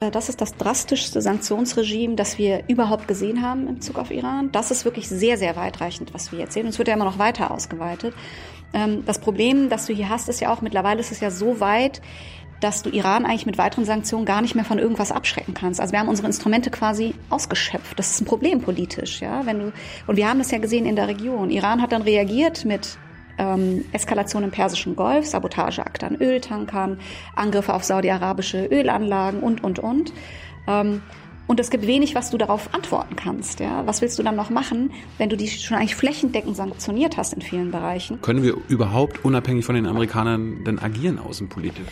[0.00, 4.52] Das ist das drastischste Sanktionsregime, das wir überhaupt gesehen haben in Bezug auf Iran.
[4.52, 6.66] Das ist wirklich sehr, sehr weitreichend, was wir jetzt sehen.
[6.66, 8.14] Und es wird ja immer noch weiter ausgeweitet.
[8.72, 11.58] Ähm, das Problem, das du hier hast, ist ja auch, mittlerweile ist es ja so
[11.58, 12.00] weit,
[12.60, 15.80] dass du Iran eigentlich mit weiteren Sanktionen gar nicht mehr von irgendwas abschrecken kannst.
[15.80, 17.98] Also wir haben unsere Instrumente quasi ausgeschöpft.
[17.98, 19.46] Das ist ein Problem politisch, ja.
[19.46, 19.72] Wenn du,
[20.06, 21.50] und wir haben das ja gesehen in der Region.
[21.50, 22.98] Iran hat dann reagiert mit
[23.38, 26.98] ähm, Eskalation im Persischen Golf, Sabotageakte an Öltankern,
[27.34, 30.12] Angriffe auf saudi-arabische Ölanlagen und, und, und.
[30.66, 31.02] Ähm,
[31.48, 33.60] und es gibt wenig, was du darauf antworten kannst.
[33.60, 33.86] Ja?
[33.86, 37.40] Was willst du dann noch machen, wenn du die schon eigentlich flächendeckend sanktioniert hast in
[37.40, 38.20] vielen Bereichen?
[38.20, 41.86] Können wir überhaupt unabhängig von den Amerikanern denn agieren außenpolitisch?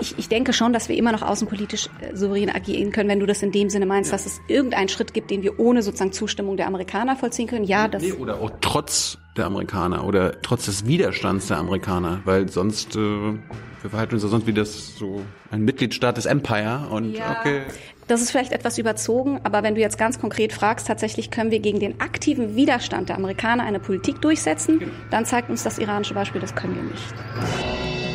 [0.00, 3.26] Ich, ich denke schon, dass wir immer noch außenpolitisch äh, souverän agieren können, wenn du
[3.26, 4.16] das in dem Sinne meinst, ja.
[4.16, 7.64] dass es irgendeinen Schritt gibt, den wir ohne sozusagen Zustimmung der Amerikaner vollziehen können.
[7.64, 8.02] Ja, das.
[8.02, 12.98] Nee, oder auch trotz der Amerikaner oder trotz des Widerstands der Amerikaner, weil sonst äh,
[12.98, 17.62] wir verhalten uns ja sonst wie das so ein Mitgliedstaat des Empire und ja, okay.
[18.08, 21.60] Das ist vielleicht etwas überzogen, aber wenn du jetzt ganz konkret fragst, tatsächlich können wir
[21.60, 24.92] gegen den aktiven Widerstand der Amerikaner eine Politik durchsetzen, genau.
[25.10, 28.07] dann zeigt uns das iranische Beispiel, das können wir nicht.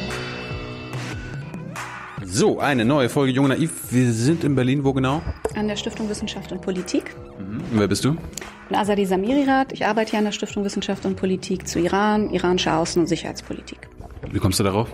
[2.34, 3.92] So, eine neue Folge Jung Naiv.
[3.92, 5.22] Wir sind in Berlin, wo genau?
[5.56, 7.16] An der Stiftung Wissenschaft und Politik.
[7.38, 7.58] Mhm.
[7.58, 8.14] Und wer bist du?
[8.14, 9.72] Ich bin Azadi Samirirat.
[9.72, 13.88] Ich arbeite hier an der Stiftung Wissenschaft und Politik zu Iran, iranischer Außen- und Sicherheitspolitik.
[14.32, 14.92] Wie kommst du darauf?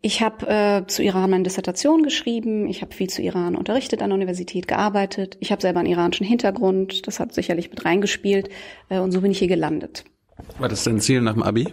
[0.00, 2.66] Ich habe äh, zu Iran meine Dissertation geschrieben.
[2.66, 5.36] Ich habe viel zu Iran unterrichtet, an der Universität gearbeitet.
[5.40, 7.06] Ich habe selber einen iranischen Hintergrund.
[7.06, 8.48] Das hat sicherlich mit reingespielt.
[8.88, 10.04] Äh, und so bin ich hier gelandet.
[10.58, 11.68] War das dein Ziel nach dem Abi?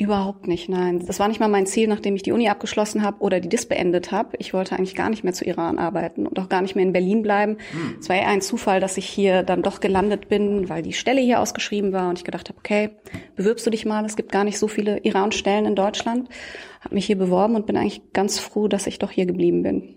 [0.00, 1.04] Überhaupt nicht, nein.
[1.06, 3.66] Das war nicht mal mein Ziel, nachdem ich die Uni abgeschlossen habe oder die DIS
[3.66, 4.30] beendet habe.
[4.38, 6.94] Ich wollte eigentlich gar nicht mehr zu Iran arbeiten und auch gar nicht mehr in
[6.94, 7.58] Berlin bleiben.
[7.72, 7.98] Hm.
[8.00, 11.20] Es war eher ein Zufall, dass ich hier dann doch gelandet bin, weil die Stelle
[11.20, 12.92] hier ausgeschrieben war und ich gedacht habe, okay,
[13.36, 16.30] bewirbst du dich mal, es gibt gar nicht so viele Iran-Stellen in Deutschland.
[16.80, 19.96] Habe mich hier beworben und bin eigentlich ganz froh, dass ich doch hier geblieben bin.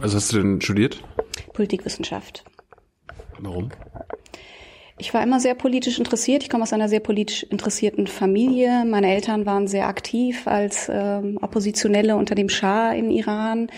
[0.00, 1.02] Was hast du denn studiert?
[1.52, 2.44] Politikwissenschaft.
[3.38, 3.70] Warum?
[4.98, 6.42] Ich war immer sehr politisch interessiert.
[6.42, 8.84] Ich komme aus einer sehr politisch interessierten Familie.
[8.84, 13.62] Meine Eltern waren sehr aktiv als ähm, Oppositionelle unter dem Schah in Iran.
[13.62, 13.68] Mhm.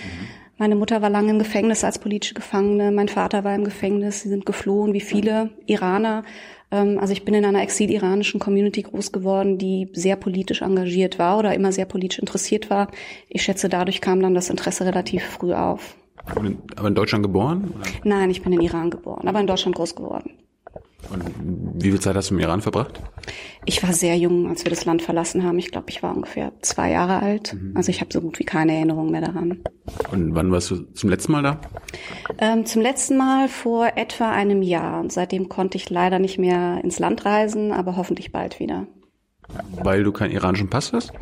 [0.57, 2.91] Meine Mutter war lange im Gefängnis als politische Gefangene.
[2.91, 4.23] Mein Vater war im Gefängnis.
[4.23, 6.23] Sie sind geflohen, wie viele Iraner.
[6.71, 11.39] Ähm, also ich bin in einer exil-iranischen Community groß geworden, die sehr politisch engagiert war
[11.39, 12.89] oder immer sehr politisch interessiert war.
[13.29, 15.97] Ich schätze, dadurch kam dann das Interesse relativ früh auf.
[16.77, 17.73] Aber in Deutschland geboren?
[17.75, 17.89] Oder?
[18.05, 20.33] Nein, ich bin in Iran geboren, aber in Deutschland groß geworden.
[21.09, 21.25] Und
[21.83, 23.01] wie viel Zeit hast du im Iran verbracht?
[23.65, 25.59] Ich war sehr jung, als wir das Land verlassen haben.
[25.59, 27.55] Ich glaube, ich war ungefähr zwei Jahre alt.
[27.55, 27.77] Mhm.
[27.77, 29.63] Also ich habe so gut wie keine Erinnerung mehr daran.
[30.13, 31.61] Und wann warst du zum letzten Mal da?
[32.39, 35.01] Ähm, zum letzten Mal vor etwa einem Jahr.
[35.01, 38.87] Und seitdem konnte ich leider nicht mehr ins Land reisen, aber hoffentlich bald wieder.
[39.83, 41.13] Weil du keinen iranischen Pass hast?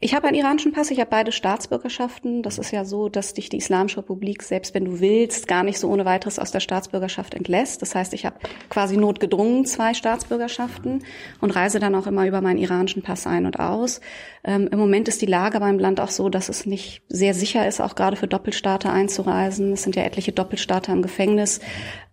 [0.00, 2.42] Ich habe einen iranischen Pass, ich habe beide Staatsbürgerschaften.
[2.42, 5.78] Das ist ja so, dass dich die Islamische Republik, selbst wenn du willst, gar nicht
[5.78, 7.82] so ohne weiteres aus der Staatsbürgerschaft entlässt.
[7.82, 8.36] Das heißt, ich habe
[8.70, 11.04] quasi notgedrungen zwei Staatsbürgerschaften
[11.40, 14.00] und reise dann auch immer über meinen iranischen Pass ein und aus.
[14.44, 17.66] Ähm, Im Moment ist die Lage beim Land auch so, dass es nicht sehr sicher
[17.66, 19.72] ist, auch gerade für Doppelstaater einzureisen.
[19.72, 21.60] Es sind ja etliche Doppelstaater im Gefängnis,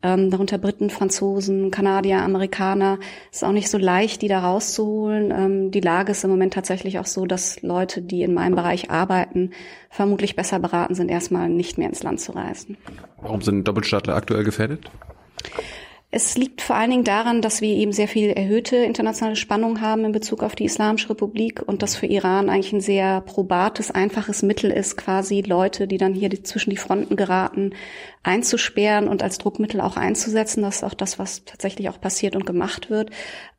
[0.03, 3.00] ähm, darunter Briten, Franzosen, Kanadier, Amerikaner.
[3.31, 5.31] Ist auch nicht so leicht, die da rauszuholen.
[5.31, 8.92] Ähm, die Lage ist im Moment tatsächlich auch so, dass Leute, die in meinem Bereich
[8.92, 9.52] arbeiten,
[9.90, 12.78] vermutlich besser beraten sind, erstmal nicht mehr ins Land zu reisen.
[13.22, 14.92] Warum sind Doppelstaatler aktuell gefährdet?
[16.16, 20.06] Es liegt vor allen Dingen daran, dass wir eben sehr viel erhöhte internationale Spannung haben
[20.06, 24.44] in Bezug auf die Islamische Republik und das für Iran eigentlich ein sehr probates, einfaches
[24.44, 27.72] Mittel ist, quasi Leute, die dann hier zwischen die Fronten geraten,
[28.22, 30.62] einzusperren und als Druckmittel auch einzusetzen.
[30.62, 33.10] Das ist auch das, was tatsächlich auch passiert und gemacht wird.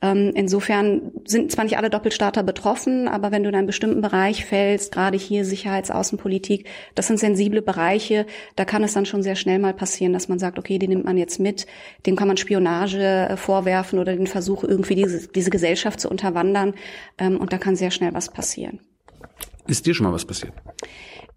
[0.00, 4.46] Ähm, insofern sind zwar nicht alle Doppelstaater betroffen, aber wenn du in einen bestimmten Bereich
[4.46, 9.36] fällst, gerade hier Sicherheits-, Außenpolitik, das sind sensible Bereiche, da kann es dann schon sehr
[9.36, 11.66] schnell mal passieren, dass man sagt, okay, den nimmt man jetzt mit,
[12.06, 12.98] dem kann man Spionage
[13.30, 16.74] äh, vorwerfen oder den Versuch, irgendwie diese, diese Gesellschaft zu unterwandern.
[17.18, 18.80] Ähm, und da kann sehr schnell was passieren.
[19.66, 20.52] Ist dir schon mal was passiert?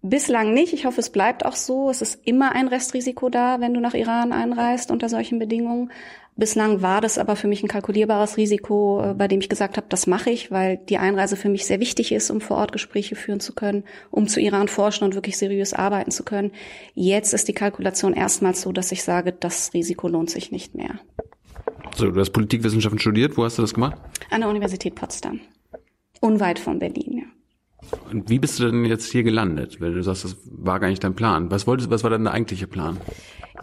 [0.02, 0.72] Bislang nicht.
[0.74, 1.90] Ich hoffe, es bleibt auch so.
[1.90, 5.90] Es ist immer ein Restrisiko da, wenn du nach Iran einreist unter solchen Bedingungen.
[6.38, 9.88] Bislang war das aber für mich ein kalkulierbares Risiko, äh, bei dem ich gesagt habe,
[9.90, 13.16] das mache ich, weil die Einreise für mich sehr wichtig ist, um vor Ort Gespräche
[13.16, 13.82] führen zu können,
[14.12, 16.52] um zu Iran forschen und wirklich seriös arbeiten zu können.
[16.94, 21.00] Jetzt ist die Kalkulation erstmals so, dass ich sage, das Risiko lohnt sich nicht mehr.
[21.96, 23.36] So, du hast Politikwissenschaften studiert.
[23.36, 23.96] Wo hast du das gemacht?
[24.30, 25.40] An der Universität Potsdam.
[26.20, 27.24] Unweit von Berlin, ja.
[28.10, 29.80] Und wie bist du denn jetzt hier gelandet?
[29.80, 31.50] Weil du sagst, das war gar nicht dein Plan.
[31.50, 32.98] Was wolltest, was war denn der eigentliche Plan?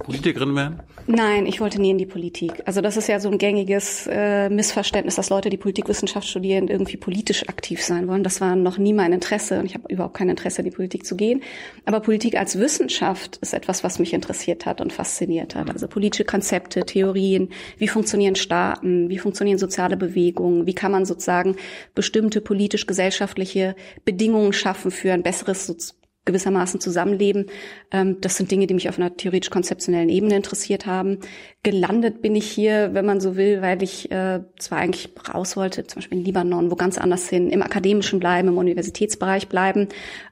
[0.03, 0.80] Politikerin werden?
[1.07, 2.63] Nein, ich wollte nie in die Politik.
[2.65, 6.97] Also das ist ja so ein gängiges äh, Missverständnis, dass Leute, die Politikwissenschaft studieren, irgendwie
[6.97, 8.24] politisch aktiv sein wollen.
[8.24, 11.06] Das war noch nie mein Interesse und ich habe überhaupt kein Interesse, in die Politik
[11.06, 11.42] zu gehen.
[11.86, 15.69] Aber Politik als Wissenschaft ist etwas, was mich interessiert hat und fasziniert hat.
[15.69, 21.56] Also politische Konzepte, Theorien, wie funktionieren Staaten, wie funktionieren soziale Bewegungen, wie kann man sozusagen
[21.94, 23.75] bestimmte politisch-gesellschaftliche
[24.06, 25.68] Bedingungen schaffen für ein besseres
[26.25, 27.45] gewissermaßen zusammenleben.
[27.92, 31.19] Ähm, das sind Dinge, die mich auf einer theoretisch-konzeptionellen Ebene interessiert haben.
[31.63, 35.86] Gelandet bin ich hier, wenn man so will, weil ich äh, zwar eigentlich raus wollte,
[35.86, 39.88] zum Beispiel in Libanon, wo ganz anders hin, im akademischen bleiben, im Universitätsbereich bleiben.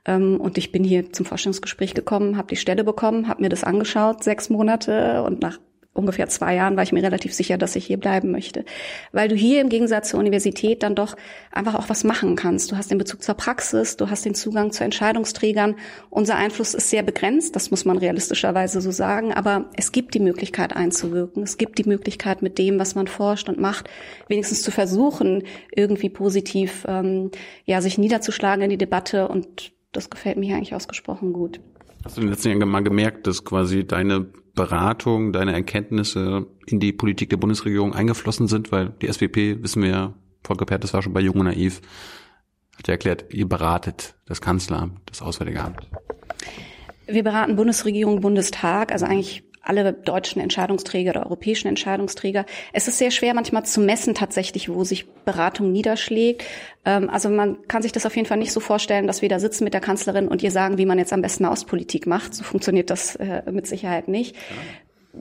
[0.05, 3.63] Ähm, und ich bin hier zum Forschungsgespräch gekommen, habe die Stelle bekommen, habe mir das
[3.63, 5.59] angeschaut, sechs Monate und nach
[5.93, 8.65] ungefähr zwei Jahren war ich mir relativ sicher, dass ich hier bleiben möchte.
[9.11, 11.15] Weil du hier im Gegensatz zur Universität dann doch
[11.51, 12.71] einfach auch was machen kannst.
[12.71, 15.75] Du hast den Bezug zur Praxis, du hast den Zugang zu Entscheidungsträgern.
[16.09, 20.19] Unser Einfluss ist sehr begrenzt, das muss man realistischerweise so sagen, aber es gibt die
[20.19, 21.43] Möglichkeit einzuwirken.
[21.43, 23.89] Es gibt die Möglichkeit, mit dem, was man forscht und macht,
[24.27, 25.43] wenigstens zu versuchen,
[25.75, 27.29] irgendwie positiv ähm,
[27.65, 31.61] ja, sich niederzuschlagen in die Debatte und das gefällt mir eigentlich ausgesprochen gut.
[32.03, 34.21] Hast du in den letzten Jahren mal gemerkt, dass quasi deine
[34.55, 38.71] Beratung, deine Erkenntnisse in die Politik der Bundesregierung eingeflossen sind?
[38.71, 40.13] Weil die SWP, wissen wir ja,
[40.43, 41.81] Volker Perth, das war schon bei Jung und Naiv,
[42.77, 45.87] hat ja erklärt, ihr beratet das Kanzleramt, das Auswärtige Amt.
[47.07, 52.45] Wir beraten Bundesregierung, Bundestag, also eigentlich alle deutschen Entscheidungsträger oder europäischen Entscheidungsträger.
[52.73, 56.43] Es ist sehr schwer manchmal zu messen tatsächlich, wo sich Beratung niederschlägt.
[56.85, 59.39] Ähm, also man kann sich das auf jeden Fall nicht so vorstellen, dass wir da
[59.39, 62.35] sitzen mit der Kanzlerin und ihr sagen, wie man jetzt am besten Ostpolitik macht.
[62.35, 64.35] So funktioniert das äh, mit Sicherheit nicht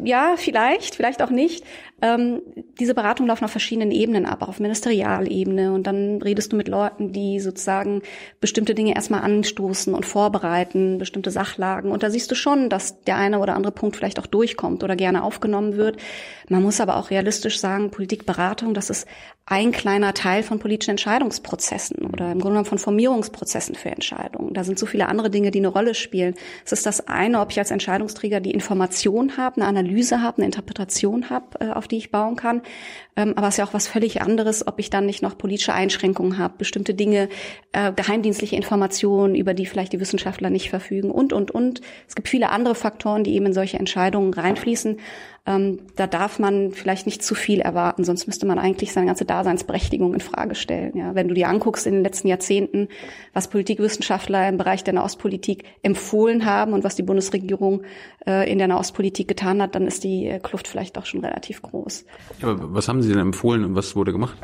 [0.05, 1.65] ja, vielleicht, vielleicht auch nicht.
[2.03, 2.43] Ähm,
[2.81, 5.73] diese Beratungen laufen auf verschiedenen Ebenen ab, auf Ministerialebene.
[5.73, 8.03] Und dann redest du mit Leuten, die sozusagen
[8.41, 11.93] bestimmte Dinge erstmal anstoßen und vorbereiten, bestimmte Sachlagen.
[11.93, 14.97] Und da siehst du schon, dass der eine oder andere Punkt vielleicht auch durchkommt oder
[14.97, 15.97] gerne aufgenommen wird.
[16.49, 19.07] Man muss aber auch realistisch sagen, Politikberatung, das ist
[19.47, 24.55] ein kleiner Teil von politischen Entscheidungsprozessen oder im Grunde genommen von Formierungsprozessen für Entscheidungen.
[24.55, 26.35] Da sind so viele andere Dinge, die eine Rolle spielen.
[26.65, 30.47] Es ist das eine, ob ich als Entscheidungsträger die Information habe, eine Analyse habe, eine
[30.47, 32.63] Interpretation habe, äh, auf die ich bauen kann.
[33.15, 35.75] Ähm, aber es ist ja auch was völlig anderes, ob ich dann nicht noch politische
[35.75, 37.29] Einschränkungen habe, bestimmte Dinge,
[37.73, 41.83] äh, geheimdienstliche Informationen, über die vielleicht die Wissenschaftler nicht verfügen und, und, und.
[42.09, 44.99] Es gibt viele andere Faktoren, die eben in solche Entscheidungen reinfließen.
[45.45, 49.25] Ähm, da darf man vielleicht nicht zu viel erwarten, sonst müsste man eigentlich seine ganze
[49.25, 50.97] Daseinsberechtigung in Frage stellen.
[50.97, 52.87] Ja, wenn du dir anguckst in den letzten Jahrzehnten,
[53.33, 57.83] was Politikwissenschaftler im Bereich der Nahostpolitik empfohlen haben und was die Bundesregierung
[58.25, 61.61] äh, in der Nahostpolitik getan hat, dann ist die äh, Kluft vielleicht doch schon relativ
[61.61, 62.05] groß.
[62.41, 64.37] Aber was haben Sie denn empfohlen und was wurde gemacht?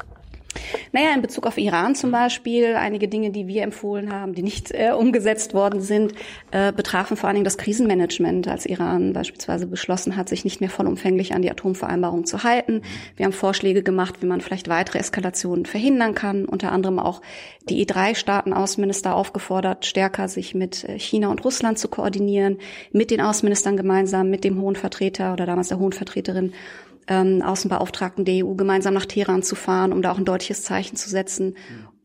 [0.92, 4.72] Naja, in Bezug auf Iran zum Beispiel, einige Dinge, die wir empfohlen haben, die nicht
[4.72, 6.12] äh, umgesetzt worden sind,
[6.50, 10.70] äh, betrafen vor allen Dingen das Krisenmanagement, als Iran beispielsweise beschlossen hat, sich nicht mehr
[10.70, 12.82] vollumfänglich an die Atomvereinbarung zu halten.
[13.16, 17.20] Wir haben Vorschläge gemacht, wie man vielleicht weitere Eskalationen verhindern kann, unter anderem auch
[17.68, 22.58] die E3-Staaten-Außenminister aufgefordert, stärker sich mit äh, China und Russland zu koordinieren,
[22.92, 26.52] mit den Außenministern gemeinsam, mit dem Hohen Vertreter oder damals der Hohen Vertreterin
[27.08, 30.96] ähm, Außenbeauftragten der EU gemeinsam nach Teheran zu fahren, um da auch ein deutliches Zeichen
[30.96, 31.56] zu setzen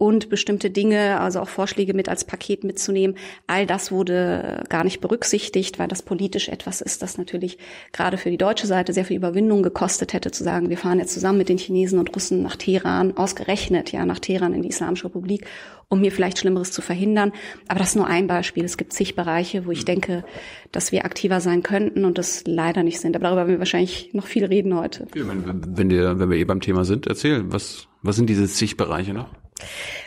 [0.03, 3.15] und bestimmte Dinge, also auch Vorschläge mit als Paket mitzunehmen.
[3.47, 7.57] All das wurde gar nicht berücksichtigt, weil das politisch etwas ist, das natürlich
[7.93, 11.13] gerade für die deutsche Seite sehr viel Überwindung gekostet hätte, zu sagen, wir fahren jetzt
[11.13, 15.05] zusammen mit den Chinesen und Russen nach Teheran, ausgerechnet ja nach Teheran in die Islamische
[15.05, 15.45] Republik,
[15.87, 17.31] um hier vielleicht Schlimmeres zu verhindern.
[17.69, 18.65] Aber das ist nur ein Beispiel.
[18.65, 20.25] Es gibt zig Bereiche, wo ich denke,
[20.73, 23.15] dass wir aktiver sein könnten und das leider nicht sind.
[23.15, 25.07] Aber darüber werden wir wahrscheinlich noch viel reden heute.
[25.13, 29.13] Wenn, wir, wenn wir eh beim Thema sind, erzähl, was, was sind diese zig Bereiche
[29.13, 29.29] noch?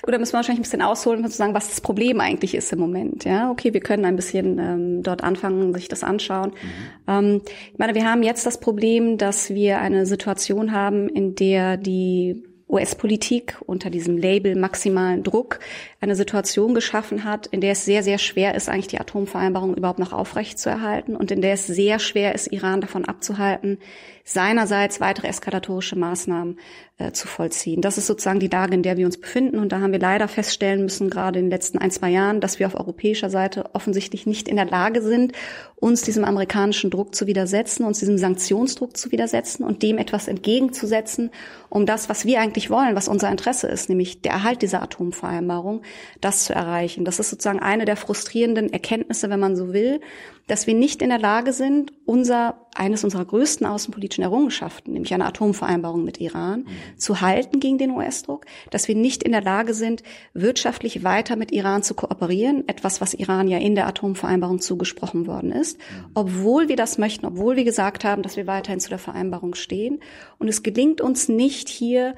[0.02, 2.54] Gut, da müssen wir wahrscheinlich ein bisschen ausholen, um zu sagen, was das Problem eigentlich
[2.54, 3.24] ist im Moment.
[3.24, 6.50] Ja, okay, wir können ein bisschen ähm, dort anfangen, sich das anschauen.
[6.50, 7.08] Mhm.
[7.08, 11.76] Ähm, ich meine, wir haben jetzt das Problem, dass wir eine Situation haben, in der
[11.76, 15.60] die US-Politik unter diesem Label maximalen Druck
[16.00, 20.00] eine Situation geschaffen hat, in der es sehr, sehr schwer ist, eigentlich die Atomvereinbarung überhaupt
[20.00, 23.78] noch aufrechtzuerhalten und in der es sehr schwer ist, Iran davon abzuhalten,
[24.28, 26.58] seinerseits weitere eskalatorische Maßnahmen
[26.98, 27.80] äh, zu vollziehen.
[27.80, 29.60] Das ist sozusagen die Lage, in der wir uns befinden.
[29.60, 32.58] Und da haben wir leider feststellen müssen, gerade in den letzten ein, zwei Jahren, dass
[32.58, 35.32] wir auf europäischer Seite offensichtlich nicht in der Lage sind,
[35.76, 41.30] uns diesem amerikanischen Druck zu widersetzen, uns diesem Sanktionsdruck zu widersetzen und dem etwas entgegenzusetzen,
[41.68, 45.82] um das, was wir eigentlich wollen, was unser Interesse ist, nämlich der Erhalt dieser Atomvereinbarung,
[46.20, 47.04] das zu erreichen.
[47.04, 50.00] Das ist sozusagen eine der frustrierenden Erkenntnisse, wenn man so will,
[50.46, 55.26] dass wir nicht in der Lage sind, unser, eines unserer größten außenpolitischen Errungenschaften, nämlich eine
[55.26, 56.98] Atomvereinbarung mit Iran, mhm.
[56.98, 60.02] zu halten gegen den US-Druck, dass wir nicht in der Lage sind,
[60.34, 65.52] wirtschaftlich weiter mit Iran zu kooperieren, etwas, was Iran ja in der Atomvereinbarung zugesprochen worden
[65.52, 66.10] ist, mhm.
[66.14, 70.00] obwohl wir das möchten, obwohl wir gesagt haben, dass wir weiterhin zu der Vereinbarung stehen.
[70.38, 72.14] Und es gelingt uns nicht hier,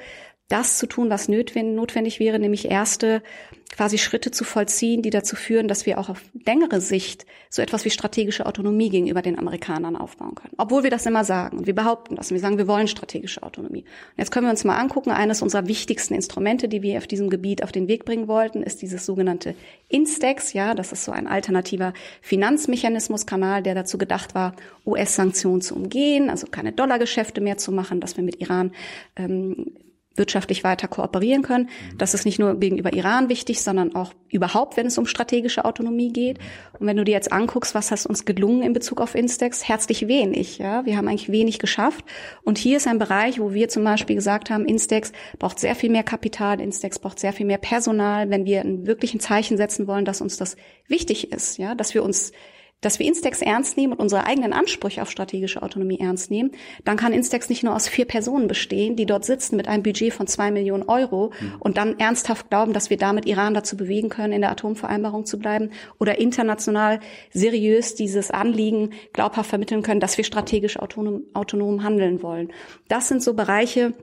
[0.49, 3.23] das zu tun, was notwendig wäre, nämlich erste
[3.71, 7.85] quasi Schritte zu vollziehen, die dazu führen, dass wir auch auf längere Sicht so etwas
[7.85, 10.55] wie strategische Autonomie gegenüber den Amerikanern aufbauen können.
[10.57, 13.43] Obwohl wir das immer sagen und wir behaupten das und wir sagen, wir wollen strategische
[13.43, 13.83] Autonomie.
[13.83, 17.29] Und jetzt können wir uns mal angucken, eines unserer wichtigsten Instrumente, die wir auf diesem
[17.29, 19.55] Gebiet auf den Weg bringen wollten, ist dieses sogenannte
[19.89, 20.55] Instex.
[20.55, 26.47] Ja, das ist so ein alternativer Finanzmechanismuskanal, der dazu gedacht war, US-Sanktionen zu umgehen, also
[26.47, 28.73] keine Dollargeschäfte mehr zu machen, dass wir mit Iran
[29.17, 29.73] ähm,
[30.19, 31.69] wirtschaftlich weiter kooperieren können.
[31.97, 36.13] Das ist nicht nur gegenüber Iran wichtig, sondern auch überhaupt, wenn es um strategische Autonomie
[36.13, 36.39] geht.
[36.79, 40.07] Und wenn du dir jetzt anguckst, was hat uns gelungen in Bezug auf Instex, herzlich
[40.09, 40.59] wenig.
[40.59, 42.05] Ja, wir haben eigentlich wenig geschafft.
[42.45, 45.91] Und hier ist ein Bereich, wo wir zum Beispiel gesagt haben, Instex braucht sehr viel
[45.91, 50.05] mehr Kapital, Instex braucht sehr viel mehr Personal, wenn wir ein wirklichen Zeichen setzen wollen,
[50.05, 50.57] dass uns das
[50.87, 52.33] wichtig ist, ja, dass wir uns
[52.81, 56.53] dass wir Instex ernst nehmen und unsere eigenen Ansprüche auf strategische Autonomie ernst nehmen,
[56.85, 60.13] dann kann Instex nicht nur aus vier Personen bestehen, die dort sitzen mit einem Budget
[60.13, 61.55] von zwei Millionen Euro mhm.
[61.59, 65.39] und dann ernsthaft glauben, dass wir damit Iran dazu bewegen können, in der Atomvereinbarung zu
[65.39, 67.01] bleiben oder international
[67.33, 72.53] seriös dieses Anliegen glaubhaft vermitteln können, dass wir strategisch autonom, autonom handeln wollen.
[72.89, 73.95] Das sind so Bereiche,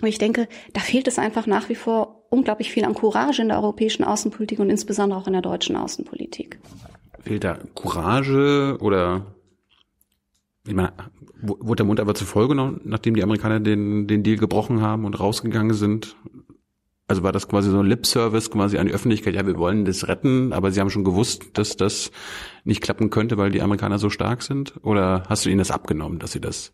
[0.00, 3.48] wo ich denke, da fehlt es einfach nach wie vor unglaublich viel an Courage in
[3.48, 6.58] der europäischen Außenpolitik und insbesondere auch in der deutschen Außenpolitik.
[7.28, 9.26] Fehlt da Courage oder
[10.66, 10.94] ich meine,
[11.42, 15.04] wurde der Mund aber zu voll genommen, nachdem die Amerikaner den, den Deal gebrochen haben
[15.04, 16.16] und rausgegangen sind?
[17.06, 20.08] Also war das quasi so ein Lip-Service quasi an die Öffentlichkeit, ja, wir wollen das
[20.08, 22.12] retten, aber sie haben schon gewusst, dass das
[22.64, 24.74] nicht klappen könnte, weil die Amerikaner so stark sind?
[24.82, 26.72] Oder hast du ihnen das abgenommen, dass sie das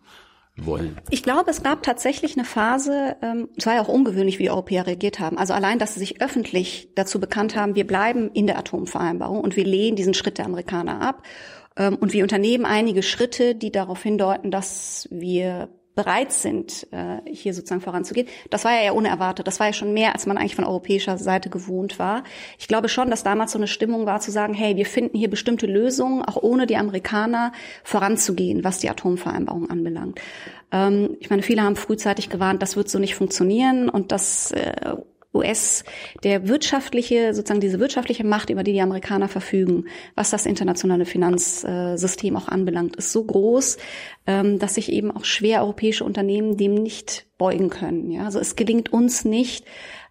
[0.56, 0.96] wollen?
[1.11, 4.50] Ich glaube, es gab tatsächlich eine Phase, ähm, es war ja auch ungewöhnlich, wie die
[4.50, 5.38] Europäer reagiert haben.
[5.38, 9.56] Also allein, dass sie sich öffentlich dazu bekannt haben, wir bleiben in der Atomvereinbarung und
[9.56, 11.23] wir lehnen diesen Schritt der Amerikaner ab.
[11.76, 17.54] Ähm, und wir unternehmen einige Schritte, die darauf hindeuten, dass wir bereit sind, äh, hier
[17.54, 18.26] sozusagen voranzugehen.
[18.50, 19.46] Das war ja eher unerwartet.
[19.46, 22.24] Das war ja schon mehr, als man eigentlich von europäischer Seite gewohnt war.
[22.58, 25.30] Ich glaube schon, dass damals so eine Stimmung war zu sagen, hey, wir finden hier
[25.30, 27.52] bestimmte Lösungen, auch ohne die Amerikaner
[27.84, 30.20] voranzugehen, was die Atomvereinbarung anbelangt.
[30.72, 34.96] Ähm, ich meine, viele haben frühzeitig gewarnt, das wird so nicht funktionieren und das äh,
[35.34, 35.84] US,
[36.22, 42.36] der wirtschaftliche, sozusagen diese wirtschaftliche Macht, über die die Amerikaner verfügen, was das internationale Finanzsystem
[42.36, 43.76] auch anbelangt, ist so groß,
[44.26, 48.10] ähm, dass sich eben auch schwer europäische Unternehmen dem nicht beugen können.
[48.10, 49.64] Ja, also es gelingt uns nicht,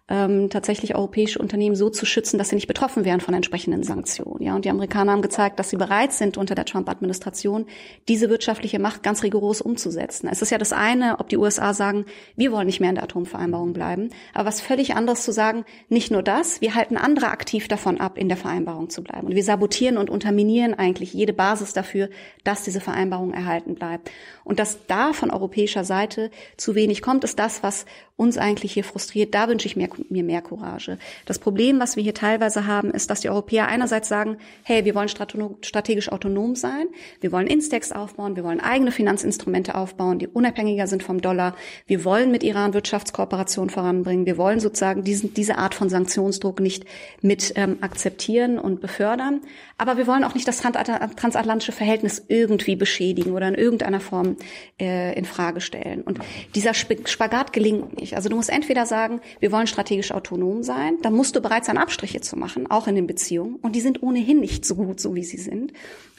[0.06, 4.42] ähm, tatsächlich europäische Unternehmen so zu schützen, dass sie nicht betroffen wären von entsprechenden Sanktionen.
[4.42, 7.64] Ja, und die Amerikaner haben gezeigt, dass sie bereit sind, unter der Trump-Administration
[8.06, 10.28] diese wirtschaftliche Macht ganz rigoros umzusetzen.
[10.30, 12.04] Es ist ja das eine, ob die USA sagen,
[12.36, 16.10] wir wollen nicht mehr in der Atomvereinbarung bleiben, aber was völlig anderes zu sagen, nicht
[16.10, 19.28] nur das, wir halten andere aktiv davon ab, in der Vereinbarung zu bleiben.
[19.28, 22.10] Und wir sabotieren und unterminieren eigentlich jede Basis dafür,
[22.44, 24.10] dass diese Vereinbarung erhalten bleibt.
[24.44, 28.84] Und dass da von europäischer Seite zu wenig kommt, ist das, was uns eigentlich hier
[28.84, 29.34] frustriert.
[29.34, 30.98] Da wünsche ich mir, mir mehr Courage.
[31.26, 34.94] Das Problem, was wir hier teilweise haben, ist, dass die Europäer einerseits sagen, hey, wir
[34.94, 36.86] wollen strategisch autonom sein,
[37.20, 41.54] wir wollen Instex aufbauen, wir wollen eigene Finanzinstrumente aufbauen, die unabhängiger sind vom Dollar,
[41.86, 46.84] wir wollen mit Iran Wirtschaftskooperation voranbringen, wir wollen sozusagen diesen, diese Art von Sanktionsdruck nicht
[47.20, 49.40] mit ähm, akzeptieren und befördern,
[49.76, 54.36] aber wir wollen auch nicht das transatlantische Verhältnis irgendwie beschädigen oder in irgendeiner Form
[54.80, 56.02] äh, in Frage stellen.
[56.02, 56.20] Und
[56.54, 58.14] dieser Spagat gelingt nicht.
[58.14, 61.78] Also du musst entweder sagen, wir wollen strategisch autonom sein, dann musst du bereit sein,
[61.78, 63.56] Abstriche zu machen, auch in den Beziehungen.
[63.56, 65.72] Und die sind ohnehin nicht so gut, so wie sie sind.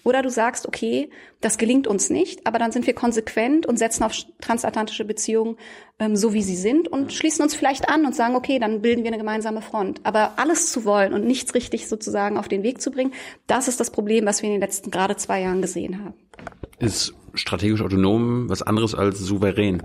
[0.06, 1.10] Oder du sagst, okay,
[1.42, 5.58] das gelingt uns nicht, aber dann sind wir konsequent und setzen auf transatlantische Beziehungen
[5.98, 9.04] ähm, so, wie sie sind und schließen uns vielleicht an und sagen, okay, dann bilden
[9.04, 10.02] wir eine gemeinsame Front.
[10.04, 13.14] Aber alles zu wollen und nichts richtig sozusagen auf den Weg zu bringen,
[13.48, 16.14] das ist das Problem, was wir in den letzten gerade zwei Jahren gesehen haben.
[16.78, 19.82] Ist strategisch autonom was anderes als souverän?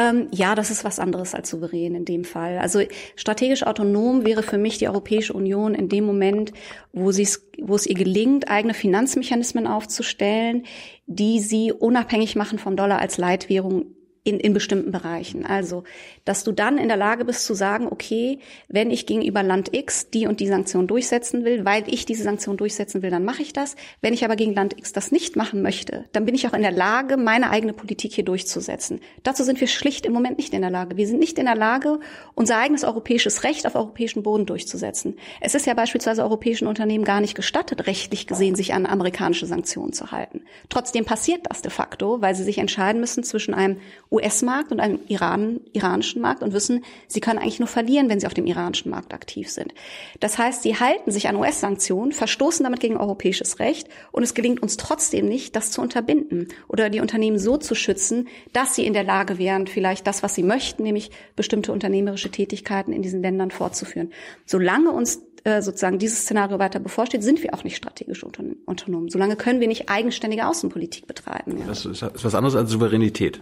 [0.00, 2.56] Ähm, ja, das ist was anderes als souverän in dem Fall.
[2.58, 2.80] Also
[3.16, 6.52] strategisch autonom wäre für mich die Europäische Union in dem Moment,
[6.94, 10.64] wo, wo es ihr gelingt, eigene Finanzmechanismen aufzustellen,
[11.06, 15.44] die sie unabhängig machen vom Dollar als Leitwährung in, in bestimmten Bereichen.
[15.44, 15.84] Also,
[16.30, 20.10] dass du dann in der Lage bist zu sagen, okay, wenn ich gegenüber Land X
[20.10, 23.52] die und die Sanktion durchsetzen will, weil ich diese Sanktion durchsetzen will, dann mache ich
[23.52, 23.74] das.
[24.00, 26.62] Wenn ich aber gegen Land X das nicht machen möchte, dann bin ich auch in
[26.62, 29.00] der Lage, meine eigene Politik hier durchzusetzen.
[29.24, 30.96] Dazu sind wir schlicht im Moment nicht in der Lage.
[30.96, 31.98] Wir sind nicht in der Lage,
[32.36, 35.16] unser eigenes europäisches Recht auf europäischen Boden durchzusetzen.
[35.40, 39.92] Es ist ja beispielsweise europäischen Unternehmen gar nicht gestattet, rechtlich gesehen, sich an amerikanische Sanktionen
[39.92, 40.42] zu halten.
[40.68, 43.78] Trotzdem passiert das de facto, weil sie sich entscheiden müssen zwischen einem
[44.12, 48.26] US-Markt und einem Iran, iranischen Markt und wissen, sie können eigentlich nur verlieren, wenn sie
[48.26, 49.74] auf dem iranischen Markt aktiv sind.
[50.20, 54.62] Das heißt, sie halten sich an US-Sanktionen, verstoßen damit gegen europäisches Recht und es gelingt
[54.62, 58.92] uns trotzdem nicht, das zu unterbinden oder die Unternehmen so zu schützen, dass sie in
[58.92, 63.50] der Lage wären, vielleicht das, was sie möchten, nämlich bestimmte unternehmerische Tätigkeiten in diesen Ländern
[63.50, 64.12] fortzuführen.
[64.44, 69.08] Solange uns äh, sozusagen dieses Szenario weiter bevorsteht, sind wir auch nicht strategisch autonom.
[69.08, 71.58] Solange können wir nicht eigenständige Außenpolitik betreiben.
[71.58, 71.66] Ja.
[71.66, 73.40] Das ist, ist was anderes als Souveränität.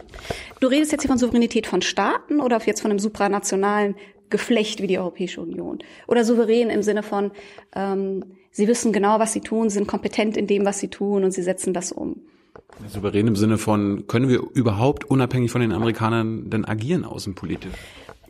[0.60, 3.94] Du redest jetzt hier von Souveränität von Staaten oder jetzt von einem supranationalen
[4.30, 5.78] Geflecht wie die Europäische Union?
[6.06, 7.30] Oder souverän im Sinne von,
[7.74, 11.30] ähm, sie wissen genau, was sie tun, sind kompetent in dem, was sie tun und
[11.30, 12.16] sie setzen das um.
[12.88, 17.72] Souverän im Sinne von, können wir überhaupt unabhängig von den Amerikanern denn agieren außenpolitisch?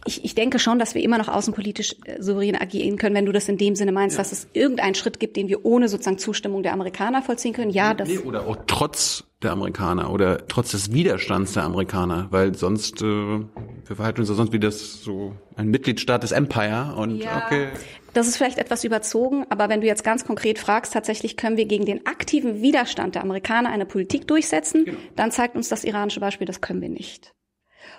[0.05, 3.33] Ich, ich denke schon, dass wir immer noch außenpolitisch äh, souverän agieren können, wenn du
[3.33, 4.23] das in dem Sinne meinst, ja.
[4.23, 7.71] dass es irgendeinen Schritt gibt, den wir ohne sozusagen Zustimmung der Amerikaner vollziehen können.
[7.71, 8.09] Ja, das.
[8.09, 13.05] Nee, oder auch trotz der Amerikaner oder trotz des Widerstands der Amerikaner, weil sonst äh,
[13.05, 17.69] wir verhalten uns ja sonst wie das so ein Mitgliedstaat des Empire und ja, okay.
[18.14, 21.67] Das ist vielleicht etwas überzogen, aber wenn du jetzt ganz konkret fragst, tatsächlich können wir
[21.67, 24.99] gegen den aktiven Widerstand der Amerikaner eine Politik durchsetzen, genau.
[25.14, 27.33] dann zeigt uns das iranische Beispiel, das können wir nicht.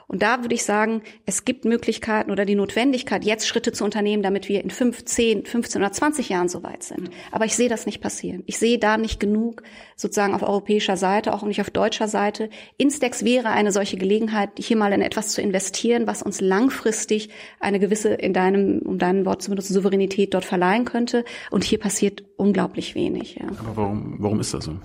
[0.07, 4.23] Und da würde ich sagen, es gibt Möglichkeiten oder die Notwendigkeit, jetzt Schritte zu unternehmen,
[4.23, 7.11] damit wir in fünf, zehn, 15 oder 20 Jahren so weit sind.
[7.31, 8.43] Aber ich sehe das nicht passieren.
[8.47, 9.61] Ich sehe da nicht genug
[9.95, 12.49] sozusagen auf europäischer Seite, auch nicht auf deutscher Seite.
[12.77, 17.29] Instex wäre eine solche Gelegenheit, hier mal in etwas zu investieren, was uns langfristig
[17.59, 21.23] eine gewisse, in deinem, um dein Wort zu benutzen, Souveränität dort verleihen könnte.
[21.51, 23.35] Und hier passiert unglaublich wenig.
[23.35, 23.47] Ja.
[23.59, 24.75] Aber warum, warum ist das so?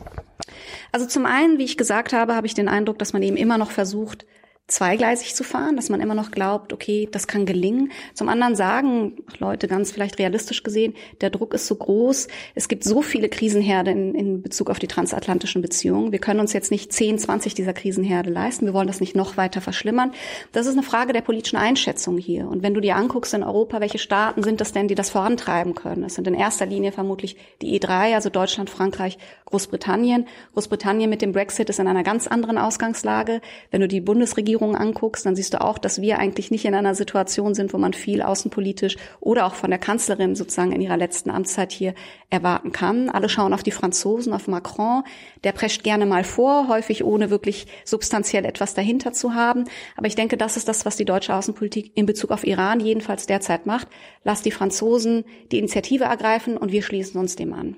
[0.93, 3.59] Also zum einen, wie ich gesagt habe, habe ich den Eindruck, dass man eben immer
[3.59, 4.27] noch versucht,
[4.67, 7.93] zweigleisig zu fahren, dass man immer noch glaubt, okay, das kann gelingen.
[8.15, 12.83] Zum anderen sagen Leute ganz vielleicht realistisch gesehen, der Druck ist so groß, es gibt
[12.83, 16.13] so viele Krisenherde in, in Bezug auf die transatlantischen Beziehungen.
[16.13, 18.65] Wir können uns jetzt nicht 10, 20 dieser Krisenherde leisten.
[18.65, 20.13] Wir wollen das nicht noch weiter verschlimmern.
[20.53, 22.49] Das ist eine Frage der politischen Einschätzung hier.
[22.49, 25.75] Und wenn du dir anguckst in Europa, welche Staaten sind das denn, die das vorantreiben
[25.75, 26.05] können?
[26.05, 30.27] Es sind in erster Linie vermutlich die E3, also Deutschland, Frankreich, Großbritannien.
[30.55, 33.43] Großbritannien mit dem Brexit ist in einer ganz anderen Ausgangslage.
[33.71, 36.77] Wenn du die Bundesregierung Regierung anguckst, dann siehst du auch, dass wir eigentlich nicht in
[36.77, 40.97] einer Situation sind, wo man viel außenpolitisch oder auch von der Kanzlerin sozusagen in ihrer
[40.97, 41.93] letzten Amtszeit hier
[42.31, 43.11] erwarten kann.
[43.11, 45.03] Alle schauen auf die Franzosen, auf Macron.
[45.43, 49.65] Der prescht gerne mal vor, häufig ohne wirklich substanziell etwas dahinter zu haben.
[49.97, 53.27] Aber ich denke, das ist das, was die deutsche Außenpolitik in Bezug auf Iran jedenfalls
[53.27, 53.89] derzeit macht.
[54.23, 57.75] Lass die Franzosen die Initiative ergreifen und wir schließen uns dem an.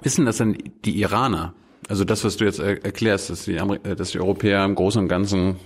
[0.00, 1.52] Wissen das denn die Iraner?
[1.88, 5.08] Also das, was du jetzt erklärst, dass die, Ameri dass die Europäer im Großen und
[5.08, 5.56] Ganzen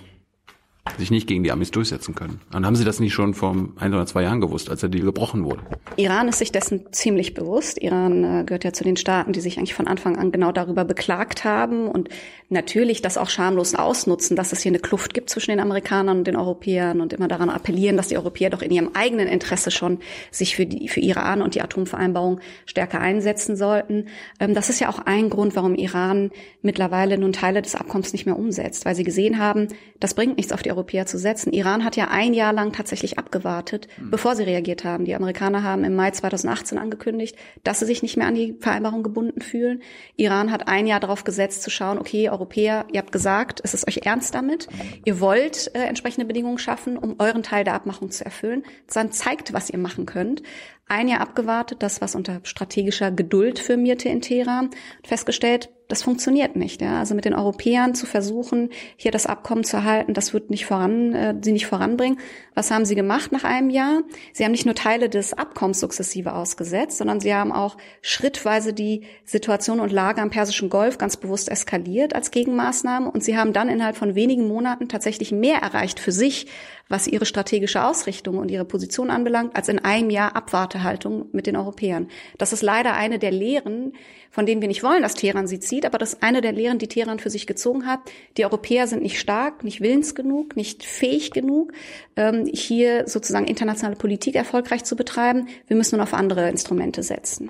[0.97, 2.41] sich nicht gegen die Amis durchsetzen können.
[2.53, 5.05] Und haben Sie das nicht schon vor ein oder zwei Jahren gewusst, als der Deal
[5.05, 5.61] gebrochen wurde?
[5.97, 7.81] Iran ist sich dessen ziemlich bewusst.
[7.81, 10.85] Iran äh, gehört ja zu den Staaten, die sich eigentlich von Anfang an genau darüber
[10.85, 12.09] beklagt haben und
[12.49, 16.27] natürlich das auch schamlos ausnutzen, dass es hier eine Kluft gibt zwischen den Amerikanern und
[16.27, 19.99] den Europäern und immer daran appellieren, dass die Europäer doch in ihrem eigenen Interesse schon
[20.31, 24.07] sich für, die, für Iran und die Atomvereinbarung stärker einsetzen sollten.
[24.39, 28.25] Ähm, das ist ja auch ein Grund, warum Iran mittlerweile nun Teile des Abkommens nicht
[28.25, 29.67] mehr umsetzt, weil sie gesehen haben,
[29.99, 31.53] das bringt nichts auf die Europäer zu setzen.
[31.53, 34.11] Iran hat ja ein Jahr lang tatsächlich abgewartet, mhm.
[34.11, 35.05] bevor sie reagiert haben.
[35.05, 39.03] Die Amerikaner haben im Mai 2018 angekündigt, dass sie sich nicht mehr an die Vereinbarung
[39.03, 39.81] gebunden fühlen.
[40.15, 43.87] Iran hat ein Jahr darauf gesetzt zu schauen, okay, Europäer, ihr habt gesagt, es ist
[43.87, 44.67] euch ernst damit.
[45.05, 48.63] Ihr wollt äh, entsprechende Bedingungen schaffen, um euren Teil der Abmachung zu erfüllen.
[48.93, 50.43] Dann zeigt, was ihr machen könnt
[50.89, 54.71] ein Jahr abgewartet, das was unter strategischer Geduld firmierte in Teheran,
[55.03, 56.81] festgestellt, das funktioniert nicht.
[56.81, 56.99] Ja?
[56.99, 61.13] Also mit den Europäern zu versuchen, hier das Abkommen zu erhalten, das wird nicht voran,
[61.13, 62.19] äh, sie nicht voranbringen.
[62.53, 64.03] Was haben sie gemacht nach einem Jahr?
[64.31, 69.01] Sie haben nicht nur Teile des Abkommens sukzessive ausgesetzt, sondern sie haben auch schrittweise die
[69.25, 73.67] Situation und Lage am Persischen Golf ganz bewusst eskaliert als Gegenmaßnahme und sie haben dann
[73.67, 76.45] innerhalb von wenigen Monaten tatsächlich mehr erreicht für sich,
[76.87, 81.55] was ihre strategische Ausrichtung und ihre Position anbelangt, als in einem Jahr Abwartehaltung mit den
[81.55, 82.09] Europäern.
[82.37, 83.93] Das ist leider eine der Lehren,
[84.29, 86.77] von denen wir nicht wollen, dass Teheran sie zieht, aber das ist eine der Lehren,
[86.77, 87.99] die Teheran für sich gezogen hat.
[88.37, 91.73] Die Europäer sind nicht stark, nicht willens genug, nicht fähig genug,
[92.15, 95.47] ähm, hier sozusagen internationale Politik erfolgreich zu betreiben.
[95.67, 97.49] Wir müssen nun auf andere Instrumente setzen.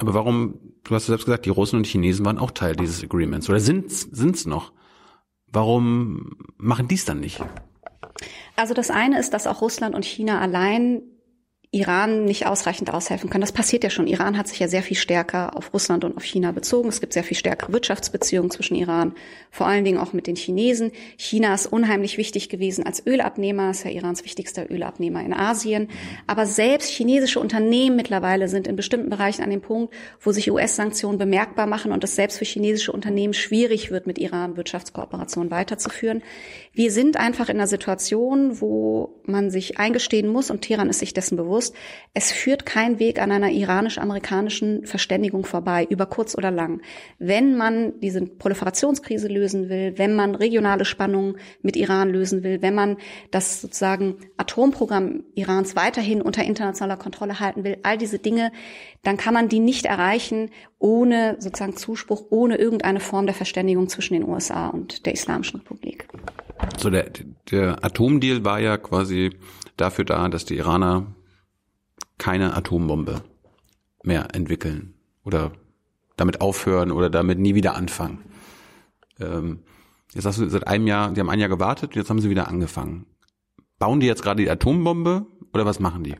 [0.00, 3.02] Aber warum, du hast selbst gesagt, die Russen und die Chinesen waren auch Teil dieses
[3.04, 4.72] Agreements oder sind es noch?
[5.46, 7.40] Warum machen die es dann nicht?
[8.56, 11.02] Also das eine ist, dass auch Russland und China allein
[11.74, 13.40] Iran nicht ausreichend aushelfen können.
[13.40, 14.06] Das passiert ja schon.
[14.06, 16.90] Iran hat sich ja sehr viel stärker auf Russland und auf China bezogen.
[16.90, 19.14] Es gibt sehr viel stärkere Wirtschaftsbeziehungen zwischen Iran,
[19.50, 20.92] vor allen Dingen auch mit den Chinesen.
[21.16, 25.88] China ist unheimlich wichtig gewesen als Ölabnehmer, ist ja Irans wichtigster Ölabnehmer in Asien.
[26.26, 31.16] Aber selbst chinesische Unternehmen mittlerweile sind in bestimmten Bereichen an dem Punkt, wo sich US-Sanktionen
[31.16, 36.22] bemerkbar machen und es selbst für chinesische Unternehmen schwierig wird, mit Iran Wirtschaftskooperation weiterzuführen.
[36.74, 41.14] Wir sind einfach in einer Situation, wo man sich eingestehen muss und Teheran ist sich
[41.14, 41.74] dessen bewusst, bewusst,
[42.14, 46.82] es führt kein Weg an einer iranisch-amerikanischen Verständigung vorbei, über kurz oder lang.
[47.18, 52.74] Wenn man diese Proliferationskrise lösen will, wenn man regionale Spannungen mit Iran lösen will, wenn
[52.74, 52.98] man
[53.30, 58.52] das sozusagen Atomprogramm Irans weiterhin unter internationaler Kontrolle halten will, all diese Dinge,
[59.02, 64.14] dann kann man die nicht erreichen ohne sozusagen Zuspruch, ohne irgendeine Form der Verständigung zwischen
[64.14, 66.08] den USA und der Islamischen Republik.
[66.76, 67.06] So der,
[67.50, 69.30] der Atomdeal war ja quasi
[69.76, 71.06] dafür da, dass die Iraner
[72.22, 73.24] keine Atombombe
[74.04, 75.50] mehr entwickeln oder
[76.16, 78.20] damit aufhören oder damit nie wieder anfangen.
[79.18, 79.64] Ähm,
[80.14, 82.46] jetzt hast du seit einem Jahr, die haben ein Jahr gewartet, jetzt haben sie wieder
[82.46, 83.06] angefangen.
[83.80, 86.14] Bauen die jetzt gerade die Atombombe oder was machen die?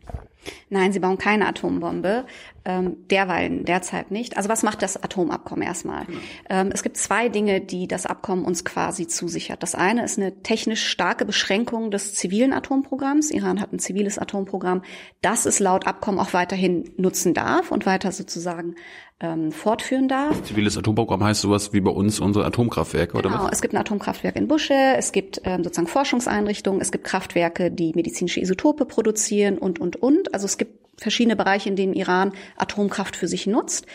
[0.70, 2.26] Nein, sie bauen keine Atombombe,
[2.64, 4.36] ähm, derweil derzeit nicht.
[4.36, 6.04] Also was macht das Atomabkommen erstmal?
[6.04, 6.20] Mhm.
[6.48, 9.62] Ähm, es gibt zwei Dinge, die das Abkommen uns quasi zusichert.
[9.62, 13.30] Das eine ist eine technisch starke Beschränkung des zivilen Atomprogramms.
[13.30, 14.82] Iran hat ein ziviles Atomprogramm,
[15.20, 18.76] das es laut Abkommen auch weiterhin nutzen darf und weiter sozusagen
[19.22, 20.42] ähm, fortführen darf.
[20.42, 23.52] Ziviles Atomprogramm heißt sowas wie bei uns unsere Atomkraftwerke, oder genau, was?
[23.52, 27.92] es gibt ein Atomkraftwerk in Busche, es gibt ähm, sozusagen Forschungseinrichtungen, es gibt Kraftwerke, die
[27.94, 30.31] medizinische Isotope produzieren und, und, und.
[30.32, 33.86] Also es gibt verschiedene Bereiche, in denen Iran Atomkraft für sich nutzt.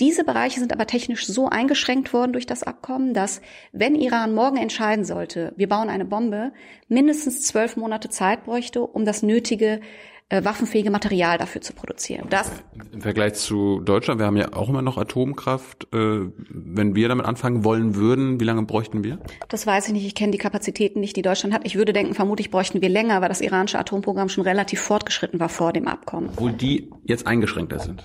[0.00, 3.40] Diese Bereiche sind aber technisch so eingeschränkt worden durch das Abkommen, dass
[3.72, 6.52] wenn Iran morgen entscheiden sollte, wir bauen eine Bombe,
[6.88, 9.80] mindestens zwölf Monate Zeit bräuchte, um das nötige
[10.28, 12.26] äh, waffenfähige Material dafür zu produzieren.
[12.30, 12.50] Das
[12.92, 15.84] Im Vergleich zu Deutschland, wir haben ja auch immer noch Atomkraft.
[15.92, 19.20] Äh, wenn wir damit anfangen wollen würden, wie lange bräuchten wir?
[19.48, 20.04] Das weiß ich nicht.
[20.04, 21.62] Ich kenne die Kapazitäten nicht, die Deutschland hat.
[21.64, 25.48] Ich würde denken, vermutlich bräuchten wir länger, weil das iranische Atomprogramm schon relativ fortgeschritten war
[25.48, 26.30] vor dem Abkommen.
[26.30, 28.02] Obwohl die jetzt eingeschränkter sind.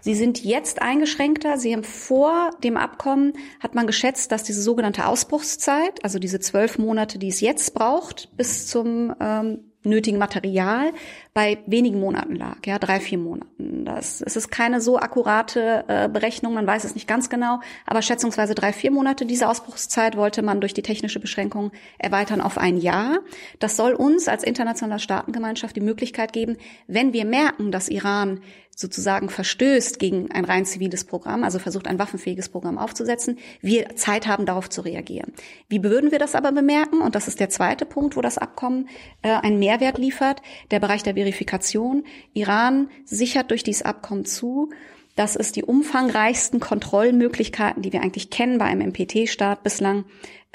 [0.00, 1.58] Sie sind jetzt eingeschränkter.
[1.58, 6.78] Sie haben vor dem Abkommen, hat man geschätzt, dass diese sogenannte Ausbruchszeit, also diese zwölf
[6.78, 10.92] Monate, die es jetzt braucht, bis zum ähm, nötigen Material
[11.32, 13.84] bei wenigen Monaten lag, ja, drei, vier Monaten.
[13.84, 18.02] Das, es ist keine so akkurate äh, Berechnung, man weiß es nicht ganz genau, aber
[18.02, 19.26] schätzungsweise drei, vier Monate.
[19.26, 23.18] Diese Ausbruchszeit wollte man durch die technische Beschränkung erweitern auf ein Jahr.
[23.58, 28.40] Das soll uns als internationale Staatengemeinschaft die Möglichkeit geben, wenn wir merken, dass Iran
[28.76, 34.26] sozusagen verstößt gegen ein rein ziviles Programm, also versucht ein waffenfähiges Programm aufzusetzen, wir Zeit
[34.26, 35.32] haben, darauf zu reagieren.
[35.68, 37.00] Wie würden wir das aber bemerken?
[37.00, 38.88] Und das ist der zweite Punkt, wo das Abkommen
[39.22, 42.04] äh, einen Mehrwert liefert, der Bereich der Verifikation.
[42.32, 44.70] Iran sichert durch dieses Abkommen zu,
[45.16, 50.04] dass es die umfangreichsten Kontrollmöglichkeiten, die wir eigentlich kennen bei einem MPT-Staat bislang,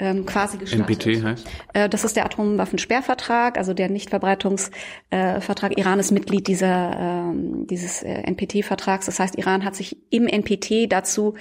[0.00, 1.06] ähm, quasi gestartet.
[1.06, 1.48] NPT heißt?
[1.74, 5.72] Äh, das ist der Atomwaffensperrvertrag, also der Nichtverbreitungsvertrag.
[5.76, 9.06] Äh, Iran ist Mitglied dieser, ähm, dieses äh, NPT-Vertrags.
[9.06, 11.34] Das heißt, Iran hat sich im NPT dazu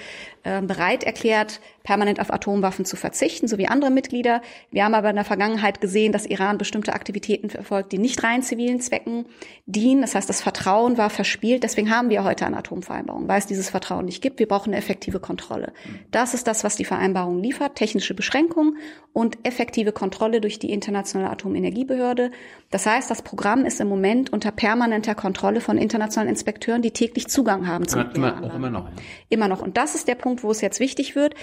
[0.43, 4.41] äh, bereit erklärt, permanent auf Atomwaffen zu verzichten, so wie andere Mitglieder.
[4.71, 8.41] Wir haben aber in der Vergangenheit gesehen, dass Iran bestimmte Aktivitäten verfolgt, die nicht rein
[8.41, 9.25] zivilen Zwecken
[9.65, 10.01] dienen.
[10.01, 11.63] Das heißt, das Vertrauen war verspielt.
[11.63, 14.39] Deswegen haben wir heute eine Atomvereinbarung, weil es dieses Vertrauen nicht gibt.
[14.39, 15.73] Wir brauchen eine effektive Kontrolle.
[16.11, 17.75] Das ist das, was die Vereinbarung liefert.
[17.75, 18.13] Technische
[18.49, 18.77] Beschränkung
[19.13, 22.31] und effektive Kontrolle durch die Internationale Atomenergiebehörde.
[22.69, 27.27] Das heißt, das Programm ist im Moment unter permanenter Kontrolle von internationalen Inspekteuren, die täglich
[27.27, 28.89] Zugang haben zum immer, auch immer noch.
[29.29, 29.61] Immer noch.
[29.61, 31.35] Und das ist der Punkt, wo es jetzt wichtig wird.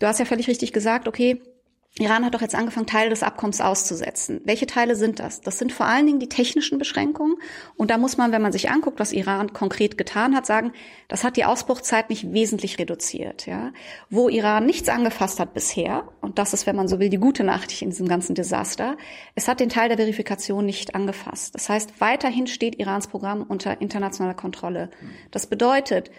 [0.00, 1.40] Du hast ja völlig richtig gesagt, okay,
[2.00, 4.40] Iran hat doch jetzt angefangen, Teile des Abkommens auszusetzen.
[4.44, 5.42] Welche Teile sind das?
[5.42, 7.36] Das sind vor allen Dingen die technischen Beschränkungen.
[7.76, 10.72] Und da muss man, wenn man sich anguckt, was Iran konkret getan hat, sagen,
[11.06, 13.46] das hat die Ausbruchzeit nicht wesentlich reduziert.
[13.46, 13.72] Ja?
[14.10, 17.44] Wo Iran nichts angefasst hat bisher, und das ist, wenn man so will, die gute
[17.44, 18.96] Nachricht in diesem ganzen Desaster,
[19.36, 21.54] es hat den Teil der Verifikation nicht angefasst.
[21.54, 24.90] Das heißt, weiterhin steht Irans Programm unter internationaler Kontrolle.
[25.30, 26.10] Das bedeutet,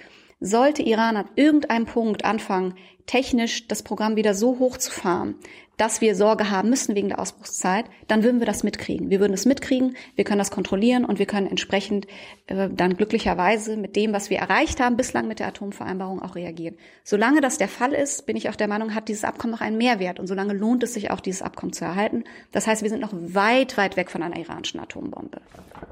[0.41, 2.73] Sollte Iran an irgendeinem Punkt anfangen,
[3.05, 5.35] technisch das Programm wieder so hoch zu fahren,
[5.77, 9.09] dass wir Sorge haben müssen wegen der Ausbruchszeit, dann würden wir das mitkriegen.
[9.09, 12.07] Wir würden es mitkriegen, wir können das kontrollieren und wir können entsprechend
[12.47, 16.75] äh, dann glücklicherweise mit dem, was wir erreicht haben, bislang mit der Atomvereinbarung auch reagieren.
[17.03, 19.77] Solange das der Fall ist, bin ich auch der Meinung, hat dieses Abkommen noch einen
[19.77, 22.23] Mehrwert und solange lohnt es sich auch, dieses Abkommen zu erhalten.
[22.51, 25.41] Das heißt, wir sind noch weit, weit weg von einer iranischen Atombombe.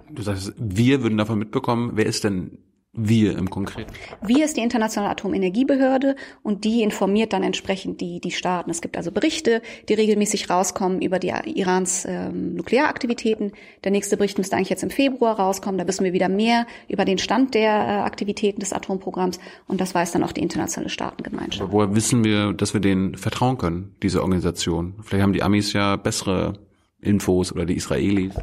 [0.10, 1.91] Du sagst, wir würden davon mitbekommen.
[1.96, 2.58] Wer ist denn
[2.94, 3.92] wir im Konkreten?
[4.22, 8.70] Wir ist die Internationale Atomenergiebehörde und die informiert dann entsprechend die, die Staaten.
[8.70, 13.52] Es gibt also Berichte, die regelmäßig rauskommen über die Irans ähm, Nuklearaktivitäten.
[13.84, 15.80] Der nächste Bericht müsste eigentlich jetzt im Februar rauskommen.
[15.80, 19.96] Da wissen wir wieder mehr über den Stand der äh, Aktivitäten des Atomprogramms und das
[19.96, 21.64] weiß dann auch die internationale Staatengemeinschaft.
[21.64, 24.94] Aber woher wissen wir, dass wir denen vertrauen können, diese Organisation?
[25.02, 26.54] Vielleicht haben die Amis ja bessere
[27.02, 28.34] Infos oder die Israelis.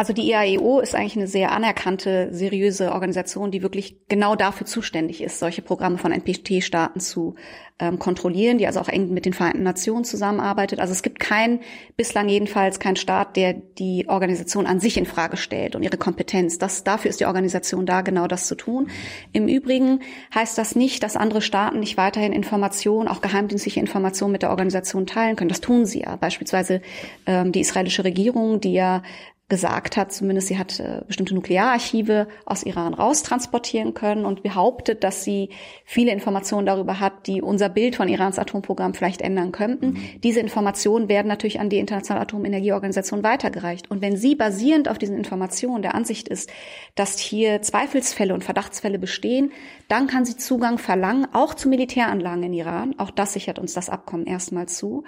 [0.00, 5.22] Also die IAEO ist eigentlich eine sehr anerkannte, seriöse Organisation, die wirklich genau dafür zuständig
[5.22, 7.34] ist, solche Programme von NPT-Staaten zu
[7.78, 10.80] ähm, kontrollieren, die also auch eng mit den Vereinten Nationen zusammenarbeitet.
[10.80, 11.60] Also es gibt keinen,
[11.98, 16.56] bislang jedenfalls keinen Staat, der die Organisation an sich in Frage stellt und ihre Kompetenz.
[16.56, 18.88] Das, dafür ist die Organisation da, genau das zu tun.
[19.32, 20.00] Im Übrigen
[20.34, 25.06] heißt das nicht, dass andere Staaten nicht weiterhin Informationen, auch geheimdienstliche Informationen mit der Organisation
[25.06, 25.50] teilen können.
[25.50, 26.16] Das tun sie ja.
[26.16, 26.80] Beispielsweise
[27.26, 29.02] ähm, die israelische Regierung, die ja
[29.50, 35.24] gesagt hat, zumindest sie hat äh, bestimmte Nukleararchive aus Iran raustransportieren können und behauptet, dass
[35.24, 35.50] sie
[35.84, 39.90] viele Informationen darüber hat, die unser Bild von Irans Atomprogramm vielleicht ändern könnten.
[39.90, 40.20] Mhm.
[40.22, 43.90] Diese Informationen werden natürlich an die Internationale Atomenergieorganisation weitergereicht.
[43.90, 46.50] Und wenn sie basierend auf diesen Informationen der Ansicht ist,
[46.94, 49.52] dass hier Zweifelsfälle und Verdachtsfälle bestehen,
[49.88, 52.94] dann kann sie Zugang verlangen, auch zu Militäranlagen in Iran.
[52.98, 55.04] Auch das sichert uns das Abkommen erstmal zu.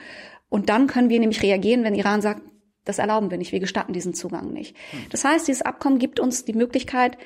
[0.49, 2.43] Und dann können wir nämlich reagieren, wenn Iran sagt,
[2.85, 3.53] das erlauben wir nicht.
[3.53, 4.77] Wir gestatten diesen Zugang nicht.
[5.11, 7.17] Das heißt, dieses Abkommen gibt uns die Möglichkeit,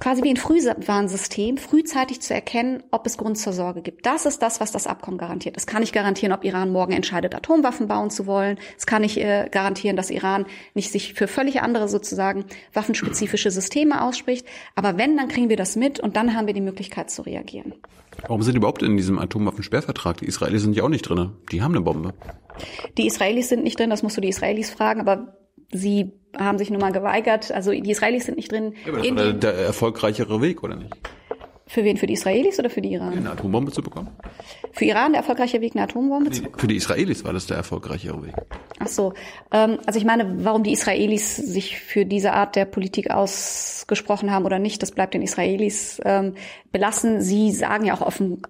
[0.00, 4.06] quasi wie ein Frühwarnsystem, frühzeitig zu erkennen, ob es Grund zur Sorge gibt.
[4.06, 5.56] Das ist das, was das Abkommen garantiert.
[5.56, 8.58] Es kann nicht garantieren, ob Iran morgen entscheidet, Atomwaffen bauen zu wollen.
[8.78, 14.02] Es kann nicht äh, garantieren, dass Iran nicht sich für völlig andere sozusagen waffenspezifische Systeme
[14.02, 14.46] ausspricht.
[14.74, 17.74] Aber wenn, dann kriegen wir das mit und dann haben wir die Möglichkeit zu reagieren.
[18.22, 20.18] Warum sind die überhaupt in diesem Atomwaffensperrvertrag?
[20.18, 21.32] Die Israelis sind ja auch nicht drin.
[21.52, 22.14] Die haben eine Bombe.
[22.98, 25.39] Die Israelis sind nicht drin, das musst du die Israelis fragen, aber
[25.72, 27.50] sie haben sich nun mal geweigert.
[27.52, 28.74] Also die Israelis sind nicht drin.
[28.84, 30.94] Ja, aber das war der, erfolgreichere Weg, oder nicht?
[31.66, 31.96] Für wen?
[31.96, 33.16] Für die Israelis oder für die Iran?
[33.16, 34.10] Eine Atombombe zu bekommen?
[34.72, 36.58] Für Iran der erfolgreiche Weg, eine Atombombe nee, zu bekommen?
[36.58, 38.34] Für die Israelis war das der erfolgreichere Weg.
[38.80, 39.14] Ach so.
[39.52, 44.46] Ähm, also ich meine, warum die Israelis sich für diese Art der Politik ausgesprochen haben
[44.46, 46.34] oder nicht, das bleibt den Israelis ähm,
[46.72, 47.20] belassen.
[47.20, 48.42] Sie sagen ja auch offen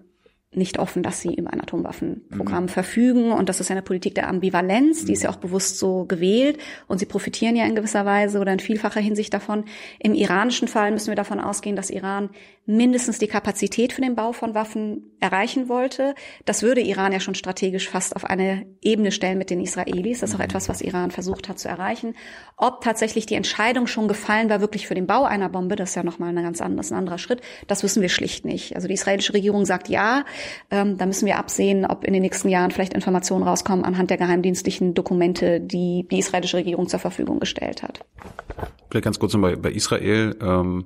[0.52, 2.68] nicht offen, dass sie über ein Atomwaffenprogramm mhm.
[2.68, 3.30] verfügen.
[3.30, 5.36] Und das ist ja eine Politik der Ambivalenz, die ist ja mhm.
[5.36, 6.58] auch bewusst so gewählt.
[6.88, 9.64] Und sie profitieren ja in gewisser Weise oder in vielfacher Hinsicht davon.
[10.00, 12.30] Im iranischen Fall müssen wir davon ausgehen, dass Iran
[12.66, 16.14] mindestens die Kapazität für den Bau von Waffen erreichen wollte.
[16.44, 20.20] Das würde Iran ja schon strategisch fast auf eine Ebene stellen mit den Israelis.
[20.20, 20.44] Das ist auch mhm.
[20.44, 22.14] etwas, was Iran versucht hat zu erreichen.
[22.56, 25.94] Ob tatsächlich die Entscheidung schon gefallen war, wirklich für den Bau einer Bombe, das ist
[25.96, 27.40] ja nochmal ein ganz anderes, ein anderer Schritt.
[27.66, 28.76] Das wissen wir schlicht nicht.
[28.76, 30.24] Also die israelische Regierung sagt ja,
[30.70, 34.16] ähm, da müssen wir absehen, ob in den nächsten Jahren vielleicht Informationen rauskommen anhand der
[34.18, 38.00] geheimdienstlichen Dokumente, die die israelische Regierung zur Verfügung gestellt hat.
[38.90, 40.36] Vielleicht ganz kurz noch bei, Israel.
[40.40, 40.84] Ähm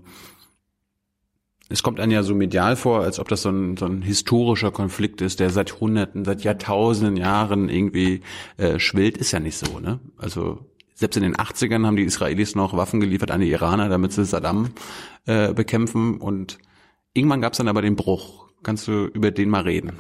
[1.69, 4.71] es kommt einem ja so medial vor, als ob das so ein, so ein historischer
[4.71, 8.21] Konflikt ist, der seit Hunderten, seit Jahrtausenden Jahren irgendwie
[8.59, 9.17] äh, schwillt.
[9.17, 9.99] Ist ja nicht so, ne?
[10.19, 10.59] Also
[10.95, 14.25] selbst in den 80ern haben die Israelis noch Waffen geliefert an die Iraner, damit sie
[14.25, 14.71] Saddam
[15.27, 16.19] äh, bekämpfen.
[16.21, 16.59] Und
[17.15, 18.49] irgendwann gab es dann aber den Bruch.
[18.63, 19.93] Kannst du über den mal reden?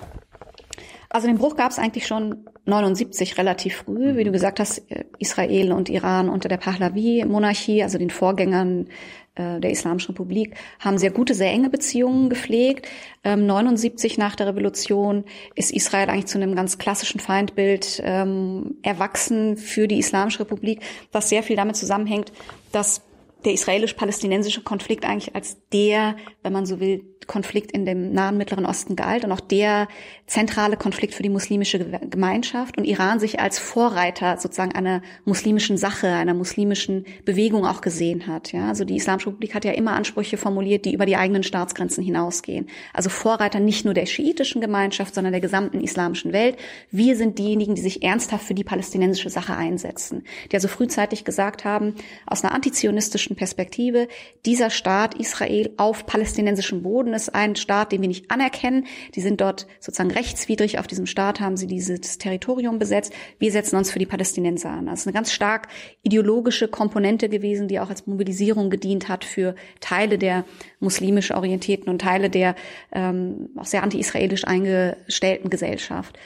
[1.09, 5.05] Also den Bruch gab es eigentlich schon 79 relativ früh, wie du gesagt hast, äh,
[5.18, 8.88] Israel und Iran unter der Pahlavi-Monarchie, also den Vorgängern
[9.37, 12.88] der Islamischen Republik, haben sehr gute, sehr enge Beziehungen gepflegt.
[13.25, 19.57] Ähm, 79 nach der Revolution ist Israel eigentlich zu einem ganz klassischen Feindbild ähm, erwachsen
[19.57, 22.33] für die Islamische Republik, was sehr viel damit zusammenhängt,
[22.70, 23.03] dass
[23.44, 28.66] der israelisch-palästinensische Konflikt eigentlich als der, wenn man so will, Konflikt in dem nahen Mittleren
[28.66, 29.88] Osten galt und auch der
[30.26, 36.09] zentrale Konflikt für die muslimische Gemeinschaft und Iran sich als Vorreiter sozusagen einer muslimischen Sache,
[36.09, 38.52] einer muslimischen Bewegung auch gesehen hat.
[38.52, 42.02] Ja, also die Islamische Republik hat ja immer Ansprüche formuliert, die über die eigenen Staatsgrenzen
[42.02, 42.68] hinausgehen.
[42.92, 46.57] Also Vorreiter nicht nur der schiitischen Gemeinschaft, sondern der gesamten islamischen Welt.
[46.90, 51.64] Wir sind diejenigen, die sich ernsthaft für die palästinensische Sache einsetzen, die also frühzeitig gesagt
[51.64, 51.94] haben,
[52.26, 54.09] aus einer antizionistischen schiitischen Perspektive.
[54.47, 58.87] Dieser Staat Israel auf palästinensischem Boden ist ein Staat, den wir nicht anerkennen.
[59.14, 63.12] Die sind dort sozusagen rechtswidrig auf diesem Staat, haben sie dieses Territorium besetzt.
[63.38, 64.87] Wir setzen uns für die Palästinenser an.
[64.87, 65.68] Das ist eine ganz stark
[66.03, 70.44] ideologische Komponente gewesen, die auch als Mobilisierung gedient hat für Teile der
[70.81, 72.55] muslimisch orientierten und Teile der
[72.92, 76.18] ähm, auch sehr anti-israelisch eingestellten Gesellschaft.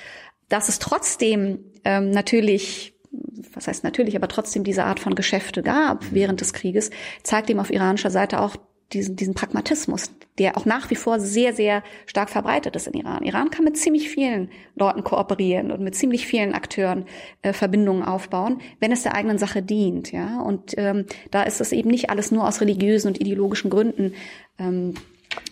[0.48, 2.97] Dass es trotzdem ähm, natürlich
[3.54, 6.90] was heißt natürlich, aber trotzdem diese Art von Geschäfte gab während des Krieges,
[7.22, 8.56] zeigt ihm auf iranischer Seite auch
[8.92, 13.22] diesen, diesen Pragmatismus, der auch nach wie vor sehr, sehr stark verbreitet ist in Iran.
[13.22, 17.04] Iran kann mit ziemlich vielen Leuten kooperieren und mit ziemlich vielen Akteuren
[17.42, 20.10] äh, Verbindungen aufbauen, wenn es der eigenen Sache dient.
[20.12, 24.14] Ja, und ähm, da ist es eben nicht alles nur aus religiösen und ideologischen Gründen
[24.58, 24.94] ähm,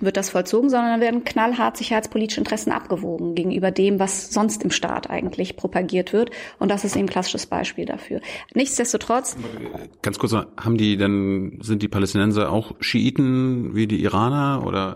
[0.00, 4.70] wird das vollzogen, sondern dann werden knallhart sicherheitspolitische Interessen abgewogen gegenüber dem, was sonst im
[4.70, 6.30] Staat eigentlich propagiert wird.
[6.58, 8.20] Und das ist eben ein klassisches Beispiel dafür.
[8.54, 9.36] Nichtsdestotrotz.
[10.02, 14.94] Ganz kurz, haben die denn, sind die Palästinenser auch Schiiten wie die Iraner oder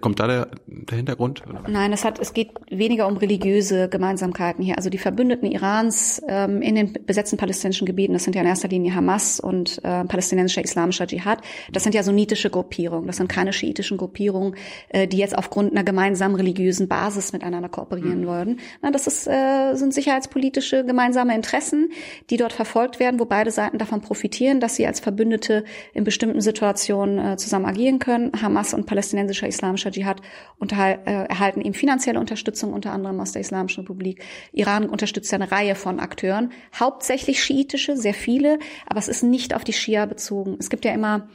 [0.00, 1.42] kommt da der, der Hintergrund?
[1.68, 4.76] Nein, es hat, es geht weniger um religiöse Gemeinsamkeiten hier.
[4.76, 8.68] Also die Verbündeten Irans ähm, in den besetzten palästinensischen Gebieten, das sind ja in erster
[8.68, 11.40] Linie Hamas und äh, palästinensischer islamischer Dschihad,
[11.72, 14.56] das sind ja sunnitische Gruppierungen, das sind keine schiitischen Gruppierungen Gruppierungen,
[14.88, 18.26] äh, die jetzt aufgrund einer gemeinsamen religiösen Basis miteinander kooperieren mhm.
[18.26, 18.60] würden.
[18.80, 21.90] Na, das ist, äh, sind sicherheitspolitische gemeinsame Interessen,
[22.30, 25.64] die dort verfolgt werden, wo beide Seiten davon profitieren, dass sie als Verbündete
[25.94, 28.32] in bestimmten Situationen äh, zusammen agieren können.
[28.40, 30.20] Hamas und palästinensischer islamischer Dschihad
[30.58, 34.24] unterhal, äh, erhalten eben finanzielle Unterstützung, unter anderem aus der Islamischen Republik.
[34.52, 39.54] Iran unterstützt ja eine Reihe von Akteuren, hauptsächlich schiitische, sehr viele, aber es ist nicht
[39.54, 40.56] auf die Schia bezogen.
[40.58, 41.28] Es gibt ja immer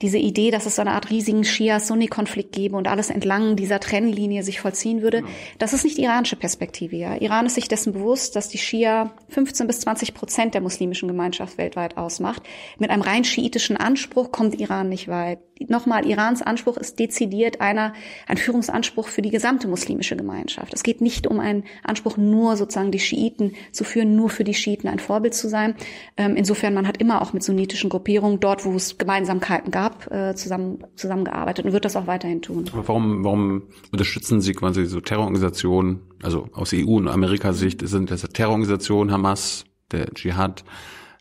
[0.00, 4.44] diese Idee, dass es so eine Art riesigen Shia-Sunni-Konflikt gäbe und alles entlang dieser Trennlinie
[4.44, 5.32] sich vollziehen würde, genau.
[5.58, 6.94] das ist nicht die iranische Perspektive.
[6.94, 7.16] Ja.
[7.20, 11.58] Iran ist sich dessen bewusst, dass die Shia 15 bis 20 Prozent der muslimischen Gemeinschaft
[11.58, 12.42] weltweit ausmacht.
[12.78, 15.40] Mit einem rein schiitischen Anspruch kommt Iran nicht weit.
[15.68, 17.92] Nochmal, Irans Anspruch ist dezidiert einer,
[18.26, 20.72] ein Führungsanspruch für die gesamte muslimische Gemeinschaft.
[20.74, 24.54] Es geht nicht um einen Anspruch, nur sozusagen die Schiiten zu führen, nur für die
[24.54, 25.74] Schiiten ein Vorbild zu sein.
[26.16, 30.34] Ähm, insofern, man hat immer auch mit sunnitischen Gruppierungen, dort wo es Gemeinsamkeiten gab, äh,
[30.34, 32.64] zusammen, zusammengearbeitet und wird das auch weiterhin tun.
[32.72, 38.22] Aber warum, warum unterstützen Sie quasi so Terrororganisationen, also aus EU- und Amerika-Sicht sind das
[38.22, 40.64] Terrororganisationen, Hamas, der Dschihad,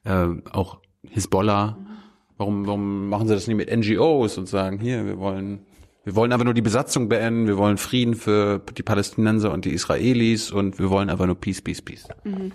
[0.03, 1.77] äh, auch Hisbollah.
[2.37, 5.65] Warum, warum machen Sie das nicht mit NGOs und sagen, hier, wir wollen
[6.07, 9.71] wir wollen aber nur die Besatzung beenden, wir wollen Frieden für die Palästinenser und die
[9.71, 12.07] Israelis und wir wollen einfach nur Peace, Peace, Peace.
[12.23, 12.53] Mhm.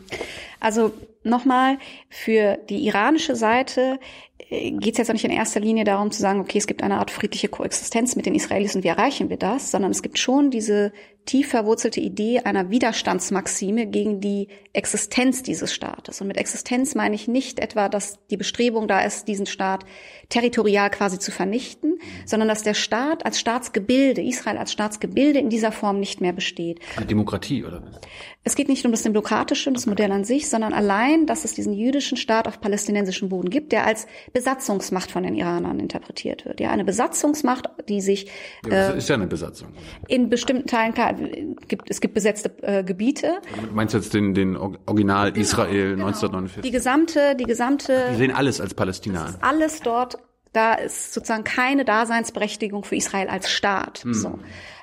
[0.59, 0.91] Also
[1.23, 1.77] nochmal,
[2.09, 4.01] für die iranische Seite
[4.49, 6.83] äh, geht es jetzt auch nicht in erster Linie darum zu sagen, okay, es gibt
[6.83, 10.19] eine Art friedliche Koexistenz mit den Israelis und wie erreichen wir das, sondern es gibt
[10.19, 10.91] schon diese
[11.25, 16.21] tief verwurzelte Idee einer Widerstandsmaxime gegen die Existenz dieses Staates.
[16.21, 19.85] Und mit Existenz meine ich nicht etwa, dass die Bestrebung da ist, diesen Staat
[20.29, 25.73] territorial quasi zu vernichten, sondern dass der Staat als Staatsgebilde, Israel als Staatsgebilde in dieser
[25.73, 26.81] Form nicht mehr besteht.
[26.97, 27.83] Eine Demokratie, oder?
[28.45, 31.73] Es geht nicht um das Demokratische, das Modell an sich, sondern allein, dass es diesen
[31.73, 36.59] jüdischen Staat auf palästinensischem Boden gibt, der als Besatzungsmacht von den Iranern interpretiert wird.
[36.61, 38.27] Ja, eine Besatzungsmacht, die sich
[38.69, 39.69] ja, äh, ist ja eine Besatzung.
[40.09, 40.95] In bestimmten Teilen
[41.69, 43.41] gibt es gibt besetzte äh, Gebiete.
[43.55, 46.07] Du meinst jetzt den den Original genau, Israel genau.
[46.07, 46.63] 1949?
[46.63, 48.07] Die gesamte die gesamte.
[48.13, 49.35] Die sehen alles als Palästina.
[49.41, 50.19] Alles dort.
[50.53, 54.01] Da ist sozusagen keine Daseinsberechtigung für Israel als Staat.
[54.05, 54.15] Hm.
[54.15, 54.39] So.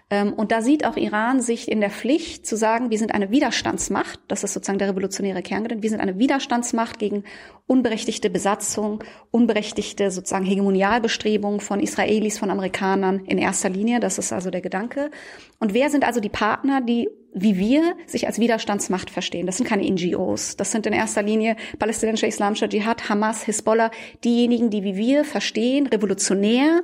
[0.09, 3.29] Ähm, und da sieht auch Iran sich in der Pflicht zu sagen, wir sind eine
[3.29, 7.23] Widerstandsmacht, das ist sozusagen der revolutionäre Kerngedanke, wir sind eine Widerstandsmacht gegen
[7.67, 14.49] unberechtigte Besatzung, unberechtigte sozusagen Hegemonialbestrebungen von Israelis, von Amerikanern in erster Linie, das ist also
[14.49, 15.11] der Gedanke.
[15.59, 19.45] Und wer sind also die Partner, die wie wir sich als Widerstandsmacht verstehen.
[19.45, 20.57] Das sind keine NGOs.
[20.57, 23.91] Das sind in erster Linie palästinensischer islamischer Dschihad, Hamas, Hisbollah,
[24.23, 26.81] diejenigen, die wie wir verstehen, revolutionär,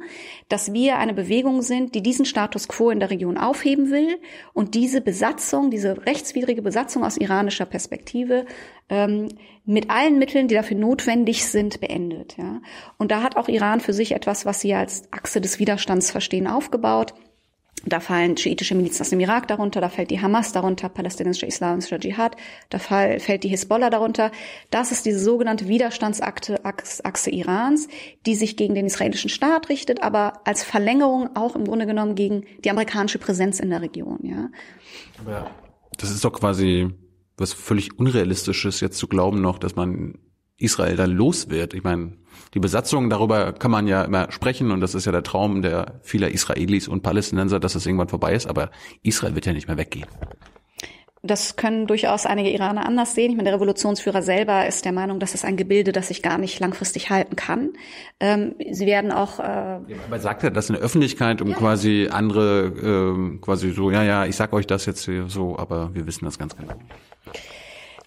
[0.50, 4.18] dass wir eine Bewegung sind, die diesen Status quo in der Region aufheben will
[4.54, 8.46] und diese Besatzung, diese rechtswidrige Besatzung aus iranischer Perspektive
[8.90, 9.30] ähm,
[9.66, 12.38] mit allen Mitteln, die dafür notwendig sind, beendet.
[12.38, 12.62] Ja.
[12.98, 16.48] Und da hat auch Iran für sich etwas, was sie als Achse des Widerstands verstehen,
[16.48, 17.16] aufgebaut.
[17.88, 22.00] Da fallen schiitische Milizen aus dem Irak darunter, da fällt die Hamas darunter, palästinensischer islamischer
[22.00, 22.36] Dschihad,
[22.70, 24.32] da fällt die Hisbollah darunter.
[24.72, 27.88] Das ist diese sogenannte Widerstandsachse Achse Irans,
[28.26, 32.46] die sich gegen den israelischen Staat richtet, aber als Verlängerung auch im Grunde genommen gegen
[32.64, 34.20] die amerikanische Präsenz in der Region.
[34.24, 34.50] Ja.
[35.20, 35.52] Aber
[35.98, 36.90] das ist doch quasi
[37.38, 40.18] was völlig Unrealistisches, jetzt zu glauben noch, dass man
[40.58, 41.74] Israel dann los wird.
[41.74, 42.14] Ich meine,
[42.56, 46.00] die Besatzung, darüber kann man ja immer sprechen und das ist ja der Traum der
[46.02, 48.72] vieler Israelis und Palästinenser, dass es irgendwann vorbei ist, aber
[49.04, 50.08] Israel wird ja nicht mehr weggehen.
[51.22, 53.32] das können durchaus einige Iraner anders sehen.
[53.32, 56.38] Ich meine, der Revolutionsführer selber ist der Meinung, das ist ein Gebilde, das sich gar
[56.38, 57.74] nicht langfristig halten kann.
[58.20, 59.40] Ähm, sie werden auch.
[59.40, 61.56] Äh, ja, aber sagt er das in der Öffentlichkeit, um ja.
[61.56, 66.06] quasi andere, ähm, quasi so, ja, ja, ich sag euch das jetzt so, aber wir
[66.06, 66.76] wissen das ganz genau.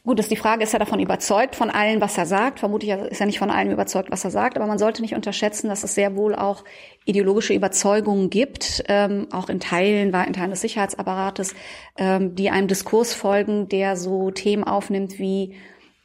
[0.08, 2.60] Gut, ist die Frage, ist er davon überzeugt, von allem, was er sagt?
[2.60, 5.68] Vermutlich ist er nicht von allem überzeugt, was er sagt, aber man sollte nicht unterschätzen,
[5.68, 6.64] dass es sehr wohl auch
[7.04, 11.54] ideologische Überzeugungen gibt, ähm, auch in Teilen, in Teilen des Sicherheitsapparates,
[11.98, 15.56] ähm, die einem Diskurs folgen, der so Themen aufnimmt wie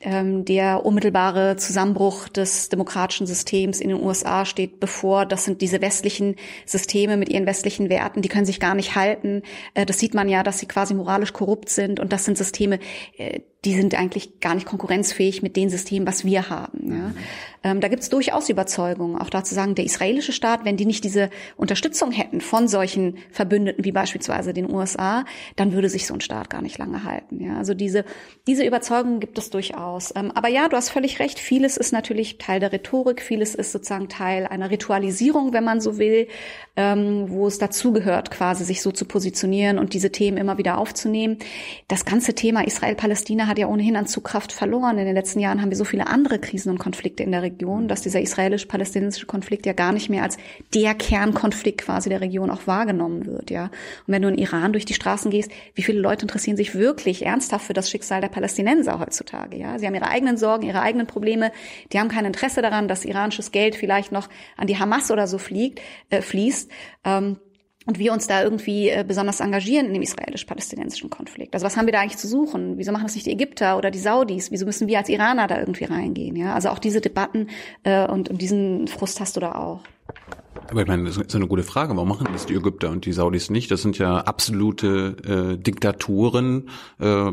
[0.02, 5.26] ähm, der unmittelbare Zusammenbruch des demokratischen Systems in den USA steht bevor.
[5.26, 6.36] Das sind diese westlichen
[6.66, 9.44] Systeme mit ihren westlichen Werten, die können sich gar nicht halten.
[9.76, 12.02] Äh, das sieht man ja, dass sie quasi moralisch korrupt sind.
[12.02, 12.80] Und das sind Systeme,
[13.18, 16.80] äh, die sind eigentlich gar nicht konkurrenzfähig mit den Systemen, was wir haben.
[16.90, 16.96] Ja.
[16.96, 17.16] Mhm.
[17.64, 21.04] Ähm, da gibt es durchaus Überzeugungen, auch dazu sagen, der israelische Staat, wenn die nicht
[21.06, 25.24] diese Unterstützung hätten von solchen Verbündeten wie beispielsweise den USA,
[25.56, 27.42] dann würde sich so ein Staat gar nicht lange halten.
[27.42, 27.58] Ja.
[27.58, 28.04] Also diese,
[28.48, 30.14] diese Überzeugungen gibt es durchaus.
[30.16, 33.72] Ähm, aber ja, du hast völlig recht, vieles ist natürlich Teil der Rhetorik, vieles ist
[33.72, 36.28] sozusagen Teil einer Ritualisierung, wenn man so will,
[36.76, 41.38] ähm, wo es dazugehört, quasi sich so zu positionieren und diese Themen immer wieder aufzunehmen.
[41.88, 44.98] Das ganze Thema Israel-Palästina hat ja ohnehin an Zugkraft verloren.
[44.98, 47.88] In den letzten Jahren haben wir so viele andere Krisen und Konflikte in der Region,
[47.88, 50.38] dass dieser israelisch-palästinensische Konflikt ja gar nicht mehr als
[50.74, 53.66] der Kernkonflikt quasi der Region auch wahrgenommen wird, ja.
[53.66, 53.72] Und
[54.08, 57.68] wenn du in Iran durch die Straßen gehst, wie viele Leute interessieren sich wirklich ernsthaft
[57.68, 59.78] für das Schicksal der Palästinenser heutzutage, ja?
[59.78, 61.52] Sie haben ihre eigenen Sorgen, ihre eigenen Probleme,
[61.92, 65.38] die haben kein Interesse daran, dass iranisches Geld vielleicht noch an die Hamas oder so
[65.38, 65.80] fliegt,
[66.10, 66.72] äh, fließt.
[67.06, 67.38] Ähm,
[67.86, 71.54] und wir uns da irgendwie äh, besonders engagieren in dem israelisch-palästinensischen Konflikt.
[71.54, 72.78] Also was haben wir da eigentlich zu suchen?
[72.78, 74.52] Wieso machen das nicht die Ägypter oder die Saudis?
[74.52, 76.36] Wieso müssen wir als Iraner da irgendwie reingehen?
[76.36, 77.48] Ja, also auch diese Debatten
[77.84, 79.82] äh, und, und diesen Frust hast du da auch.
[80.70, 81.96] Aber ich meine, das ist eine gute Frage.
[81.96, 83.72] Warum machen das die Ägypter und die Saudis nicht?
[83.72, 86.70] Das sind ja absolute äh, Diktaturen.
[87.00, 87.32] Äh,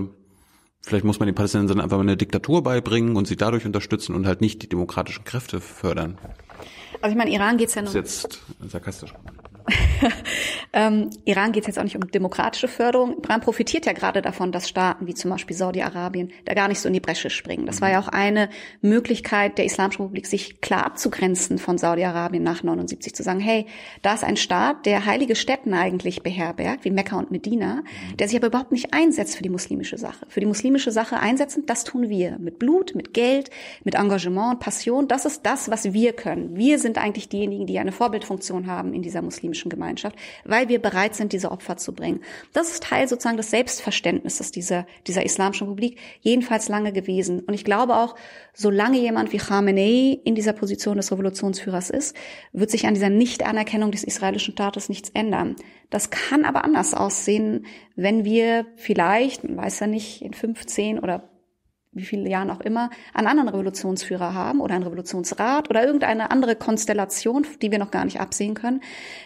[0.80, 4.26] vielleicht muss man den Palästinensern einfach mal eine Diktatur beibringen und sie dadurch unterstützen und
[4.26, 6.18] halt nicht die demokratischen Kräfte fördern.
[7.03, 7.92] Also ich meine, Iran geht's ja nur.
[7.92, 9.14] Das ist jetzt sarkastisch.
[10.72, 13.18] ähm, Iran geht es jetzt auch nicht um demokratische Förderung.
[13.24, 16.88] Iran profitiert ja gerade davon, dass Staaten wie zum Beispiel Saudi-Arabien da gar nicht so
[16.88, 17.66] in die Bresche springen.
[17.66, 18.48] Das war ja auch eine
[18.80, 23.66] Möglichkeit der Islamischen Republik, sich klar abzugrenzen von Saudi-Arabien nach 79, zu sagen, hey,
[24.03, 27.82] da ist ein Staat, der heilige Städten eigentlich beherbergt, wie Mekka und Medina,
[28.18, 30.26] der sich aber überhaupt nicht einsetzt für die muslimische Sache.
[30.28, 32.38] Für die muslimische Sache einsetzen, das tun wir.
[32.38, 33.51] Mit Blut, mit Geld,
[33.84, 35.09] mit Engagement und Passion.
[35.09, 36.57] Das ist das, was wir können.
[36.57, 40.80] Wir sind eigentlich diejenigen, die eine Vorbildfunktion haben in dieser muslimischen muslimischen Gemeinschaft, weil wir
[40.80, 42.20] bereit sind, diese Opfer zu bringen.
[42.53, 47.41] Das ist Teil sozusagen des Selbstverständnisses dieser, dieser Islamischen Republik, jedenfalls lange gewesen.
[47.41, 48.14] Und ich glaube auch,
[48.55, 52.16] solange jemand wie Khamenei in dieser Position des Revolutionsführers ist,
[52.53, 55.57] wird sich an dieser Nichtanerkennung des israelischen Staates nichts ändern.
[55.91, 57.66] Das kann aber anders aussehen,
[57.97, 61.30] wenn wir vielleicht, man weiß ja nicht, in 15 oder
[61.93, 66.55] wie viele Jahren auch immer, einen anderen Revolutionsführer haben oder einen Revolutionsrat oder irgendeine andere
[66.55, 68.80] Konstellation, die wir noch gar nicht absehen können,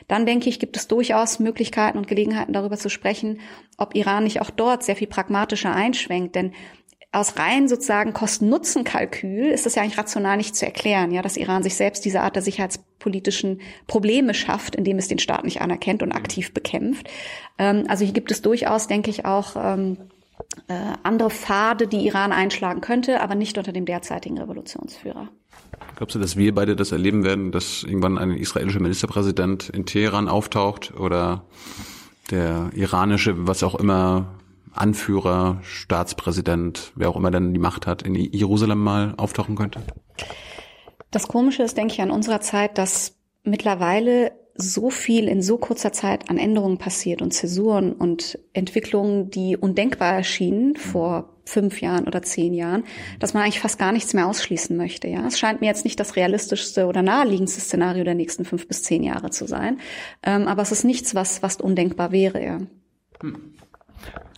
[0.09, 3.41] dann denke ich, gibt es durchaus Möglichkeiten und Gelegenheiten darüber zu sprechen,
[3.77, 6.37] ob Iran nicht auch dort sehr viel pragmatischer einschwenkt.
[6.37, 6.53] Denn
[7.15, 11.63] aus rein sozusagen Kosten-Nutzen-Kalkül ist das ja eigentlich rational nicht zu erklären, ja, dass Iran
[11.63, 16.13] sich selbst diese Art der sicherheitspolitischen Probleme schafft, indem es den Staat nicht anerkennt und
[16.13, 17.09] aktiv bekämpft.
[17.59, 20.14] Ähm, also hier gibt es durchaus, denke ich, auch ähm, äh,
[21.03, 25.29] andere Pfade, die Iran einschlagen könnte, aber nicht unter dem derzeitigen Revolutionsführer.
[25.97, 30.29] Glaubst du, dass wir beide das erleben werden, dass irgendwann ein israelischer Ministerpräsident in Teheran
[30.29, 31.45] auftaucht oder
[32.31, 34.35] der iranische, was auch immer,
[34.73, 39.81] Anführer, Staatspräsident, wer auch immer dann die Macht hat, in Jerusalem mal auftauchen könnte?
[41.11, 45.93] Das Komische ist, denke ich, an unserer Zeit, dass mittlerweile so viel in so kurzer
[45.93, 52.23] Zeit an Änderungen passiert und Zäsuren und Entwicklungen, die undenkbar erschienen vor fünf Jahren oder
[52.23, 52.85] zehn Jahren,
[53.19, 55.09] dass man eigentlich fast gar nichts mehr ausschließen möchte.
[55.09, 58.83] Ja, es scheint mir jetzt nicht das realistischste oder naheliegendste Szenario der nächsten fünf bis
[58.83, 59.81] zehn Jahre zu sein,
[60.23, 62.43] ähm, aber es ist nichts, was fast undenkbar wäre.
[62.43, 62.61] Ja.
[63.21, 63.55] Hm.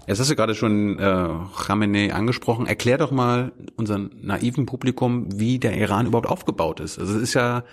[0.06, 1.28] Jetzt hast du gerade schon äh,
[1.66, 2.66] Khamenei angesprochen.
[2.66, 7.00] Erklär doch mal unseren naiven Publikum, wie der Iran überhaupt aufgebaut ist.
[7.00, 7.64] Also es ist ja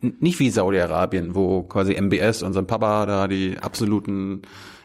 [0.00, 4.42] nicht wie Saudi-Arabien, wo quasi MBS und sein Papa da die absoluten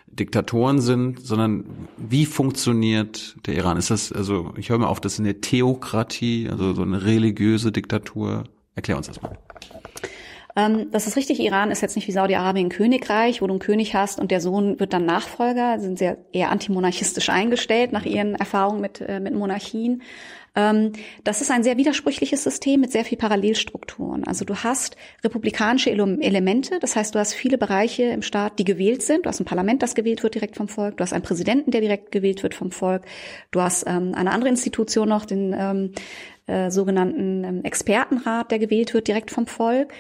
[0.08, 3.78] Diktatoren sind, sondern wie funktioniert der Iran?
[3.78, 7.72] Ist das, also ich höre mal auf, das ist eine Theokratie, also so eine religiöse
[7.72, 8.44] Diktatur.
[8.76, 9.38] Erklär uns das mal.
[10.56, 13.96] Ähm, das ist richtig, Iran ist jetzt nicht wie Saudi-Arabien Königreich, wo du einen König
[13.96, 18.82] hast und der Sohn wird dann Nachfolger, sind sehr eher antimonarchistisch eingestellt nach ihren Erfahrungen
[18.82, 20.04] mit, äh, mit Monarchien.
[20.56, 20.94] Ähm,
[21.24, 24.24] das ist ein sehr widersprüchliches System mit sehr viel Parallelstrukturen.
[24.26, 29.02] Also du hast republikanische Elemente, das heißt, du hast viele Bereiche im Staat, die gewählt
[29.02, 29.26] sind.
[29.26, 30.98] Du hast ein Parlament, das gewählt wird direkt vom Volk.
[30.98, 33.04] Du hast einen Präsidenten, der direkt gewählt wird vom Volk.
[33.52, 35.92] Du hast ähm, eine andere Institution noch, den ähm,
[36.46, 39.94] äh, sogenannten ähm, Expertenrat, der gewählt wird direkt vom Volk.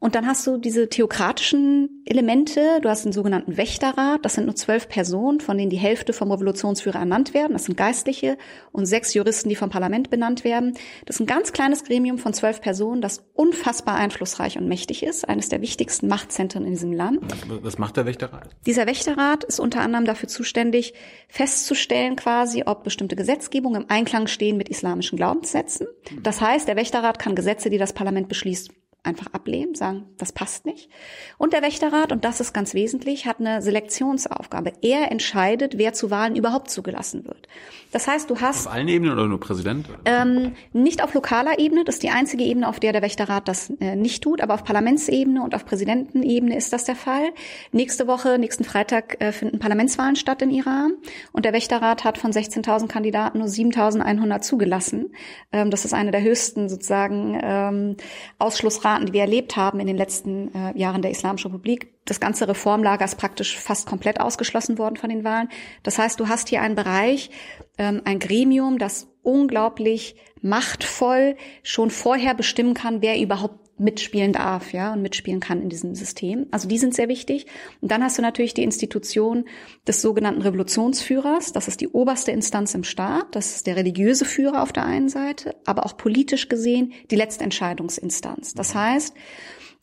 [0.00, 2.80] Und dann hast du diese theokratischen Elemente.
[2.80, 4.24] Du hast den sogenannten Wächterrat.
[4.24, 7.52] Das sind nur zwölf Personen, von denen die Hälfte vom Revolutionsführer ernannt werden.
[7.52, 8.38] Das sind Geistliche
[8.72, 10.72] und sechs Juristen, die vom Parlament benannt werden.
[11.04, 15.28] Das ist ein ganz kleines Gremium von zwölf Personen, das unfassbar einflussreich und mächtig ist.
[15.28, 17.20] Eines der wichtigsten Machtzentren in diesem Land.
[17.62, 18.56] Was macht der Wächterrat?
[18.64, 20.94] Dieser Wächterrat ist unter anderem dafür zuständig,
[21.28, 25.88] festzustellen quasi, ob bestimmte Gesetzgebungen im Einklang stehen mit islamischen Glaubenssätzen.
[26.22, 28.70] Das heißt, der Wächterrat kann Gesetze, die das Parlament beschließt,
[29.02, 30.90] einfach ablehnen, sagen, das passt nicht.
[31.38, 34.72] Und der Wächterrat, und das ist ganz wesentlich, hat eine Selektionsaufgabe.
[34.82, 37.48] Er entscheidet, wer zu Wahlen überhaupt zugelassen wird.
[37.92, 38.66] Das heißt, du hast...
[38.66, 39.88] Auf allen Ebenen oder nur Präsident?
[40.04, 43.70] Ähm, nicht auf lokaler Ebene, das ist die einzige Ebene, auf der der Wächterrat das
[43.80, 47.30] äh, nicht tut, aber auf Parlamentsebene und auf Präsidentenebene ist das der Fall.
[47.72, 50.92] Nächste Woche, nächsten Freitag äh, finden Parlamentswahlen statt in Iran
[51.32, 55.12] und der Wächterrat hat von 16.000 Kandidaten nur 7.100 zugelassen.
[55.52, 57.96] Ähm, das ist eine der höchsten sozusagen ähm,
[58.38, 62.18] Ausschlussraten Staaten, die wir erlebt haben in den letzten äh, Jahren der Islamischen Republik, das
[62.18, 65.48] ganze Reformlager ist praktisch fast komplett ausgeschlossen worden von den Wahlen.
[65.84, 67.30] Das heißt, du hast hier einen Bereich,
[67.78, 74.92] ähm, ein Gremium, das unglaublich machtvoll schon vorher bestimmen kann, wer überhaupt mitspielen darf, ja,
[74.92, 76.46] und mitspielen kann in diesem System.
[76.50, 77.46] Also die sind sehr wichtig.
[77.80, 79.46] Und dann hast du natürlich die Institution
[79.88, 81.52] des sogenannten Revolutionsführers.
[81.52, 83.34] Das ist die oberste Instanz im Staat.
[83.34, 87.44] Das ist der religiöse Führer auf der einen Seite, aber auch politisch gesehen die letzte
[87.44, 88.54] Entscheidungsinstanz.
[88.54, 89.14] Das heißt,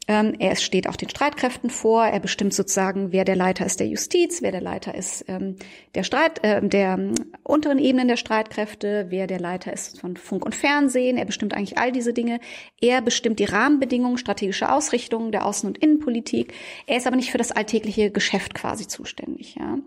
[0.08, 2.06] ähm, er steht auch den Streitkräften vor.
[2.06, 5.58] Er bestimmt sozusagen, wer der Leiter ist der Justiz, wer der Leiter ist ähm,
[5.96, 10.46] der Streit, äh, der ähm, unteren Ebenen der Streitkräfte, wer der Leiter ist von Funk
[10.46, 11.18] und Fernsehen.
[11.18, 12.40] Er bestimmt eigentlich all diese Dinge.
[12.80, 16.54] Er bestimmt die Rahmenbedingungen, strategische Ausrichtungen der Außen- und Innenpolitik.
[16.86, 19.56] Er ist aber nicht für das alltägliche Geschäft quasi zuständig.
[19.56, 19.78] Ja.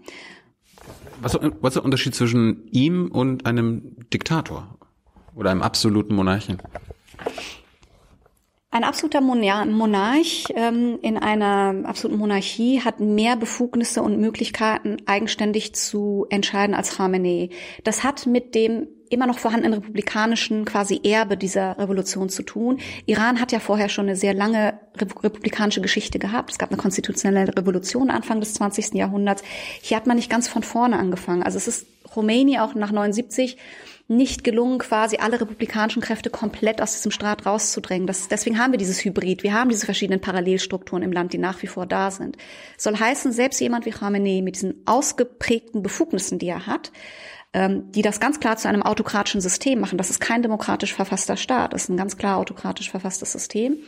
[1.22, 4.78] Was, was ist der Unterschied zwischen ihm und einem Diktator
[5.34, 6.58] oder einem absoluten Monarchen?
[8.72, 16.26] Ein absoluter Monarch ähm, in einer absoluten Monarchie hat mehr Befugnisse und Möglichkeiten, eigenständig zu
[16.30, 17.50] entscheiden als Khamenei.
[17.82, 22.78] Das hat mit dem immer noch vorhandenen republikanischen quasi Erbe dieser Revolution zu tun.
[23.06, 26.52] Iran hat ja vorher schon eine sehr lange republikanische Geschichte gehabt.
[26.52, 28.94] Es gab eine konstitutionelle Revolution Anfang des 20.
[28.94, 29.42] Jahrhunderts.
[29.82, 31.42] Hier hat man nicht ganz von vorne angefangen.
[31.42, 33.56] Also es ist Khomeini auch nach 79
[34.10, 38.08] nicht gelungen, quasi alle republikanischen Kräfte komplett aus diesem Staat rauszudrängen.
[38.08, 39.44] Das, deswegen haben wir dieses Hybrid.
[39.44, 42.36] Wir haben diese verschiedenen Parallelstrukturen im Land, die nach wie vor da sind.
[42.76, 46.90] Soll heißen, selbst jemand wie Khamenei mit diesen ausgeprägten Befugnissen, die er hat,
[47.52, 49.96] ähm, die das ganz klar zu einem autokratischen System machen.
[49.96, 53.78] Das ist kein demokratisch verfasster Staat, das ist ein ganz klar autokratisch verfasstes System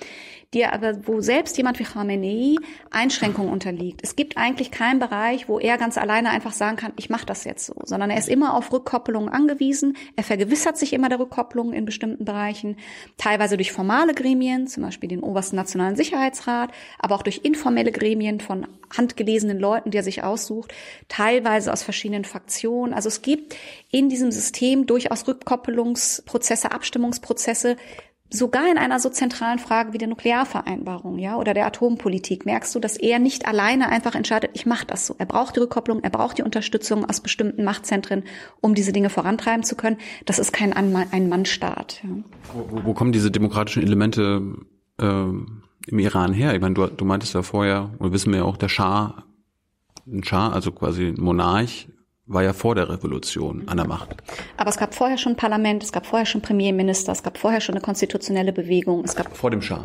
[0.54, 2.56] die aber, wo selbst jemand wie Khamenei
[2.90, 4.00] Einschränkungen unterliegt.
[4.02, 7.44] Es gibt eigentlich keinen Bereich, wo er ganz alleine einfach sagen kann, ich mache das
[7.44, 9.96] jetzt so, sondern er ist immer auf Rückkopplungen angewiesen.
[10.16, 12.76] Er vergewissert sich immer der Rückkopplung in bestimmten Bereichen,
[13.16, 18.40] teilweise durch formale Gremien, zum Beispiel den obersten Nationalen Sicherheitsrat, aber auch durch informelle Gremien
[18.40, 20.74] von handgelesenen Leuten, die er sich aussucht,
[21.08, 22.92] teilweise aus verschiedenen Fraktionen.
[22.92, 23.56] Also es gibt
[23.90, 27.76] in diesem System durchaus Rückkoppelungsprozesse, Abstimmungsprozesse,
[28.32, 32.80] sogar in einer so zentralen Frage wie der Nuklearvereinbarung, ja, oder der Atompolitik, merkst du,
[32.80, 35.14] dass er nicht alleine einfach entscheidet, ich mache das so.
[35.18, 38.24] Er braucht die Rückkopplung, er braucht die Unterstützung aus bestimmten Machtzentren,
[38.60, 39.98] um diese Dinge vorantreiben zu können.
[40.24, 42.02] Das ist kein Ein-Mann-Staat.
[42.02, 42.10] Ja.
[42.54, 44.42] Wo, wo, kommen diese demokratischen Elemente
[44.98, 46.54] äh, im Iran her?
[46.54, 49.24] Ich meine, du, du meintest ja vorher, oder wissen wir ja auch, der Schah,
[50.06, 51.88] ein Schah, also quasi ein Monarch,
[52.32, 54.14] war ja vor der Revolution an der Macht.
[54.56, 57.74] Aber es gab vorher schon Parlament, es gab vorher schon Premierminister, es gab vorher schon
[57.74, 59.04] eine konstitutionelle Bewegung.
[59.04, 59.84] Es gab vor dem Schah.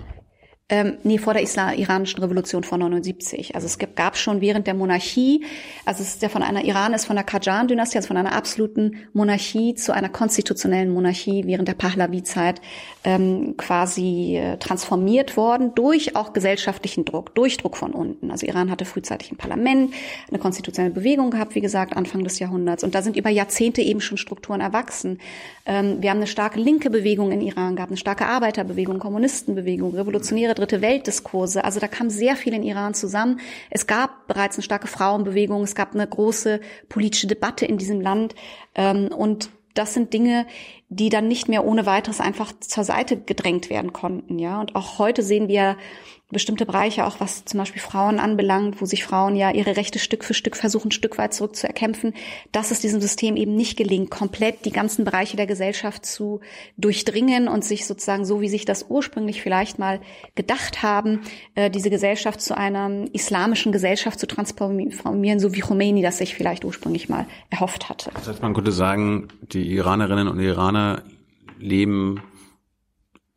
[0.69, 3.55] Ähm, nee, vor der Islam iranischen Revolution von 79.
[3.55, 5.45] Also es gab schon während der Monarchie,
[5.85, 9.07] also es ist ja von einer Iran ist von der Qajar-Dynastie, also von einer absoluten
[9.13, 12.59] Monarchie zu einer konstitutionellen Monarchie während der Pahlavi-Zeit
[13.07, 18.31] ähm, quasi äh, transformiert worden durch auch gesellschaftlichen Druck, durch Druck von unten.
[18.31, 19.93] Also Iran hatte frühzeitig ein Parlament,
[20.27, 22.83] eine konstitutionelle Bewegung gehabt, wie gesagt, Anfang des Jahrhunderts.
[22.83, 25.19] Und da sind über Jahrzehnte eben schon Strukturen erwachsen.
[25.65, 30.53] Ähm, wir haben eine starke linke Bewegung in Iran gehabt, eine starke Arbeiterbewegung, Kommunistenbewegung, revolutionäre
[30.53, 31.63] dritte Weltdiskurse.
[31.63, 33.39] Also da kam sehr viel in Iran zusammen.
[33.69, 38.35] Es gab bereits eine starke Frauenbewegung, es gab eine große politische Debatte in diesem Land.
[38.75, 40.45] Ähm, und das sind Dinge,
[40.89, 44.59] die dann nicht mehr ohne weiteres einfach zur Seite gedrängt werden konnten, ja.
[44.59, 45.77] Und auch heute sehen wir
[46.29, 50.25] bestimmte Bereiche, auch was zum Beispiel Frauen anbelangt, wo sich Frauen ja ihre Rechte Stück
[50.25, 52.13] für Stück versuchen, Stück weit zurückzuerkämpfen,
[52.51, 56.41] dass es diesem System eben nicht gelingt, komplett die ganzen Bereiche der Gesellschaft zu
[56.77, 60.01] durchdringen und sich sozusagen so, wie sich das ursprünglich vielleicht mal
[60.35, 61.21] gedacht haben,
[61.55, 66.65] äh, diese Gesellschaft zu einer islamischen Gesellschaft zu transformieren, so wie Khomeini das sich vielleicht
[66.65, 68.11] ursprünglich mal erhofft hatte.
[68.13, 71.03] Das heißt, man könnte sagen, die Iranerinnen und Iraner
[71.57, 72.21] leben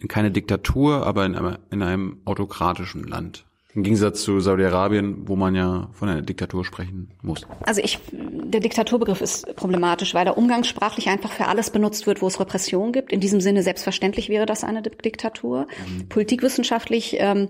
[0.01, 3.45] in keine Diktatur, aber in einem, in einem autokratischen Land.
[3.73, 7.47] Im Gegensatz zu Saudi-Arabien, wo man ja von einer Diktatur sprechen muss.
[7.61, 12.27] Also ich, der Diktaturbegriff ist problematisch, weil er umgangssprachlich einfach für alles benutzt wird, wo
[12.27, 13.13] es Repression gibt.
[13.13, 15.69] In diesem Sinne selbstverständlich wäre das eine Diktatur.
[15.87, 16.09] Mhm.
[16.09, 17.49] Politikwissenschaftlich ähm,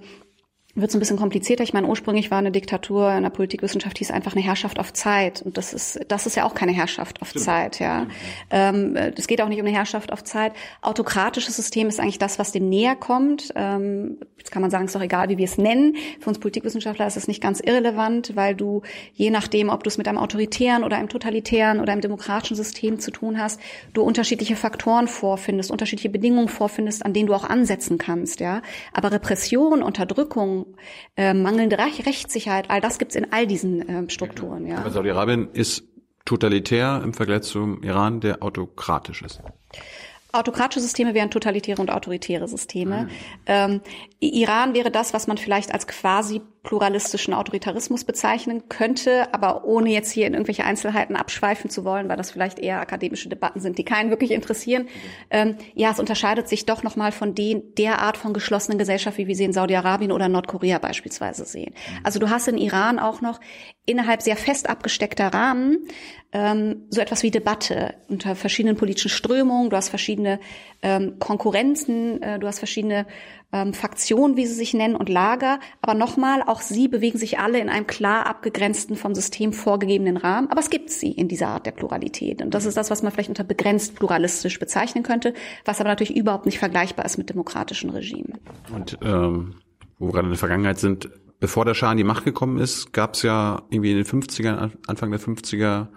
[0.74, 1.64] wird es ein bisschen komplizierter.
[1.64, 5.42] Ich meine, ursprünglich war eine Diktatur in der Politikwissenschaft hieß einfach eine Herrschaft auf Zeit.
[5.42, 7.44] Und das ist, das ist ja auch keine Herrschaft auf Stimmt.
[7.44, 8.06] Zeit, ja.
[8.50, 10.52] Ähm, es geht auch nicht um eine Herrschaft auf Zeit.
[10.82, 13.52] Autokratisches System ist eigentlich das, was dem näher kommt.
[13.56, 15.96] Ähm, jetzt kann man sagen, es ist doch egal, wie wir es nennen.
[16.18, 18.82] Für uns Politikwissenschaftler ist es nicht ganz irrelevant, weil du,
[19.12, 22.98] je nachdem, ob du es mit einem autoritären oder einem totalitären oder einem demokratischen System
[22.98, 23.60] zu tun hast,
[23.92, 28.62] du unterschiedliche Faktoren vorfindest, unterschiedliche Bedingungen vorfindest, an denen du auch ansetzen kannst, ja.
[28.92, 30.66] Aber Repression, Unterdrückung,
[31.16, 34.66] äh, mangelnde Rechtssicherheit, all das gibt's in all diesen äh, Strukturen.
[34.66, 34.78] Ja.
[34.78, 35.84] Aber Saudi-Arabien ist
[36.24, 39.40] totalitär im Vergleich zum Iran, der autokratisch ist.
[40.32, 43.02] Autokratische Systeme wären totalitäre und autoritäre Systeme.
[43.02, 43.10] Mhm.
[43.46, 43.80] Ähm,
[44.20, 50.12] Iran wäre das, was man vielleicht als quasi pluralistischen Autoritarismus bezeichnen könnte, aber ohne jetzt
[50.12, 53.84] hier in irgendwelche Einzelheiten abschweifen zu wollen, weil das vielleicht eher akademische Debatten sind, die
[53.84, 54.86] keinen wirklich interessieren.
[55.30, 59.26] Ähm, ja, es unterscheidet sich doch nochmal von den, der Art von geschlossenen Gesellschaft, wie
[59.26, 61.74] wir sie in Saudi-Arabien oder Nordkorea beispielsweise sehen.
[62.04, 63.40] Also du hast in Iran auch noch
[63.86, 65.78] innerhalb sehr fest abgesteckter Rahmen
[66.32, 69.70] ähm, so etwas wie Debatte unter verschiedenen politischen Strömungen.
[69.70, 70.38] Du hast verschiedene
[70.80, 73.06] ähm, Konkurrenzen, äh, du hast verschiedene
[73.52, 75.58] ähm, Fraktionen, wie sie sich nennen, und Lager.
[75.82, 80.48] Aber nochmal, auch sie bewegen sich alle in einem klar abgegrenzten, vom System vorgegebenen Rahmen.
[80.50, 82.42] Aber es gibt sie in dieser Art der Pluralität.
[82.42, 86.16] Und das ist das, was man vielleicht unter begrenzt pluralistisch bezeichnen könnte, was aber natürlich
[86.16, 88.38] überhaupt nicht vergleichbar ist mit demokratischen Regimen.
[88.72, 89.56] Und ähm,
[89.98, 91.10] wo wir gerade in der Vergangenheit sind,
[91.40, 94.70] bevor der Schah in die Macht gekommen ist, gab es ja irgendwie in den 50ern,
[94.86, 95.88] Anfang der 50er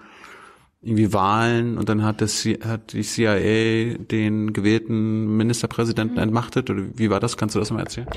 [0.83, 6.23] irgendwie Wahlen und dann hat, das, hat die CIA den gewählten Ministerpräsidenten mhm.
[6.23, 7.37] entmachtet oder wie war das?
[7.37, 8.07] Kannst du das mal erzählen?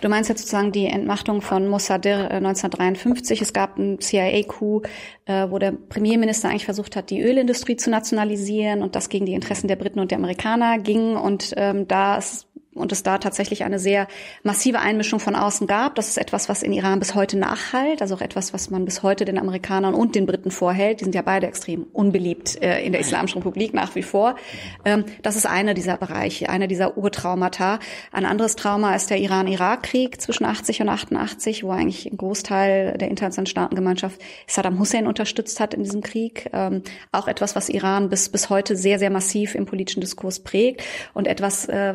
[0.00, 3.40] Du meinst jetzt sozusagen die Entmachtung von Mossadegh 1953.
[3.40, 4.88] Äh, es gab einen CIA-Coup,
[5.26, 9.34] äh, wo der Premierminister eigentlich versucht hat, die Ölindustrie zu nationalisieren und das gegen die
[9.34, 12.45] Interessen der Briten und der Amerikaner ging und ähm, da ist
[12.78, 14.06] und es da tatsächlich eine sehr
[14.42, 15.94] massive Einmischung von außen gab.
[15.94, 19.02] Das ist etwas, was in Iran bis heute nachhalt, also auch etwas, was man bis
[19.02, 21.00] heute den Amerikanern und den Briten vorhält.
[21.00, 24.36] Die sind ja beide extrem unbeliebt äh, in der Islamischen Republik nach wie vor.
[24.84, 27.78] Ähm, das ist einer dieser Bereiche, einer dieser Urtraumata.
[28.12, 33.08] Ein anderes Trauma ist der Iran-Irak-Krieg zwischen 80 und 88, wo eigentlich ein Großteil der
[33.08, 36.50] internationalen Staatengemeinschaft Saddam Hussein unterstützt hat in diesem Krieg.
[36.52, 40.82] Ähm, auch etwas, was Iran bis, bis heute sehr, sehr massiv im politischen Diskurs prägt
[41.14, 41.94] und etwas, äh,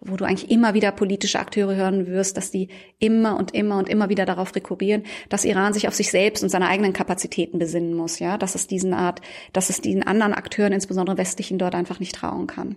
[0.00, 2.68] wo du eigentlich immer wieder politische Akteure hören wirst, dass die
[2.98, 6.48] immer und immer und immer wieder darauf rekurrieren, dass Iran sich auf sich selbst und
[6.48, 9.20] seine eigenen Kapazitäten besinnen muss, ja, dass es diesen Art,
[9.52, 12.76] dass es diesen anderen Akteuren, insbesondere westlichen, dort einfach nicht trauen kann.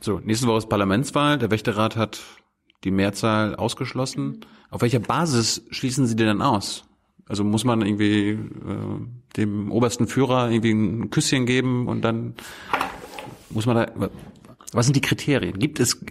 [0.00, 1.38] So, nächste Woche ist Parlamentswahl.
[1.38, 2.20] Der Wächterrat hat
[2.84, 4.44] die Mehrzahl ausgeschlossen.
[4.70, 6.84] Auf welcher Basis schließen Sie denn dann aus?
[7.26, 8.38] Also muss man irgendwie äh,
[9.36, 12.34] dem obersten Führer irgendwie ein Küsschen geben und dann
[13.50, 14.10] muss man da.
[14.72, 15.58] Was sind die Kriterien?
[15.58, 16.04] Gibt es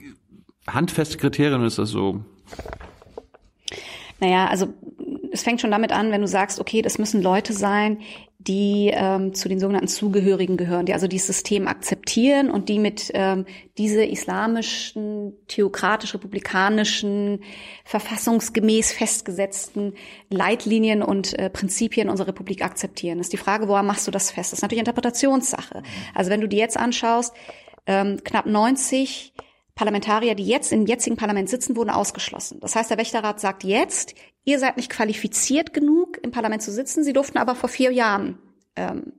[0.68, 2.24] handfeste Kriterien ist das so?
[4.20, 4.68] Naja, also
[5.32, 7.99] es fängt schon damit an, wenn du sagst, okay, das müssen Leute sein,
[8.47, 13.09] die ähm, zu den sogenannten Zugehörigen gehören, die also dieses System akzeptieren und die mit
[13.14, 13.45] ähm,
[13.78, 17.41] diese islamischen, theokratisch-republikanischen,
[17.86, 19.93] verfassungsgemäß festgesetzten
[20.30, 23.18] Leitlinien und äh, Prinzipien unserer Republik akzeptieren.
[23.18, 24.51] Das ist die Frage, woran machst du das fest?
[24.51, 25.82] Das ist natürlich Interpretationssache.
[26.14, 27.34] Also wenn du die jetzt anschaust,
[27.88, 29.34] ähm, knapp 90
[29.76, 32.59] Parlamentarier, die jetzt im jetzigen Parlament sitzen, wurden ausgeschlossen.
[32.59, 34.13] Das heißt, der Wächterrat sagt jetzt,
[34.43, 37.03] ihr seid nicht qualifiziert genug, im Parlament zu sitzen.
[37.03, 38.38] Sie durften aber vor vier Jahren
[38.76, 39.13] ähm,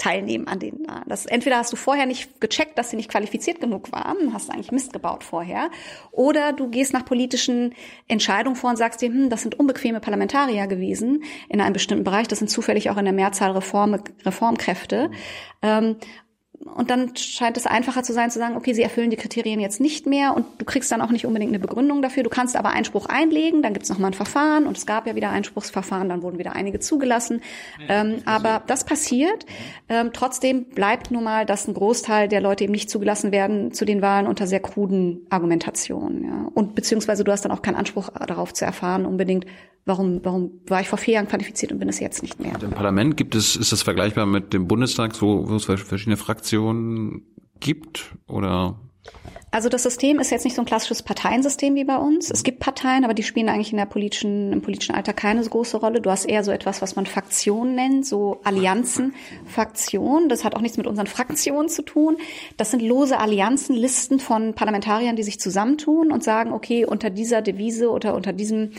[0.00, 0.86] teilnehmen an den.
[1.06, 4.72] Das entweder hast du vorher nicht gecheckt, dass sie nicht qualifiziert genug waren, hast eigentlich
[4.72, 5.70] Mist gebaut vorher,
[6.10, 7.74] oder du gehst nach politischen
[8.08, 12.28] Entscheidungen vor und sagst dir, hm, das sind unbequeme Parlamentarier gewesen in einem bestimmten Bereich,
[12.28, 15.10] das sind zufällig auch in der Mehrzahl Reform, Reformkräfte.
[15.60, 15.96] Ähm,
[16.62, 19.80] und dann scheint es einfacher zu sein, zu sagen, okay, sie erfüllen die Kriterien jetzt
[19.80, 22.22] nicht mehr und du kriegst dann auch nicht unbedingt eine Begründung dafür.
[22.22, 25.14] Du kannst aber Einspruch einlegen, dann gibt es nochmal ein Verfahren und es gab ja
[25.14, 27.40] wieder Einspruchsverfahren, dann wurden wieder einige zugelassen.
[27.88, 29.46] ähm, aber das passiert.
[29.88, 33.86] Ähm, trotzdem bleibt nun mal, dass ein Großteil der Leute eben nicht zugelassen werden zu
[33.86, 36.24] den Wahlen unter sehr kruden Argumentationen.
[36.24, 36.48] Ja.
[36.52, 39.46] Und beziehungsweise du hast dann auch keinen Anspruch darauf zu erfahren, unbedingt,
[39.86, 42.54] warum, warum war ich vor vier Jahren qualifiziert und bin es jetzt nicht mehr.
[42.54, 46.18] Und Im Parlament gibt es, ist das vergleichbar mit dem Bundestag, wo, wo es verschiedene
[46.18, 46.49] Fraktionen
[47.60, 48.78] gibt oder
[49.52, 52.30] also das System ist jetzt nicht so ein klassisches Parteiensystem wie bei uns.
[52.30, 55.50] Es gibt Parteien, aber die spielen eigentlich in der politischen, im politischen Alltag keine so
[55.50, 56.00] große Rolle.
[56.00, 59.14] Du hast eher so etwas, was man Fraktionen nennt, so Allianzen,
[59.46, 60.28] Fraktionen.
[60.28, 62.16] Das hat auch nichts mit unseren Fraktionen zu tun.
[62.56, 67.42] Das sind lose Allianzen, Listen von Parlamentariern, die sich zusammentun und sagen, okay, unter dieser
[67.42, 68.70] Devise oder unter diesem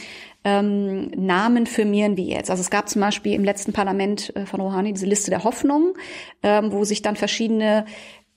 [0.45, 2.49] ähm, Namen firmieren wir jetzt.
[2.49, 5.95] Also es gab zum Beispiel im letzten Parlament äh, von Rouhani diese Liste der Hoffnung,
[6.43, 7.85] ähm, wo sich dann verschiedene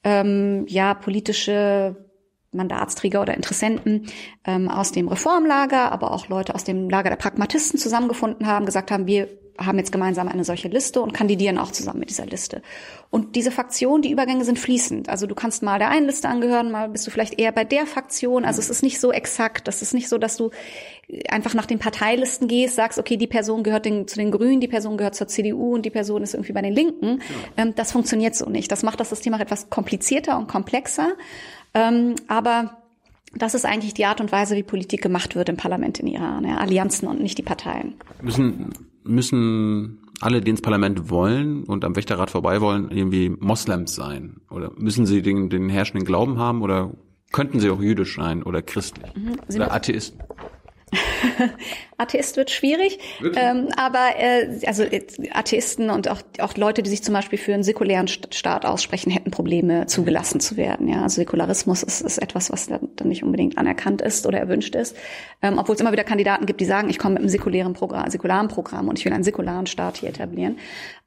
[0.03, 2.03] ähm, ja politische
[2.55, 4.07] Mandatsträger oder Interessenten
[4.44, 8.90] ähm, aus dem Reformlager, aber auch Leute aus dem Lager der Pragmatisten zusammengefunden haben, gesagt
[8.90, 9.28] haben, wir
[9.59, 12.61] haben jetzt gemeinsam eine solche Liste und kandidieren auch zusammen mit dieser Liste.
[13.11, 15.09] Und diese Fraktionen, die Übergänge sind fließend.
[15.09, 17.86] Also du kannst mal der einen Liste angehören, mal bist du vielleicht eher bei der
[17.86, 18.44] Fraktion.
[18.44, 19.68] Also es ist nicht so exakt.
[19.68, 20.50] Das ist nicht so, dass du
[21.28, 24.68] einfach nach den Parteilisten gehst, sagst, okay, die Person gehört den, zu den Grünen, die
[24.68, 27.20] Person gehört zur CDU und die Person ist irgendwie bei den Linken.
[27.57, 27.62] Ja.
[27.62, 28.72] Ähm, das funktioniert so nicht.
[28.72, 31.12] Das macht das System auch etwas komplizierter und komplexer.
[31.75, 32.79] Ähm, aber
[33.35, 36.45] das ist eigentlich die Art und Weise, wie Politik gemacht wird im Parlament in Iran.
[36.45, 37.95] Ja, Allianzen und nicht die Parteien.
[38.22, 38.70] Müssen,
[39.03, 44.41] müssen alle, die ins Parlament wollen und am Wächterrat vorbei wollen, irgendwie Moslems sein?
[44.51, 46.62] Oder müssen sie den, den herrschenden Glauben haben?
[46.62, 46.93] Oder
[47.33, 49.12] könnten sie auch jüdisch sein oder christlich?
[49.16, 49.37] Mhm.
[49.55, 50.20] Oder Atheisten?
[51.97, 52.99] Atheist wird schwierig,
[53.36, 54.84] ähm, aber äh, also
[55.32, 59.30] Atheisten und auch, auch Leute, die sich zum Beispiel für einen säkulären Staat aussprechen, hätten
[59.30, 60.88] Probleme, zugelassen zu werden.
[60.88, 64.97] Ja, also Säkularismus ist, ist etwas, was dann, nicht unbedingt anerkannt ist oder erwünscht ist,
[65.42, 68.11] ähm, obwohl es immer wieder Kandidaten gibt, die sagen, ich komme mit einem säkulären Programm,
[68.11, 70.59] säkularen Programm und ich will einen säkularen Staat hier etablieren.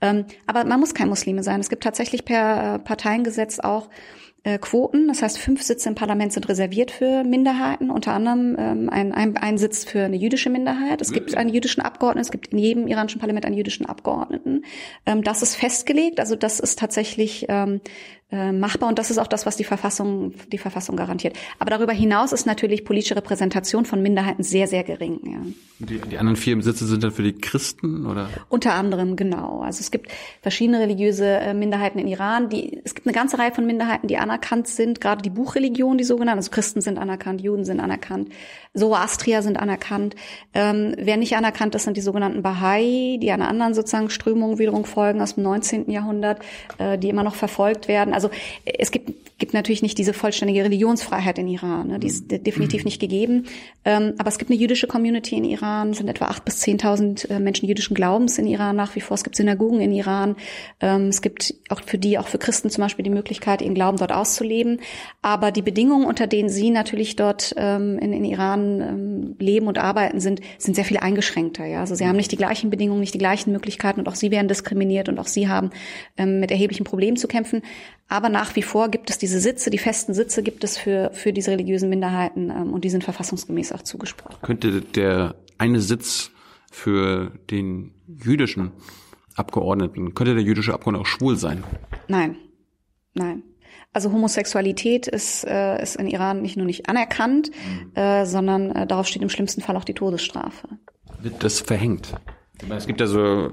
[0.01, 1.59] Ähm, aber man muss kein Muslime sein.
[1.59, 4.26] Es gibt tatsächlich per äh, Parteiengesetz auch äh,
[4.57, 5.07] Quoten.
[5.07, 9.35] Das heißt, fünf Sitze im Parlament sind reserviert für Minderheiten, unter anderem ähm, ein, ein,
[9.35, 11.01] ein Sitz für eine jüdische Minderheit.
[11.01, 14.63] Es gibt einen jüdischen Abgeordneten, es gibt in jedem iranischen Parlament einen jüdischen Abgeordneten.
[15.05, 17.81] Ähm, das ist festgelegt, also das ist tatsächlich ähm,
[18.29, 21.37] äh, machbar und das ist auch das, was die Verfassung, die Verfassung garantiert.
[21.59, 25.19] Aber darüber hinaus ist natürlich politische Repräsentation von Minderheiten sehr, sehr gering.
[25.23, 25.39] Ja.
[25.79, 28.29] Die, die anderen vier Sitze sind dann für die Christen oder?
[28.49, 29.61] Unter anderem, genau.
[29.61, 30.11] Also es gibt
[30.41, 32.49] verschiedene religiöse äh, Minderheiten in Iran.
[32.49, 36.03] Die, es gibt eine ganze Reihe von Minderheiten, die anerkannt sind, gerade die Buchreligion, die
[36.03, 38.29] sogenannten, also Christen sind anerkannt, Juden sind anerkannt,
[38.77, 40.15] Zoroastrier sind anerkannt.
[40.53, 44.85] Ähm, wer nicht anerkannt ist, sind die sogenannten Bahai, die einer anderen sozusagen Strömung wiederum
[44.85, 45.89] folgen aus dem 19.
[45.89, 46.39] Jahrhundert,
[46.77, 48.13] äh, die immer noch verfolgt werden.
[48.13, 48.29] Also
[48.65, 51.87] es gibt, gibt natürlich nicht diese vollständige Religionsfreiheit in Iran.
[51.87, 51.99] Ne?
[51.99, 53.45] Die ist definitiv nicht gegeben.
[53.85, 55.91] Ähm, aber es gibt eine jüdische Community in Iran.
[55.91, 59.15] Es sind etwa acht bis zehntausend äh, Menschen jüdischen Glaubens in Iran nach wie vor.
[59.15, 60.35] Es gibt Synagogen in Iran.
[60.81, 63.97] Ähm, es gibt auch für die, auch für Christen zum Beispiel die Möglichkeit, ihren Glauben
[63.97, 64.79] dort auszuleben.
[65.21, 69.77] Aber die Bedingungen, unter denen sie natürlich dort ähm, in, in Iran ähm, leben und
[69.77, 71.65] arbeiten, sind, sind sehr viel eingeschränkter.
[71.65, 71.81] Ja?
[71.81, 74.47] Also sie haben nicht die gleichen Bedingungen, nicht die gleichen Möglichkeiten und auch sie werden
[74.47, 75.71] diskriminiert und auch sie haben
[76.17, 77.61] ähm, mit erheblichen Problemen zu kämpfen.
[78.07, 81.33] Aber nach wie vor gibt es diese Sitze, die festen Sitze gibt es für, für
[81.33, 84.37] diese religiösen Minderheiten ähm, und die sind verfassungsgemäß auch zugesprochen.
[84.41, 86.31] Könnte der eine Sitz
[86.71, 88.71] für den jüdischen
[89.35, 91.63] Abgeordneten, könnte der jüdische Abgeordnete auch schwul sein?
[92.07, 92.37] Nein,
[93.13, 93.43] nein.
[93.97, 97.99] Also Homosexualität ist, äh, ist in Iran nicht nur nicht anerkannt, mhm.
[97.99, 100.67] äh, sondern äh, darauf steht im schlimmsten Fall auch die Todesstrafe.
[101.19, 102.13] Wird das verhängt?
[102.69, 103.49] Es gibt ja so,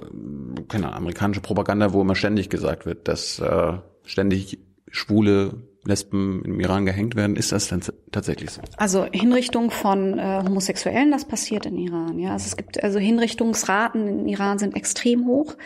[0.69, 4.59] keine Ahnung, amerikanische Propaganda, wo immer ständig gesagt wird, dass äh, ständig
[4.91, 7.37] Schwule Lesben im Iran gehängt werden.
[7.37, 7.81] Ist das denn
[8.11, 8.63] tatsächlich so?
[8.77, 12.19] Also Hinrichtung von äh, Homosexuellen, das passiert in Iran.
[12.19, 15.57] Ja, also es gibt also Hinrichtungsraten in Iran sind extrem hoch.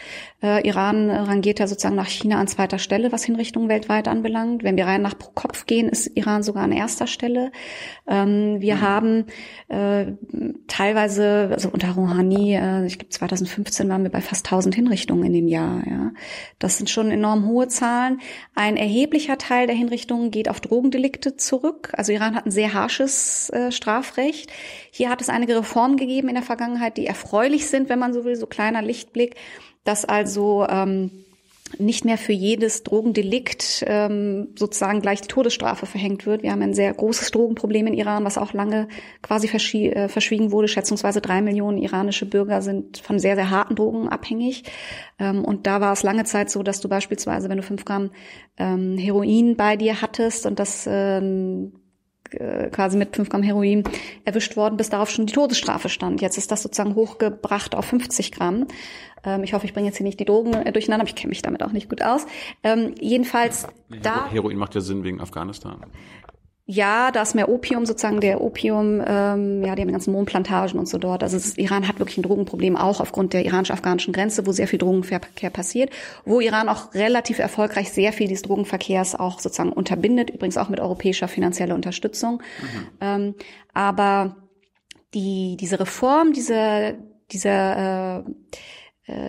[0.42, 4.64] Äh, Iran rangiert ja sozusagen nach China an zweiter Stelle, was Hinrichtungen weltweit anbelangt.
[4.64, 7.52] Wenn wir rein nach pro Kopf gehen, ist Iran sogar an erster Stelle.
[8.06, 8.80] Ähm, wir mhm.
[8.80, 9.24] haben
[9.68, 10.06] äh,
[10.66, 15.32] teilweise, also unter Rouhani, äh, ich glaube 2015 waren wir bei fast 1000 Hinrichtungen in
[15.32, 15.82] dem Jahr.
[15.88, 16.10] Ja,
[16.58, 18.20] das sind schon enorm hohe Zahlen.
[18.54, 21.90] Ein erheblicher Teil der Hinrichtungen Richtung geht auf Drogendelikte zurück.
[21.92, 24.50] Also Iran hat ein sehr harsches äh, Strafrecht.
[24.90, 28.24] Hier hat es einige Reformen gegeben in der Vergangenheit, die erfreulich sind, wenn man so
[28.24, 29.36] will, so kleiner Lichtblick,
[29.84, 31.10] dass also ähm,
[31.78, 36.42] nicht mehr für jedes Drogendelikt ähm, sozusagen gleich die Todesstrafe verhängt wird.
[36.42, 38.88] Wir haben ein sehr großes Drogenproblem in Iran, was auch lange
[39.22, 40.68] quasi äh, verschwiegen wurde.
[40.68, 44.64] Schätzungsweise drei Millionen iranische Bürger sind von sehr, sehr harten Drogen abhängig.
[45.18, 48.10] Ähm, und da war es lange Zeit so, dass du beispielsweise, wenn du fünf Gramm
[48.56, 51.72] ähm, Heroin bei dir hattest und das ähm,
[52.30, 53.84] äh, quasi mit 5 Gramm Heroin
[54.24, 56.20] erwischt worden, bis darauf schon die Todesstrafe stand.
[56.20, 58.66] Jetzt ist das sozusagen hochgebracht auf 50 Gramm.
[59.24, 61.30] Ähm, ich hoffe, ich bringe jetzt hier nicht die Drogen äh, durcheinander, aber ich kenne
[61.30, 62.26] mich damit auch nicht gut aus.
[62.62, 64.28] Ähm, jedenfalls nee, da.
[64.30, 65.84] Heroin macht ja Sinn wegen Afghanistan.
[66.70, 70.86] Ja, da ist mehr Opium sozusagen, der Opium, ähm, ja, die haben ganzen Mondplantagen und
[70.86, 71.22] so dort.
[71.22, 74.78] Also ist, Iran hat wirklich ein Drogenproblem, auch aufgrund der iranisch-afghanischen Grenze, wo sehr viel
[74.78, 75.88] Drogenverkehr passiert,
[76.26, 80.78] wo Iran auch relativ erfolgreich sehr viel des Drogenverkehrs auch sozusagen unterbindet, übrigens auch mit
[80.78, 82.42] europäischer finanzieller Unterstützung.
[82.60, 82.88] Mhm.
[83.00, 83.34] Ähm,
[83.72, 84.36] aber
[85.14, 86.98] die, diese Reform, diese,
[87.32, 88.24] dieser äh, äh,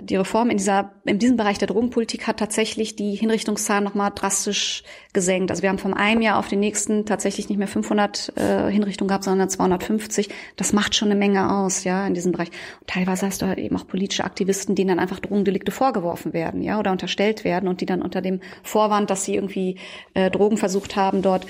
[0.04, 4.84] die Reform in dieser in diesem Bereich der Drogenpolitik hat tatsächlich die Hinrichtungszahlen nochmal drastisch
[5.14, 5.50] gesenkt.
[5.50, 9.08] Also wir haben vom einen Jahr auf den nächsten tatsächlich nicht mehr 500 äh, Hinrichtungen
[9.08, 10.30] gehabt, sondern 250.
[10.56, 12.50] Das macht schon eine Menge aus, ja, in diesem Bereich.
[12.80, 16.62] Und teilweise hast du halt eben auch politische Aktivisten, denen dann einfach Drogendelikte vorgeworfen werden,
[16.62, 19.78] ja, oder unterstellt werden und die dann unter dem Vorwand, dass sie irgendwie
[20.14, 21.48] äh, Drogen versucht haben, dort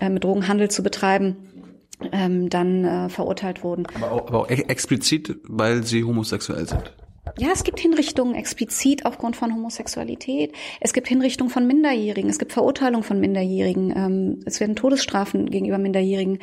[0.00, 1.36] äh, mit Drogenhandel zu betreiben,
[2.12, 3.86] ähm, dann äh, verurteilt wurden.
[3.94, 6.92] Aber auch, aber auch explizit, weil sie homosexuell sind.
[7.38, 10.54] Ja, es gibt Hinrichtungen explizit aufgrund von Homosexualität.
[10.80, 12.30] Es gibt Hinrichtungen von Minderjährigen.
[12.30, 13.92] Es gibt Verurteilung von Minderjährigen.
[13.94, 16.38] Ähm, es werden Todesstrafen gegenüber Minderjährigen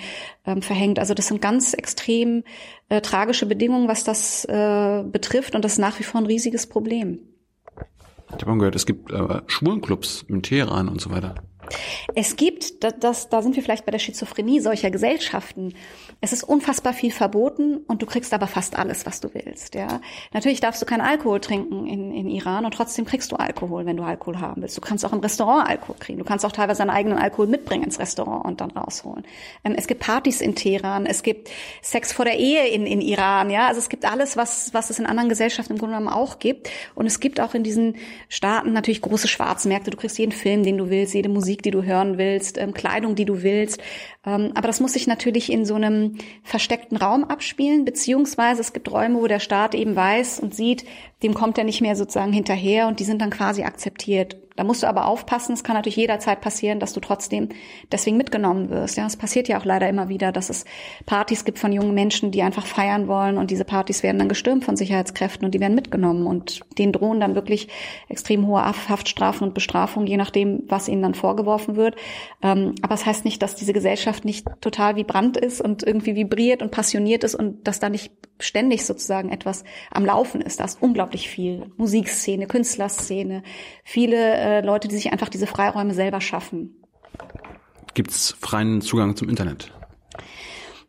[0.46, 1.00] ähm, verhängt.
[1.00, 2.44] Also das sind ganz extrem
[2.90, 5.56] äh, tragische Bedingungen, was das äh, betrifft.
[5.56, 7.20] Und das ist nach wie vor ein riesiges Problem.
[8.38, 11.36] Ich habe gehört, es gibt äh, Schwulenclubs in Teheran und so weiter.
[12.16, 15.74] Es gibt, das, das, da sind wir vielleicht bei der Schizophrenie solcher Gesellschaften.
[16.22, 19.76] Es ist unfassbar viel verboten und du kriegst aber fast alles, was du willst.
[19.76, 20.02] Ja,
[20.34, 23.98] natürlich darfst du keinen Alkohol trinken in, in Iran und trotzdem kriegst du Alkohol, wenn
[23.98, 24.78] du Alkohol haben willst.
[24.78, 26.20] Du kannst auch im Restaurant Alkohol kriegen.
[26.20, 29.24] Du kannst auch teilweise deinen eigenen Alkohol mitbringen ins Restaurant und dann rausholen.
[29.64, 31.50] Ähm, es gibt Partys in Teheran, es gibt
[31.82, 33.50] Sex vor der Ehe in, in Iran.
[33.50, 36.40] Ja, also es gibt alles, was was es in anderen Gesellschaften im Grunde genommen auch
[36.40, 36.70] gibt.
[36.96, 37.96] Und es gibt auch in diesen
[38.30, 39.92] Staaten natürlich große Schwarzmärkte.
[39.92, 42.74] Du kriegst jeden Film, den du willst, jede Musik Musik, die du hören willst, ähm,
[42.74, 43.80] Kleidung, die du willst.
[44.26, 48.90] Ähm, aber das muss sich natürlich in so einem versteckten Raum abspielen, beziehungsweise es gibt
[48.90, 50.84] Räume, wo der Staat eben weiß und sieht,
[51.22, 54.36] dem kommt er nicht mehr sozusagen hinterher und die sind dann quasi akzeptiert.
[54.56, 57.50] Da musst du aber aufpassen, es kann natürlich jederzeit passieren, dass du trotzdem
[57.92, 58.98] deswegen mitgenommen wirst.
[58.98, 60.66] Ja, es passiert ja auch leider immer wieder, dass es
[61.06, 64.66] Partys gibt von jungen Menschen, die einfach feiern wollen und diese Partys werden dann gestürmt
[64.66, 67.68] von Sicherheitskräften und die werden mitgenommen und denen drohen dann wirklich
[68.10, 71.96] extrem hohe Haftstrafen und Bestrafungen, je nachdem, was ihnen dann vorgeworfen wird.
[72.42, 76.16] Ähm, aber es das heißt nicht, dass diese Gesellschaft nicht total vibrant ist und irgendwie
[76.16, 80.60] vibriert und passioniert ist und dass da nicht ständig sozusagen etwas am Laufen ist.
[80.60, 83.44] Da ist unglaublich viel Musikszene, Künstlerszene,
[83.84, 86.76] viele äh, Leute, die sich einfach diese Freiräume selber schaffen.
[87.94, 89.72] Gibt es freien Zugang zum Internet?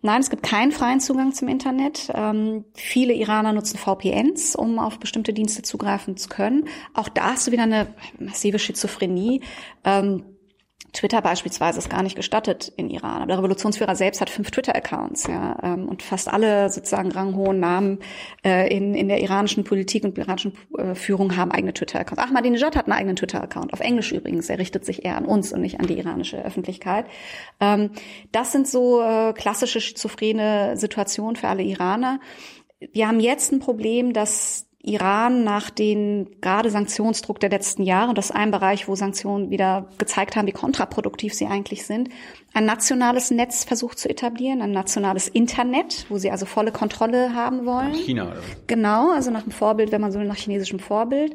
[0.00, 2.10] Nein, es gibt keinen freien Zugang zum Internet.
[2.14, 6.68] Ähm, viele Iraner nutzen VPNs, um auf bestimmte Dienste zugreifen zu können.
[6.92, 7.86] Auch da hast du wieder eine
[8.18, 9.40] massive Schizophrenie.
[9.82, 10.24] Ähm,
[10.94, 13.16] Twitter beispielsweise ist gar nicht gestattet in Iran.
[13.16, 17.98] Aber der Revolutionsführer selbst hat fünf Twitter-Accounts, ja, ähm, und fast alle sozusagen ranghohen Namen
[18.44, 22.22] äh, in, in der iranischen Politik und iranischen äh, Führung haben eigene Twitter-Accounts.
[22.22, 24.48] Ahmadinejad hat einen eigenen Twitter-Account, auf Englisch übrigens.
[24.48, 27.06] Er richtet sich eher an uns und nicht an die iranische Öffentlichkeit.
[27.60, 27.90] Ähm,
[28.30, 32.20] das sind so äh, klassische schizophrene Situationen für alle Iraner.
[32.92, 38.18] Wir haben jetzt ein Problem, dass Iran nach den gerade Sanktionsdruck der letzten Jahre, und
[38.18, 42.10] das ist ein Bereich, wo Sanktionen wieder gezeigt haben, wie kontraproduktiv sie eigentlich sind,
[42.52, 47.64] ein nationales Netz versucht zu etablieren, ein nationales Internet, wo sie also volle Kontrolle haben
[47.64, 47.94] wollen.
[47.94, 48.24] China.
[48.24, 48.40] Oder?
[48.66, 51.34] Genau, also nach dem Vorbild, wenn man so will, nach chinesischem Vorbild.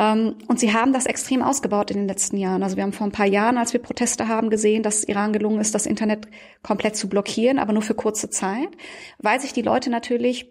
[0.00, 2.64] Ähm, und sie haben das extrem ausgebaut in den letzten Jahren.
[2.64, 5.60] Also wir haben vor ein paar Jahren, als wir Proteste haben, gesehen, dass Iran gelungen
[5.60, 6.26] ist, das Internet
[6.64, 8.70] komplett zu blockieren, aber nur für kurze Zeit,
[9.18, 10.50] weil sich die Leute natürlich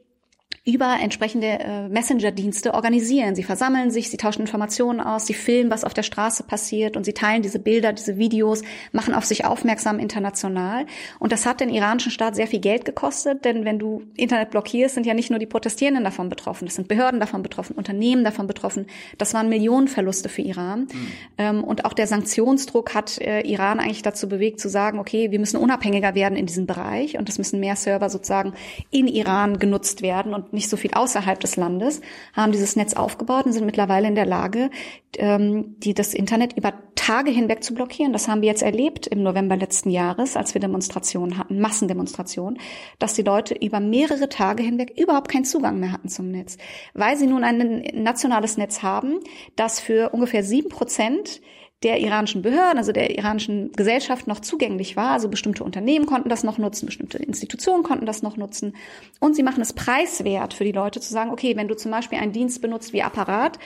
[0.68, 3.36] über entsprechende äh, Messenger-Dienste organisieren.
[3.36, 7.06] Sie versammeln sich, sie tauschen Informationen aus, sie filmen, was auf der Straße passiert und
[7.06, 10.86] sie teilen diese Bilder, diese Videos, machen auf sich aufmerksam international.
[11.20, 14.96] Und das hat den iranischen Staat sehr viel Geld gekostet, denn wenn du Internet blockierst,
[14.96, 18.46] sind ja nicht nur die Protestierenden davon betroffen, es sind Behörden davon betroffen, Unternehmen davon
[18.46, 18.88] betroffen.
[19.18, 20.82] Das waren Millionenverluste für Iran.
[20.82, 21.08] Mhm.
[21.38, 25.40] Ähm, und auch der Sanktionsdruck hat äh, Iran eigentlich dazu bewegt, zu sagen, okay, wir
[25.40, 28.54] müssen unabhängiger werden in diesem Bereich und es müssen mehr Server sozusagen
[28.92, 32.02] in Iran genutzt werden und nicht so viel außerhalb des Landes,
[32.34, 34.70] haben dieses Netz aufgebaut und sind mittlerweile in der Lage,
[35.18, 38.14] ähm, die das Internet über Tage hinweg zu blockieren.
[38.14, 42.60] Das haben wir jetzt erlebt im November letzten Jahres, als wir Demonstrationen hatten, Massendemonstrationen,
[43.00, 46.58] dass die Leute über mehrere Tage hinweg überhaupt keinen Zugang mehr hatten zum Netz,
[46.94, 49.20] weil sie nun ein nationales Netz haben,
[49.56, 51.42] das für ungefähr sieben Prozent
[51.84, 55.12] der iranischen Behörden, also der iranischen Gesellschaft noch zugänglich war.
[55.12, 58.76] Also bestimmte Unternehmen konnten das noch nutzen, bestimmte Institutionen konnten das noch nutzen.
[59.20, 62.18] Und sie machen es preiswert für die Leute zu sagen, okay, wenn du zum Beispiel
[62.18, 63.60] einen Dienst benutzt wie Apparat,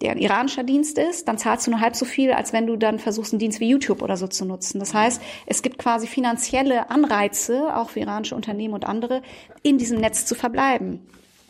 [0.00, 2.76] der ein iranischer Dienst ist, dann zahlst du nur halb so viel, als wenn du
[2.76, 4.78] dann versuchst, einen Dienst wie YouTube oder so zu nutzen.
[4.78, 9.22] Das heißt, es gibt quasi finanzielle Anreize, auch für iranische Unternehmen und andere,
[9.62, 11.00] in diesem Netz zu verbleiben.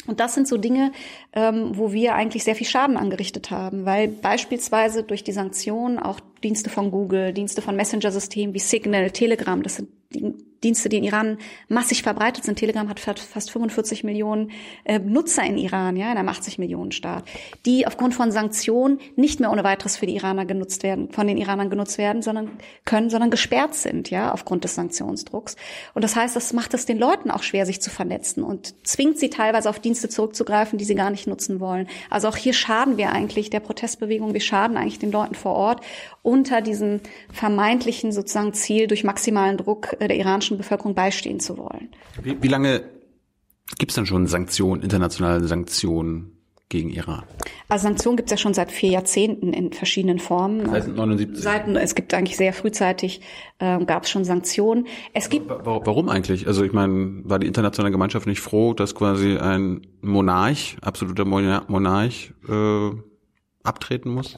[0.07, 0.93] Und das sind so Dinge,
[1.37, 6.19] ähm, wo wir eigentlich sehr viel Schaden angerichtet haben, weil beispielsweise durch die Sanktionen auch
[6.43, 11.05] Dienste von Google, Dienste von Messenger-Systemen wie Signal, Telegram, das sind die Dienste, die in
[11.05, 12.59] Iran massig verbreitet sind.
[12.59, 14.51] Telegram hat fast 45 Millionen
[14.85, 17.25] äh, Nutzer in Iran, ja, in einem 80 Millionen Staat,
[17.67, 21.37] die aufgrund von Sanktionen nicht mehr ohne weiteres für die Iraner genutzt werden, von den
[21.37, 22.51] Iranern genutzt werden, sondern
[22.85, 25.57] können, sondern gesperrt sind, ja, aufgrund des Sanktionsdrucks.
[25.95, 29.19] Und das heißt, das macht es den Leuten auch schwer, sich zu vernetzen und zwingt
[29.19, 31.89] sie teilweise auf Dienste zurückzugreifen, die sie gar nicht nutzen wollen.
[32.11, 35.81] Also auch hier schaden wir eigentlich der Protestbewegung, wir schaden eigentlich den Leuten vor Ort
[36.23, 37.01] unter diesem
[37.33, 41.91] vermeintlichen sozusagen Ziel durch maximalen Druck der iranischen Bevölkerung beistehen zu wollen.
[42.23, 42.83] Wie, wie lange
[43.79, 46.36] gibt es denn schon Sanktionen, internationale Sanktionen
[46.69, 47.23] gegen Iran?
[47.69, 50.69] Also Sanktionen gibt es ja schon seit vier Jahrzehnten in verschiedenen Formen.
[50.69, 51.43] Seit 79.
[51.43, 53.21] Seit, es gibt eigentlich sehr frühzeitig
[53.59, 54.87] äh, gab es schon Sanktionen.
[55.13, 56.47] Es gibt warum eigentlich?
[56.47, 62.33] Also ich meine, war die internationale Gemeinschaft nicht froh, dass quasi ein Monarch, absoluter Monarch,
[62.49, 62.91] äh,
[63.63, 64.37] abtreten muss?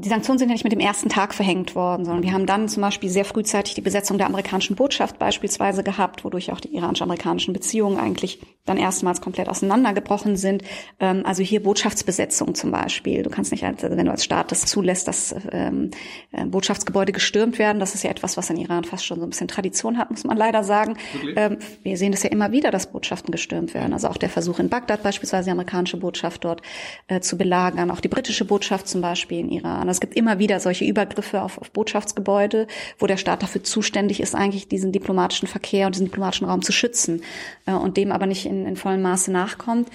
[0.00, 2.68] Die Sanktionen sind ja nicht mit dem ersten Tag verhängt worden, sondern wir haben dann
[2.68, 7.52] zum Beispiel sehr frühzeitig die Besetzung der amerikanischen Botschaft beispielsweise gehabt, wodurch auch die iranisch-amerikanischen
[7.52, 10.62] Beziehungen eigentlich dann erstmals komplett auseinandergebrochen sind.
[11.00, 13.22] Ähm, also hier Botschaftsbesetzung zum Beispiel.
[13.22, 15.90] Du kannst nicht, als, wenn du als Staat das zulässt, dass ähm,
[16.32, 17.80] äh, Botschaftsgebäude gestürmt werden.
[17.80, 20.24] Das ist ja etwas, was in Iran fast schon so ein bisschen Tradition hat, muss
[20.24, 20.96] man leider sagen.
[21.36, 23.92] Ähm, wir sehen das ja immer wieder, dass Botschaften gestürmt werden.
[23.92, 26.62] Also auch der Versuch in Bagdad beispielsweise, die amerikanische Botschaft dort
[27.08, 29.88] äh, zu belagern, auch die britische Botschaft zum Beispiel in Iran.
[29.90, 32.66] Es gibt immer wieder solche Übergriffe auf, auf Botschaftsgebäude,
[32.98, 36.72] wo der Staat dafür zuständig ist, eigentlich diesen diplomatischen Verkehr und diesen diplomatischen Raum zu
[36.72, 37.22] schützen
[37.66, 39.88] äh, und dem aber nicht in, in vollem Maße nachkommt.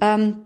[0.00, 0.36] Ähm,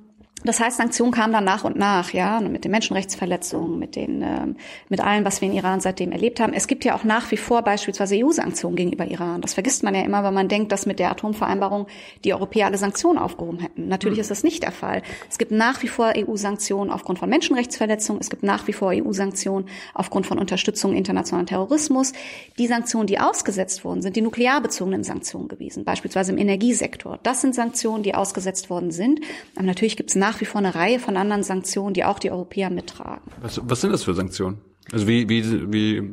[0.45, 4.57] das heißt, Sanktionen kamen dann nach und nach, ja, mit den Menschenrechtsverletzungen, mit den, ähm,
[4.89, 6.53] mit allem, was wir in Iran seitdem erlebt haben.
[6.53, 9.41] Es gibt ja auch nach wie vor beispielsweise EU-Sanktionen gegenüber Iran.
[9.41, 11.87] Das vergisst man ja immer, weil man denkt, dass mit der Atomvereinbarung
[12.25, 13.89] die Europäer alle Sanktionen aufgehoben hätten.
[13.89, 14.23] Natürlich mhm.
[14.23, 15.03] ist das nicht der Fall.
[15.31, 18.21] Es gibt nach wie vor EU-Sanktionen aufgrund von Menschenrechtsverletzungen.
[18.21, 22.13] Es gibt nach wie vor EU-Sanktionen aufgrund von Unterstützung internationalen Terrorismus.
[22.59, 27.19] Die Sanktionen, die ausgesetzt wurden, sind die nuklearbezogenen Sanktionen gewesen, beispielsweise im Energiesektor.
[27.23, 29.21] Das sind Sanktionen, die ausgesetzt worden sind.
[29.57, 32.19] Aber natürlich gibt es nach nach wie vor eine Reihe von anderen Sanktionen, die auch
[32.19, 33.23] die Europäer mittragen.
[33.41, 34.59] Was, was sind das für Sanktionen?
[34.93, 36.13] Also wie, wie, wie,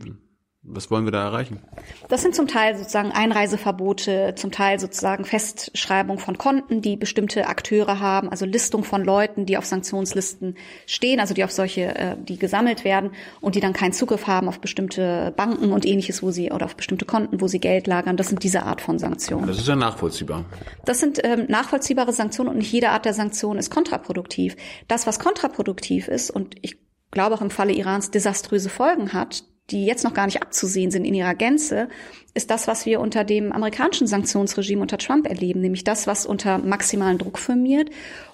[0.63, 1.59] was wollen wir da erreichen?
[2.07, 7.99] Das sind zum Teil sozusagen Einreiseverbote, zum Teil sozusagen Festschreibung von Konten, die bestimmte Akteure
[7.99, 10.55] haben, also Listung von Leuten, die auf Sanktionslisten
[10.85, 14.47] stehen, also die auf solche, äh, die gesammelt werden und die dann keinen Zugriff haben
[14.47, 18.15] auf bestimmte Banken und ähnliches, wo sie oder auf bestimmte Konten, wo sie Geld lagern.
[18.15, 19.47] Das sind diese Art von Sanktionen.
[19.47, 20.45] Das ist ja nachvollziehbar.
[20.85, 24.55] Das sind ähm, nachvollziehbare Sanktionen und nicht jede Art der Sanktion ist kontraproduktiv.
[24.87, 26.77] Das, was kontraproduktiv ist und ich
[27.09, 31.05] glaube auch im Falle Irans desaströse Folgen hat, die jetzt noch gar nicht abzusehen sind
[31.05, 31.87] in ihrer Gänze,
[32.33, 36.57] ist das, was wir unter dem amerikanischen Sanktionsregime unter Trump erleben, nämlich das, was unter
[36.59, 37.89] maximalen Druck firmiert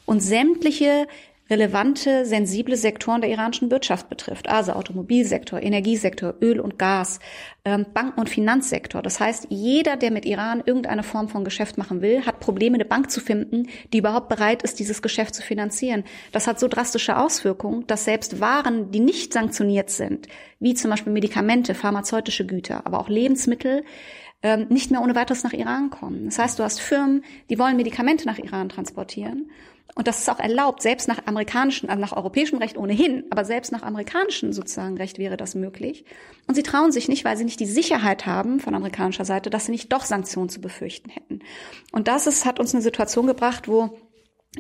[0.06, 1.08] und sämtliche
[1.50, 7.20] relevante, sensible Sektoren der iranischen Wirtschaft betrifft, also Automobilsektor, Energiesektor, Öl und Gas,
[7.64, 9.02] ähm, Banken- und Finanzsektor.
[9.02, 12.86] Das heißt, jeder, der mit Iran irgendeine Form von Geschäft machen will, hat Probleme, eine
[12.86, 16.04] Bank zu finden, die überhaupt bereit ist, dieses Geschäft zu finanzieren.
[16.32, 20.28] Das hat so drastische Auswirkungen, dass selbst Waren, die nicht sanktioniert sind,
[20.60, 23.84] wie zum Beispiel Medikamente, pharmazeutische Güter, aber auch Lebensmittel,
[24.44, 26.26] ähm, nicht mehr ohne weiteres nach Iran kommen.
[26.26, 29.50] Das heißt, du hast Firmen, die wollen Medikamente nach Iran transportieren
[29.96, 33.72] und das ist auch erlaubt, selbst nach amerikanischem, also nach europäischem Recht ohnehin, aber selbst
[33.72, 36.06] nach amerikanischem sozusagen Recht wäre das möglich.
[36.48, 39.66] Und sie trauen sich nicht, weil sie nicht die Sicherheit haben von amerikanischer Seite, dass
[39.66, 41.40] sie nicht doch Sanktionen zu befürchten hätten.
[41.92, 43.98] Und das ist, hat uns eine Situation gebracht, wo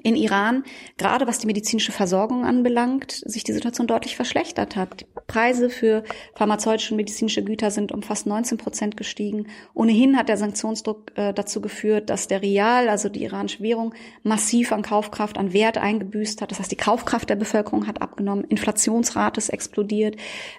[0.03, 0.63] in Iran,
[0.97, 5.01] gerade was die medizinische Versorgung anbelangt, sich die Situation deutlich verschlechtert hat.
[5.01, 6.03] Die Preise für
[6.35, 9.47] pharmazeutische und medizinische Güter sind um fast 19 Prozent gestiegen.
[9.73, 14.71] Ohnehin hat der Sanktionsdruck äh, dazu geführt, dass der Rial, also die iranische Währung, massiv
[14.71, 16.51] an Kaufkraft, an Wert eingebüßt hat.
[16.51, 20.15] Das heißt, die Kaufkraft der Bevölkerung hat abgenommen, Inflationsrate ist explodiert,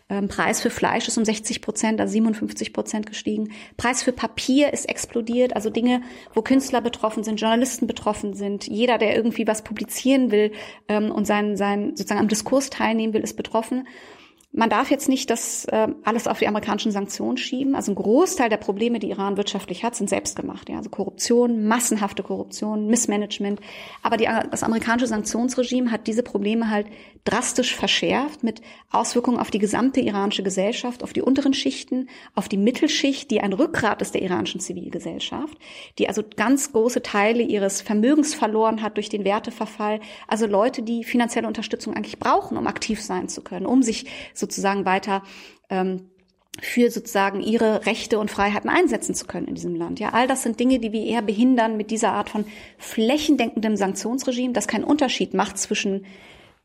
[0.08, 4.72] ähm, Preis für Fleisch ist um 60 Prozent, also 57 Prozent gestiegen, Preis für Papier
[4.72, 6.02] ist explodiert, also Dinge,
[6.34, 10.52] wo Künstler betroffen sind, Journalisten betroffen sind, jeder, der irgendwie was publizieren will
[10.88, 13.86] ähm, und sein, sein sozusagen am Diskurs teilnehmen will, ist betroffen.
[14.50, 17.74] Man darf jetzt nicht das äh, alles auf die amerikanischen Sanktionen schieben.
[17.74, 20.70] Also ein Großteil der Probleme, die Iran wirtschaftlich hat, sind selbstgemacht.
[20.70, 20.78] Ja?
[20.78, 23.60] Also Korruption, massenhafte Korruption, Missmanagement.
[24.02, 26.86] Aber die, das amerikanische Sanktionsregime hat diese Probleme halt
[27.24, 32.56] drastisch verschärft mit Auswirkungen auf die gesamte iranische Gesellschaft, auf die unteren Schichten, auf die
[32.56, 35.58] Mittelschicht, die ein Rückgrat ist der iranischen Zivilgesellschaft,
[35.98, 40.00] die also ganz große Teile ihres Vermögens verloren hat durch den Werteverfall.
[40.26, 44.84] Also Leute, die finanzielle Unterstützung eigentlich brauchen, um aktiv sein zu können, um sich sozusagen
[44.84, 45.22] weiter
[45.70, 46.10] ähm,
[46.60, 50.00] für sozusagen ihre Rechte und Freiheiten einsetzen zu können in diesem Land.
[50.00, 52.44] Ja, all das sind Dinge, die wir eher behindern mit dieser Art von
[52.78, 56.04] flächendeckendem Sanktionsregime, das keinen Unterschied macht zwischen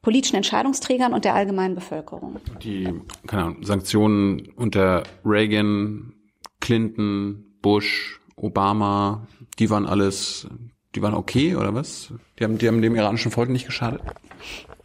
[0.03, 2.35] politischen Entscheidungsträgern und der allgemeinen Bevölkerung.
[2.61, 2.93] Die
[3.25, 6.13] keine Ahnung, Sanktionen unter Reagan,
[6.59, 9.25] Clinton, Bush, Obama,
[9.57, 10.47] die waren alles,
[10.93, 12.13] die waren okay oder was?
[12.37, 14.01] Die haben, die haben dem iranischen Volk nicht geschadet?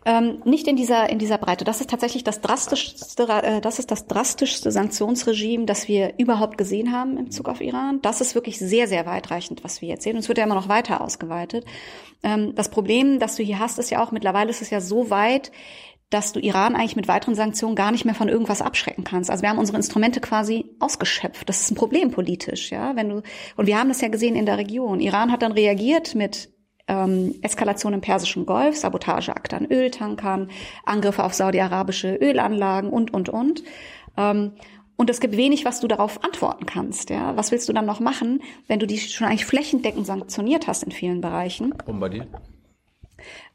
[0.09, 1.67] Ähm, nicht in dieser, in dieser Breite.
[1.67, 6.93] Das ist tatsächlich das drastischste, äh, das ist das drastischste Sanktionsregime, das wir überhaupt gesehen
[6.93, 8.01] haben im Zug auf Iran.
[8.01, 10.15] Das ist wirklich sehr, sehr weitreichend, was wir jetzt sehen.
[10.15, 11.67] Und es wird ja immer noch weiter ausgeweitet.
[12.23, 15.11] Ähm, das Problem, das du hier hast, ist ja auch, mittlerweile ist es ja so
[15.11, 15.53] weit,
[16.09, 19.31] dass du Iran eigentlich mit weiteren Sanktionen gar nicht mehr von irgendwas abschrecken kannst.
[19.31, 21.47] Also wir haben unsere Instrumente quasi ausgeschöpft.
[21.51, 22.97] Das ist ein Problem politisch, ja.
[22.97, 23.23] Wenn du,
[23.57, 25.01] und wir haben das ja gesehen in der Region.
[25.01, 26.49] Iran hat dann reagiert mit
[26.89, 30.51] ähm, Eskalation im Persischen Golf, Sabotageakte an Öltankern,
[30.85, 33.63] Angriffe auf saudi-arabische Ölanlagen und, und, und.
[34.17, 34.53] Ähm,
[34.97, 37.11] und es gibt wenig, was du darauf antworten kannst.
[37.11, 37.37] Ja?
[37.37, 40.91] Was willst du dann noch machen, wenn du die schon eigentlich flächendeckend sanktioniert hast in
[40.91, 41.73] vielen Bereichen?
[41.87, 42.27] Bombardieren?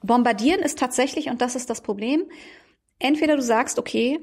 [0.02, 2.24] Bombardieren ist tatsächlich, und das ist das Problem,
[3.00, 4.22] entweder du sagst, okay,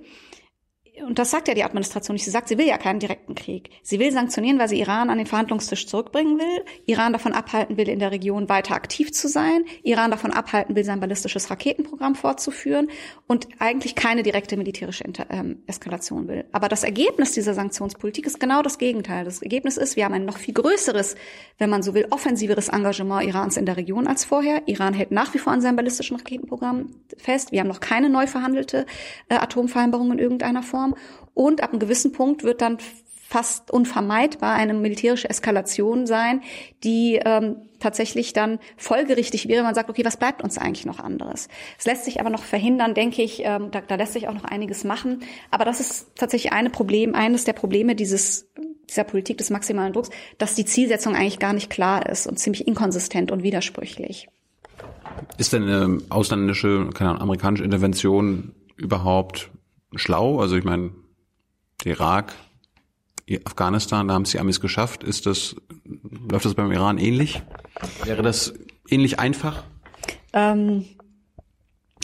[1.06, 2.24] und das sagt ja die Administration nicht.
[2.24, 3.70] Sie sagt, sie will ja keinen direkten Krieg.
[3.82, 7.88] Sie will sanktionieren, weil sie Iran an den Verhandlungstisch zurückbringen will, Iran davon abhalten will,
[7.88, 12.88] in der Region weiter aktiv zu sein, Iran davon abhalten will, sein ballistisches Raketenprogramm fortzuführen
[13.26, 16.44] und eigentlich keine direkte militärische Inter ähm, Eskalation will.
[16.52, 19.24] Aber das Ergebnis dieser Sanktionspolitik ist genau das Gegenteil.
[19.24, 21.16] Das Ergebnis ist, wir haben ein noch viel größeres,
[21.58, 24.62] wenn man so will, offensiveres Engagement Irans in der Region als vorher.
[24.66, 27.52] Iran hält nach wie vor an seinem ballistischen Raketenprogramm fest.
[27.52, 28.86] Wir haben noch keine neu verhandelte
[29.28, 30.89] äh, Atomvereinbarung in irgendeiner Form.
[30.90, 30.94] Form.
[31.34, 32.78] Und ab einem gewissen Punkt wird dann
[33.28, 36.42] fast unvermeidbar eine militärische Eskalation sein,
[36.82, 39.62] die ähm, tatsächlich dann folgerichtig wäre.
[39.62, 41.48] Man sagt, okay, was bleibt uns eigentlich noch anderes?
[41.78, 43.42] Es lässt sich aber noch verhindern, denke ich.
[43.44, 45.20] Ähm, da, da lässt sich auch noch einiges machen.
[45.52, 48.50] Aber das ist tatsächlich eine Problem, eines der Probleme dieses
[48.88, 52.66] dieser Politik des maximalen Drucks, dass die Zielsetzung eigentlich gar nicht klar ist und ziemlich
[52.66, 54.26] inkonsistent und widersprüchlich.
[55.38, 59.52] Ist denn eine ausländische, keine Ahnung, amerikanische Intervention überhaupt
[59.94, 60.40] schlau.
[60.40, 60.92] Also ich meine,
[61.84, 62.34] Irak,
[63.44, 65.04] Afghanistan, da haben es die Amis geschafft.
[65.04, 65.56] Ist das,
[66.30, 67.42] läuft das beim Iran ähnlich?
[68.04, 68.54] Wäre das
[68.88, 69.62] ähnlich einfach?
[70.32, 70.84] Ähm,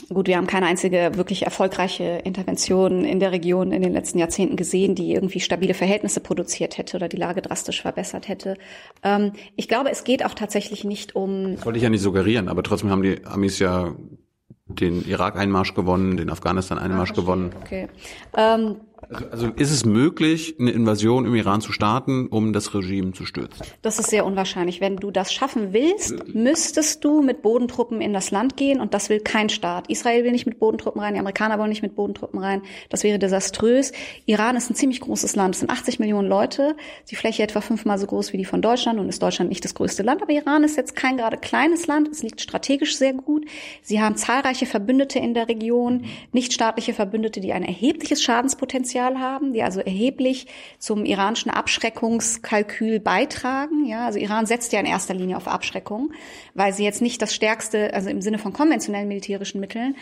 [0.09, 4.55] gut, wir haben keine einzige wirklich erfolgreiche Intervention in der Region in den letzten Jahrzehnten
[4.55, 8.57] gesehen, die irgendwie stabile Verhältnisse produziert hätte oder die Lage drastisch verbessert hätte.
[9.03, 11.55] Ähm, ich glaube, es geht auch tatsächlich nicht um.
[11.55, 13.93] Das wollte ich ja nicht suggerieren, aber trotzdem haben die Amis ja
[14.67, 17.51] den Irak-Einmarsch gewonnen, den Afghanistan-Einmarsch ah, gewonnen.
[17.61, 17.87] Okay.
[18.35, 18.77] Ähm,
[19.09, 23.25] also, also ist es möglich, eine Invasion im Iran zu starten, um das Regime zu
[23.25, 23.65] stürzen?
[23.81, 24.81] Das ist sehr unwahrscheinlich.
[24.81, 29.09] Wenn du das schaffen willst, müsstest du mit Bodentruppen in das Land gehen und das
[29.09, 29.89] will kein Staat.
[29.89, 32.63] Israel will nicht mit Bodentruppen rein, die Amerikaner wollen nicht mit Bodentruppen rein.
[32.89, 33.91] Das wäre desaströs.
[34.25, 35.55] Iran ist ein ziemlich großes Land.
[35.55, 36.75] Es sind 80 Millionen Leute,
[37.09, 39.75] die Fläche etwa fünfmal so groß wie die von Deutschland und ist Deutschland nicht das
[39.75, 40.21] größte Land.
[40.21, 42.09] Aber Iran ist jetzt kein gerade kleines Land.
[42.09, 43.45] Es liegt strategisch sehr gut.
[43.83, 49.51] Sie haben zahlreiche Verbündete in der Region, nichtstaatliche Verbündete, die ein erhebliches Schadenspotenzial Potenzial haben,
[49.51, 50.47] die also erheblich
[50.79, 53.85] zum iranischen Abschreckungskalkül beitragen.
[53.85, 56.13] Ja, also Iran setzt ja in erster Linie auf Abschreckung,
[56.53, 59.97] weil sie jetzt nicht das stärkste, also im Sinne von konventionellen militärischen Mitteln,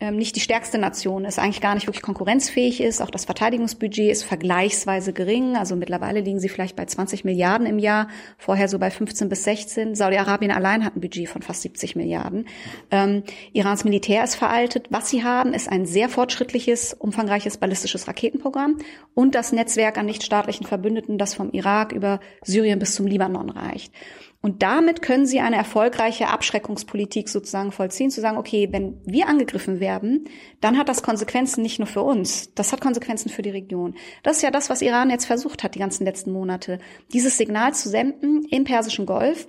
[0.00, 3.02] nicht die stärkste Nation ist, eigentlich gar nicht wirklich konkurrenzfähig ist.
[3.02, 5.56] Auch das Verteidigungsbudget ist vergleichsweise gering.
[5.56, 8.06] Also mittlerweile liegen sie vielleicht bei 20 Milliarden im Jahr,
[8.38, 9.96] vorher so bei 15 bis 16.
[9.96, 12.46] Saudi-Arabien allein hat ein Budget von fast 70 Milliarden.
[12.92, 14.86] Ähm, Irans Militär ist veraltet.
[14.90, 18.78] Was sie haben, ist ein sehr fortschrittliches, umfangreiches ballistisches Raketenprogramm
[19.14, 23.92] und das Netzwerk an nichtstaatlichen Verbündeten, das vom Irak über Syrien bis zum Libanon reicht.
[24.40, 29.80] Und damit können sie eine erfolgreiche Abschreckungspolitik sozusagen vollziehen, zu sagen, okay, wenn wir angegriffen
[29.80, 30.28] werden,
[30.60, 33.96] dann hat das Konsequenzen nicht nur für uns, das hat Konsequenzen für die Region.
[34.22, 36.78] Das ist ja das, was Iran jetzt versucht hat, die ganzen letzten Monate,
[37.12, 39.48] dieses Signal zu senden im Persischen Golf,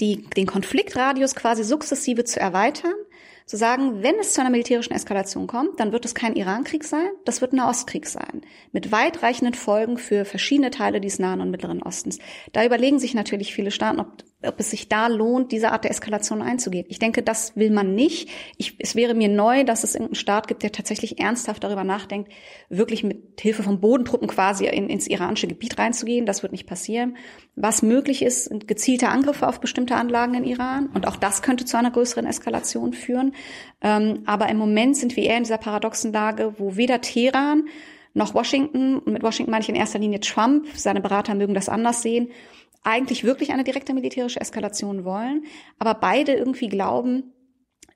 [0.00, 2.94] die, den Konfliktradius quasi sukzessive zu erweitern,
[3.52, 7.10] zu sagen, wenn es zu einer militärischen Eskalation kommt, dann wird es kein Irankrieg sein,
[7.26, 8.40] das wird ein Ostkrieg sein,
[8.72, 12.18] mit weitreichenden Folgen für verschiedene Teile des Nahen und Mittleren Ostens.
[12.54, 15.90] Da überlegen sich natürlich viele Staaten, ob, ob es sich da lohnt, diese Art der
[15.90, 16.86] Eskalation einzugehen.
[16.88, 18.28] Ich denke, das will man nicht.
[18.56, 22.32] Ich, es wäre mir neu, dass es irgendeinen Staat gibt, der tatsächlich ernsthaft darüber nachdenkt,
[22.68, 26.26] wirklich mit Hilfe von Bodentruppen quasi in, ins iranische Gebiet reinzugehen.
[26.26, 27.16] Das wird nicht passieren.
[27.54, 30.90] Was möglich ist, sind gezielte Angriffe auf bestimmte Anlagen in Iran.
[30.94, 33.34] Und auch das könnte zu einer größeren Eskalation führen.
[33.80, 37.64] Ähm, aber im Moment sind wir eher in dieser paradoxen Lage, wo weder Teheran
[38.14, 41.68] noch Washington, und mit Washington meine ich in erster Linie Trump, seine Berater mögen das
[41.68, 42.28] anders sehen,
[42.82, 45.44] eigentlich wirklich eine direkte militärische Eskalation wollen,
[45.78, 47.32] aber beide irgendwie glauben,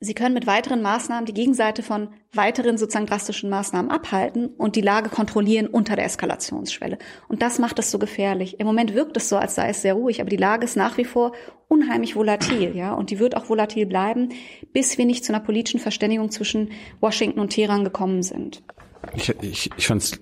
[0.01, 4.80] sie können mit weiteren Maßnahmen die Gegenseite von weiteren sozusagen drastischen Maßnahmen abhalten und die
[4.82, 6.99] Lage kontrollieren unter der Eskalationsschwelle.
[7.28, 8.61] Und das macht es so gefährlich.
[8.61, 10.99] Im Moment wirkt es so, als sei es sehr ruhig, aber die Lage ist nach
[10.99, 11.32] wie vor
[11.68, 14.28] unheimlich volatil, ja, und die wird auch volatil bleiben,
[14.72, 16.70] bis wir nicht zu einer politischen Verständigung zwischen
[17.01, 18.62] Washington und Teheran gekommen sind.
[19.14, 20.20] Ich, ich, ich fand es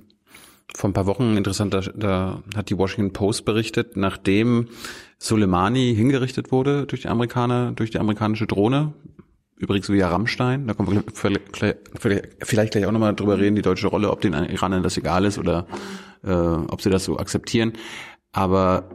[0.77, 4.69] vor ein paar Wochen interessant, da, da hat die Washington Post berichtet, nachdem
[5.19, 8.93] Soleimani hingerichtet wurde durch die Amerikaner, durch die amerikanische Drohne,
[9.57, 14.11] übrigens wie Rammstein, da kommen wir vielleicht gleich auch nochmal drüber reden, die deutsche Rolle,
[14.11, 15.67] ob den Iranern das egal ist oder
[16.25, 17.73] äh, ob sie das so akzeptieren.
[18.33, 18.91] Aber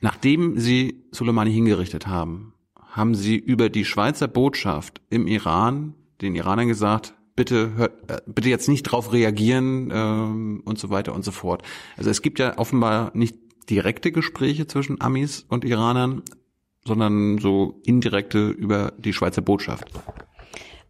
[0.00, 2.54] nachdem sie Soleimani hingerichtet haben,
[2.92, 8.48] haben sie über die Schweizer Botschaft im Iran den Iranern gesagt, bitte hört, äh, bitte
[8.48, 11.62] jetzt nicht drauf reagieren ähm, und so weiter und so fort.
[11.96, 13.36] Also es gibt ja offenbar nicht
[13.70, 16.22] direkte Gespräche zwischen Amis und Iranern,
[16.84, 19.90] sondern so indirekte über die Schweizer Botschaft.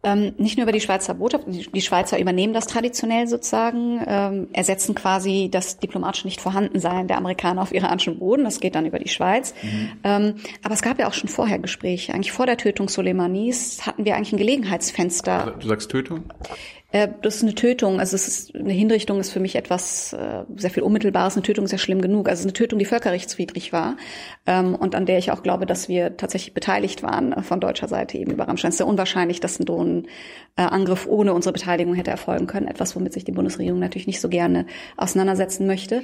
[0.05, 4.95] Ähm, nicht nur über die Schweizer Botschaft, die Schweizer übernehmen das traditionell sozusagen, ähm, ersetzen
[4.95, 8.43] quasi das diplomatische Nicht-Vorhandensein der Amerikaner auf iranischem Boden.
[8.43, 9.53] Das geht dann über die Schweiz.
[9.61, 9.91] Mhm.
[10.03, 12.13] Ähm, aber es gab ja auch schon vorher Gespräche.
[12.13, 15.55] Eigentlich vor der Tötung Soleimanis hatten wir eigentlich ein Gelegenheitsfenster.
[15.57, 16.25] Du sagst Tötung?
[16.93, 17.99] Äh, das ist eine Tötung.
[17.99, 21.35] Also es ist eine Hinrichtung ist für mich etwas äh, sehr viel unmittelbares.
[21.35, 22.29] Eine Tötung ist ja schlimm genug.
[22.29, 23.97] Also eine Tötung, die völkerrechtswidrig war
[24.45, 27.87] ähm, und an der ich auch glaube, dass wir tatsächlich beteiligt waren äh, von deutscher
[27.87, 28.69] Seite eben über Rammstein.
[28.69, 32.67] Es ist sehr unwahrscheinlich, dass ein Drohnenangriff ohne unsere Beteiligung hätte erfolgen können.
[32.67, 36.03] Etwas, womit sich die Bundesregierung natürlich nicht so gerne auseinandersetzen möchte.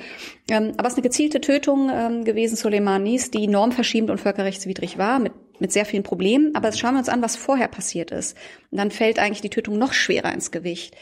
[0.50, 5.20] Ähm, aber es ist eine gezielte Tötung ähm, gewesen, Soleimanis, die normverschiebend und völkerrechtswidrig war
[5.20, 6.56] mit mit sehr vielen Problemen.
[6.56, 8.38] Aber schauen wir uns an, was vorher passiert ist.
[8.72, 10.96] Und dann fällt eigentlich die Tötung noch schwerer ins Gewicht.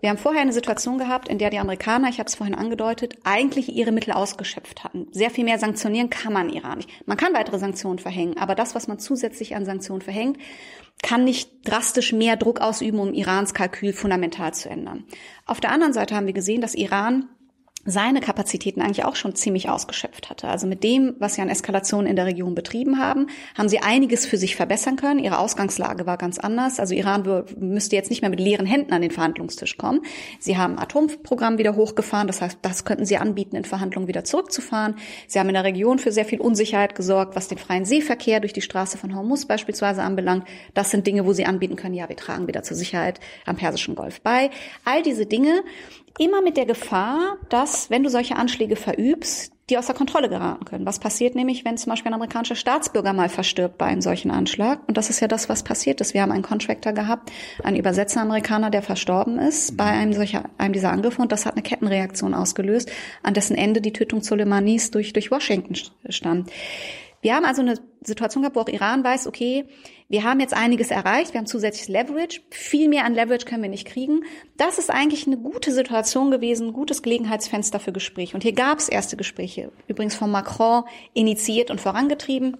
[0.00, 3.16] Wir haben vorher eine Situation gehabt, in der die Amerikaner, ich habe es vorhin angedeutet,
[3.24, 5.08] eigentlich ihre Mittel ausgeschöpft hatten.
[5.10, 6.90] Sehr viel mehr sanktionieren kann man Iran nicht.
[7.06, 10.38] Man kann weitere Sanktionen verhängen, aber das, was man zusätzlich an Sanktionen verhängt,
[11.02, 15.04] kann nicht drastisch mehr Druck ausüben, um Irans Kalkül fundamental zu ändern.
[15.46, 17.28] Auf der anderen Seite haben wir gesehen, dass Iran
[17.86, 20.48] seine Kapazitäten eigentlich auch schon ziemlich ausgeschöpft hatte.
[20.48, 24.26] Also mit dem, was sie an Eskalation in der Region betrieben haben, haben sie einiges
[24.26, 25.20] für sich verbessern können.
[25.20, 26.80] Ihre Ausgangslage war ganz anders.
[26.80, 30.00] Also Iran müsste jetzt nicht mehr mit leeren Händen an den Verhandlungstisch kommen.
[30.40, 32.26] Sie haben Atomprogramm wieder hochgefahren.
[32.26, 34.96] Das heißt, das könnten sie anbieten, in Verhandlungen wieder zurückzufahren.
[35.28, 38.52] Sie haben in der Region für sehr viel Unsicherheit gesorgt, was den freien Seeverkehr durch
[38.52, 40.46] die Straße von Hormuz beispielsweise anbelangt.
[40.74, 43.94] Das sind Dinge, wo sie anbieten können, ja, wir tragen wieder zur Sicherheit am Persischen
[43.94, 44.50] Golf bei.
[44.84, 45.62] All diese Dinge
[46.18, 50.86] Immer mit der Gefahr, dass, wenn du solche Anschläge verübst, die außer Kontrolle geraten können.
[50.86, 54.80] Was passiert nämlich, wenn zum Beispiel ein amerikanischer Staatsbürger mal verstirbt bei einem solchen Anschlag?
[54.86, 56.14] Und das ist ja das, was passiert ist.
[56.14, 57.32] Wir haben einen Contractor gehabt,
[57.64, 61.62] einen Übersetzer-Amerikaner, der verstorben ist bei einem solcher, einem dieser Angriffe und das hat eine
[61.62, 62.90] Kettenreaktion ausgelöst,
[63.22, 65.74] an dessen Ende die Tötung Soleimanis durch, durch Washington
[66.08, 66.50] stand.
[67.20, 67.74] Wir haben also eine
[68.06, 69.64] Situation gehabt, wo auch Iran weiß, okay,
[70.08, 73.70] wir haben jetzt einiges erreicht, wir haben zusätzliches Leverage, viel mehr an Leverage können wir
[73.70, 74.20] nicht kriegen.
[74.56, 78.34] Das ist eigentlich eine gute Situation gewesen, ein gutes Gelegenheitsfenster für Gespräche.
[78.34, 80.84] Und hier gab es erste Gespräche, übrigens von Macron
[81.14, 82.56] initiiert und vorangetrieben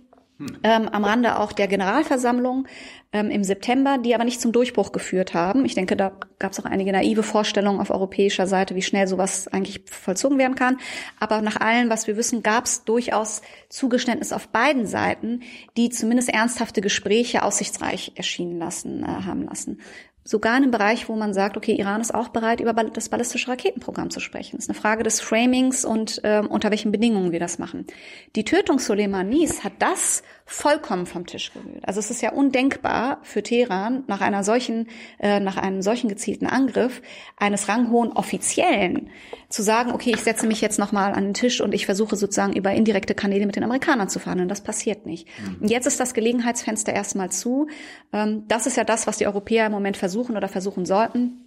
[0.62, 2.66] ähm, am Rande auch der Generalversammlung
[3.12, 5.64] ähm, im September, die aber nicht zum Durchbruch geführt haben.
[5.64, 9.48] Ich denke, da gab es auch einige naive Vorstellungen auf europäischer Seite, wie schnell sowas
[9.48, 10.78] eigentlich vollzogen werden kann.
[11.18, 13.40] Aber nach allem, was wir wissen, gab es durchaus
[13.70, 15.40] Zugeständnis auf beiden Seiten,
[15.76, 19.80] die zumindest ernsthafte Gespräche aussichtsreich erschienen lassen, äh, haben lassen
[20.26, 23.48] sogar in einem Bereich, wo man sagt, okay, Iran ist auch bereit, über das ballistische
[23.48, 24.56] Raketenprogramm zu sprechen.
[24.56, 27.86] Das ist eine Frage des Framings und ähm, unter welchen Bedingungen wir das machen.
[28.34, 31.86] Die Tötung Soleimanis hat das vollkommen vom Tisch gewühlt.
[31.86, 34.86] Also es ist ja undenkbar für Teheran nach einer solchen,
[35.18, 37.02] äh, nach einem solchen gezielten Angriff
[37.36, 39.10] eines ranghohen Offiziellen
[39.48, 42.54] zu sagen, okay, ich setze mich jetzt nochmal an den Tisch und ich versuche sozusagen
[42.54, 44.48] über indirekte Kanäle mit den Amerikanern zu verhandeln.
[44.48, 45.26] Das passiert nicht.
[45.40, 45.62] Mhm.
[45.62, 47.66] Und jetzt ist das Gelegenheitsfenster erstmal zu.
[48.12, 51.45] Ähm, das ist ja das, was die Europäer im Moment versuchen oder versuchen sollten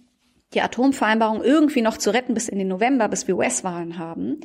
[0.54, 4.40] die Atomvereinbarung irgendwie noch zu retten bis in den November, bis wir US-Wahlen haben.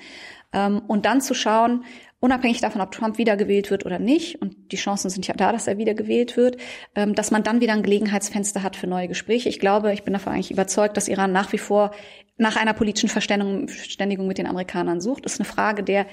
[0.53, 1.83] Ähm, und dann zu schauen,
[2.19, 5.67] unabhängig davon, ob Trump wiedergewählt wird oder nicht, und die Chancen sind ja da, dass
[5.67, 6.57] er wiedergewählt wird,
[6.95, 9.49] ähm, dass man dann wieder ein Gelegenheitsfenster hat für neue Gespräche.
[9.49, 11.91] Ich glaube, ich bin davon eigentlich überzeugt, dass Iran nach wie vor
[12.37, 15.25] nach einer politischen Verständigung mit den Amerikanern sucht.
[15.25, 16.05] Das ist eine Frage der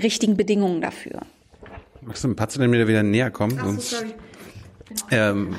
[0.00, 1.22] richtigen Bedingungen dafür.
[2.02, 3.58] Magst du ein paar zu dem wieder näher kommen?
[3.60, 4.14] Ach so, sorry.
[4.88, 5.02] Genau.
[5.10, 5.56] Ähm,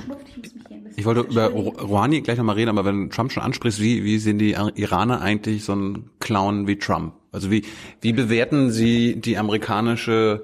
[0.96, 4.38] ich wollte über Rouhani gleich nochmal reden, aber wenn Trump schon ansprichst, wie, wie sehen
[4.38, 7.14] die Iraner eigentlich so einen Clown wie Trump?
[7.32, 7.64] Also wie,
[8.02, 10.44] wie bewerten Sie die amerikanische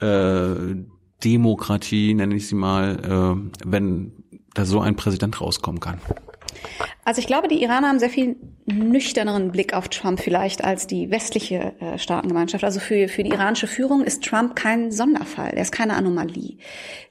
[0.00, 0.54] äh,
[1.22, 4.12] Demokratie, nenne ich sie mal, äh, wenn
[4.54, 5.98] da so ein Präsident rauskommen kann?
[7.04, 11.10] Also ich glaube, die Iraner haben sehr viel nüchterneren Blick auf Trump vielleicht als die
[11.10, 12.64] westliche äh, Staatengemeinschaft.
[12.64, 16.58] Also für, für die iranische Führung ist Trump kein Sonderfall, er ist keine Anomalie.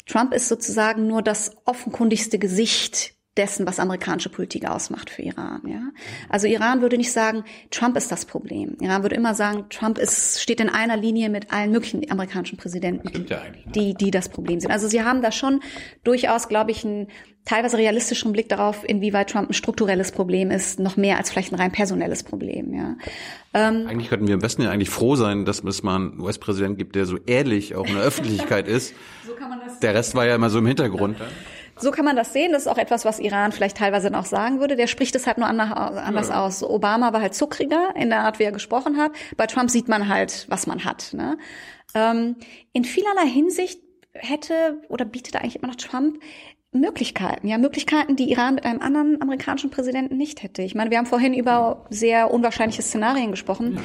[0.06, 5.62] Trump ist sozusagen nur das offenkundigste Gesicht dessen, was amerikanische Politik ausmacht für Iran.
[5.66, 5.82] Ja?
[6.28, 8.76] Also Iran würde nicht sagen, Trump ist das Problem.
[8.82, 13.26] Iran würde immer sagen, Trump ist, steht in einer Linie mit allen möglichen amerikanischen Präsidenten,
[13.28, 13.72] ja ne?
[13.74, 14.72] die, die das Problem sind.
[14.72, 15.62] Also sie haben da schon
[16.04, 17.08] durchaus, glaube ich, einen
[17.46, 21.56] teilweise realistischen Blick darauf, inwieweit Trump ein strukturelles Problem ist, noch mehr als vielleicht ein
[21.56, 22.74] rein personelles Problem.
[22.74, 22.96] Ja.
[23.54, 26.78] Ähm, eigentlich könnten wir im Westen ja eigentlich froh sein, dass es mal einen US-Präsident
[26.78, 28.94] gibt, der so ehrlich auch in der Öffentlichkeit ist.
[29.26, 31.18] So kann man das der Rest war ja immer so im Hintergrund.
[31.80, 32.52] So kann man das sehen.
[32.52, 34.76] Das ist auch etwas, was Iran vielleicht teilweise noch sagen würde.
[34.76, 36.64] Der spricht es halt nur anders aus.
[36.64, 39.12] Obama war halt zuckriger in der Art, wie er gesprochen hat.
[39.38, 41.14] Bei Trump sieht man halt, was man hat.
[41.14, 41.38] Ne?
[41.96, 42.36] Ähm,
[42.74, 43.82] in vielerlei Hinsicht
[44.14, 46.22] hätte oder bietet eigentlich immer noch Trump
[46.72, 50.62] Möglichkeiten, ja, Möglichkeiten, die Iran mit einem anderen amerikanischen Präsidenten nicht hätte.
[50.62, 53.80] Ich meine, wir haben vorhin über sehr unwahrscheinliche Szenarien gesprochen.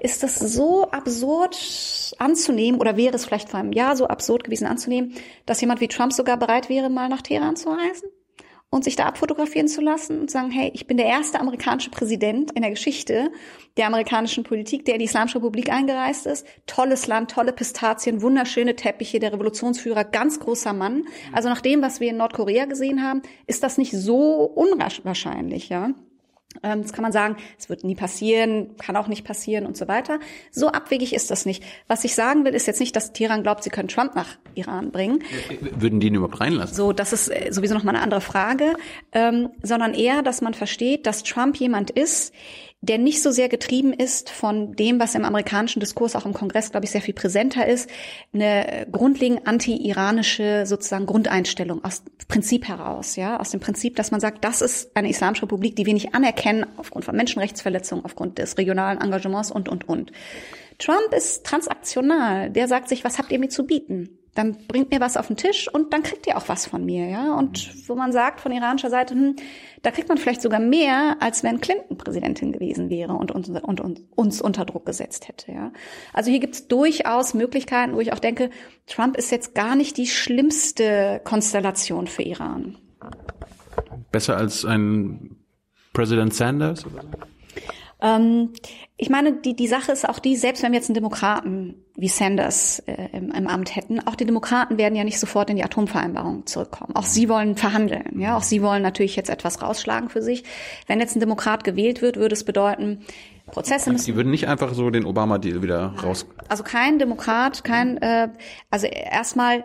[0.00, 4.66] Ist das so absurd anzunehmen oder wäre es vielleicht vor einem Jahr so absurd gewesen
[4.66, 5.12] anzunehmen,
[5.44, 8.08] dass jemand wie Trump sogar bereit wäre, mal nach Teheran zu reisen?
[8.70, 12.52] Und sich da abfotografieren zu lassen und sagen, hey, ich bin der erste amerikanische Präsident
[12.52, 13.32] in der Geschichte
[13.76, 16.46] der amerikanischen Politik, der in die Islamische Republik eingereist ist.
[16.66, 21.04] Tolles Land, tolle Pistazien, wunderschöne Teppiche, der Revolutionsführer, ganz großer Mann.
[21.32, 25.90] Also nach dem, was wir in Nordkorea gesehen haben, ist das nicht so unwahrscheinlich, ja.
[26.62, 29.86] Ähm, das kann man sagen, es wird nie passieren, kann auch nicht passieren und so
[29.88, 30.18] weiter.
[30.50, 31.62] So abwegig ist das nicht.
[31.86, 34.90] Was ich sagen will, ist jetzt nicht, dass Teheran glaubt, sie können Trump nach Iran
[34.90, 35.22] bringen.
[35.60, 36.74] Würden die ihn überhaupt reinlassen?
[36.74, 38.74] So, das ist äh, sowieso noch mal eine andere Frage,
[39.12, 42.34] ähm, sondern eher, dass man versteht, dass Trump jemand ist,
[42.82, 46.70] der nicht so sehr getrieben ist von dem, was im amerikanischen Diskurs auch im Kongress,
[46.70, 47.90] glaube ich, sehr viel präsenter ist,
[48.32, 54.44] eine grundlegend anti-iranische sozusagen Grundeinstellung aus Prinzip heraus, ja, aus dem Prinzip, dass man sagt,
[54.44, 58.98] das ist eine islamische Republik, die wir nicht anerkennen aufgrund von Menschenrechtsverletzungen, aufgrund des regionalen
[59.00, 60.12] Engagements und, und, und.
[60.78, 62.48] Trump ist transaktional.
[62.48, 64.19] Der sagt sich, was habt ihr mir zu bieten?
[64.34, 67.08] Dann bringt mir was auf den Tisch und dann kriegt ihr auch was von mir,
[67.08, 67.34] ja.
[67.34, 69.36] Und wo man sagt von iranischer Seite, hm,
[69.82, 73.80] da kriegt man vielleicht sogar mehr, als wenn Clinton Präsidentin gewesen wäre und uns, und,
[73.80, 75.72] und uns unter Druck gesetzt hätte, ja.
[76.12, 78.50] Also hier gibt es durchaus Möglichkeiten, wo ich auch denke,
[78.86, 82.78] Trump ist jetzt gar nicht die schlimmste Konstellation für Iran.
[84.12, 85.36] Besser als ein
[85.92, 87.02] Präsident Sanders oder?
[88.02, 88.50] Ähm,
[88.96, 92.08] ich meine, die, die Sache ist auch die, selbst wenn wir jetzt einen Demokraten wie
[92.08, 95.64] Sanders äh, im, im, Amt hätten, auch die Demokraten werden ja nicht sofort in die
[95.64, 96.96] Atomvereinbarung zurückkommen.
[96.96, 98.20] Auch sie wollen verhandeln.
[98.20, 100.44] Ja, auch sie wollen natürlich jetzt etwas rausschlagen für sich.
[100.86, 103.00] Wenn jetzt ein Demokrat gewählt wird, würde es bedeuten,
[103.50, 104.06] Prozesse müssen.
[104.06, 106.26] Die würden nicht einfach so den Obama-Deal wieder raus.
[106.48, 108.28] Also kein Demokrat, kein, äh,
[108.70, 109.64] also erstmal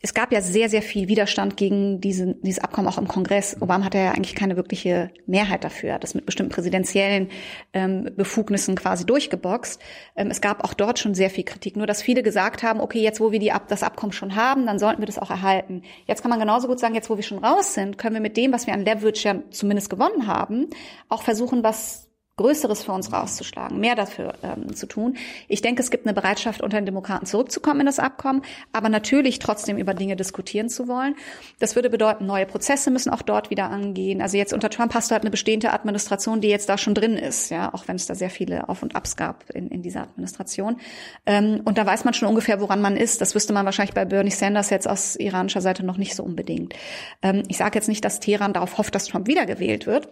[0.00, 3.56] es gab ja sehr, sehr viel Widerstand gegen diese, dieses Abkommen auch im Kongress.
[3.60, 7.30] Obama hatte ja eigentlich keine wirkliche Mehrheit dafür, hat das mit bestimmten präsidentiellen
[7.72, 9.80] ähm, Befugnissen quasi durchgeboxt.
[10.14, 11.76] Ähm, es gab auch dort schon sehr viel Kritik.
[11.76, 14.78] Nur, dass viele gesagt haben, okay, jetzt wo wir die, das Abkommen schon haben, dann
[14.78, 15.82] sollten wir das auch erhalten.
[16.06, 18.36] Jetzt kann man genauso gut sagen, jetzt wo wir schon raus sind, können wir mit
[18.36, 20.68] dem, was wir an Leverage ja zumindest gewonnen haben,
[21.08, 22.07] auch versuchen, was
[22.38, 25.16] Größeres für uns rauszuschlagen, mehr dafür ähm, zu tun.
[25.48, 28.42] Ich denke, es gibt eine Bereitschaft, unter den Demokraten zurückzukommen in das Abkommen,
[28.72, 31.14] aber natürlich trotzdem über Dinge diskutieren zu wollen.
[31.58, 34.22] Das würde bedeuten, neue Prozesse müssen auch dort wieder angehen.
[34.22, 37.16] Also jetzt unter Trump hast du halt eine bestehende Administration, die jetzt da schon drin
[37.16, 40.02] ist, ja, auch wenn es da sehr viele Auf und Abs gab in, in dieser
[40.02, 40.80] Administration.
[41.26, 43.20] Ähm, und da weiß man schon ungefähr, woran man ist.
[43.20, 46.74] Das wüsste man wahrscheinlich bei Bernie Sanders jetzt aus iranischer Seite noch nicht so unbedingt.
[47.22, 50.08] Ähm, ich sage jetzt nicht, dass Teheran darauf hofft, dass Trump wiedergewählt wird.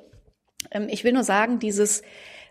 [0.71, 2.03] Ähm, ich will nur sagen, dieses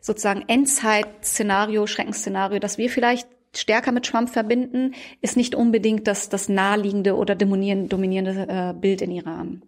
[0.01, 6.49] sozusagen Endzeit-Szenario, Schreckensszenario, dass wir vielleicht stärker mit Trump verbinden, ist nicht unbedingt das, das
[6.49, 9.63] naheliegende oder dominierende äh, Bild in Iran.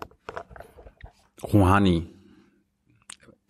[1.42, 2.08] Rouhani,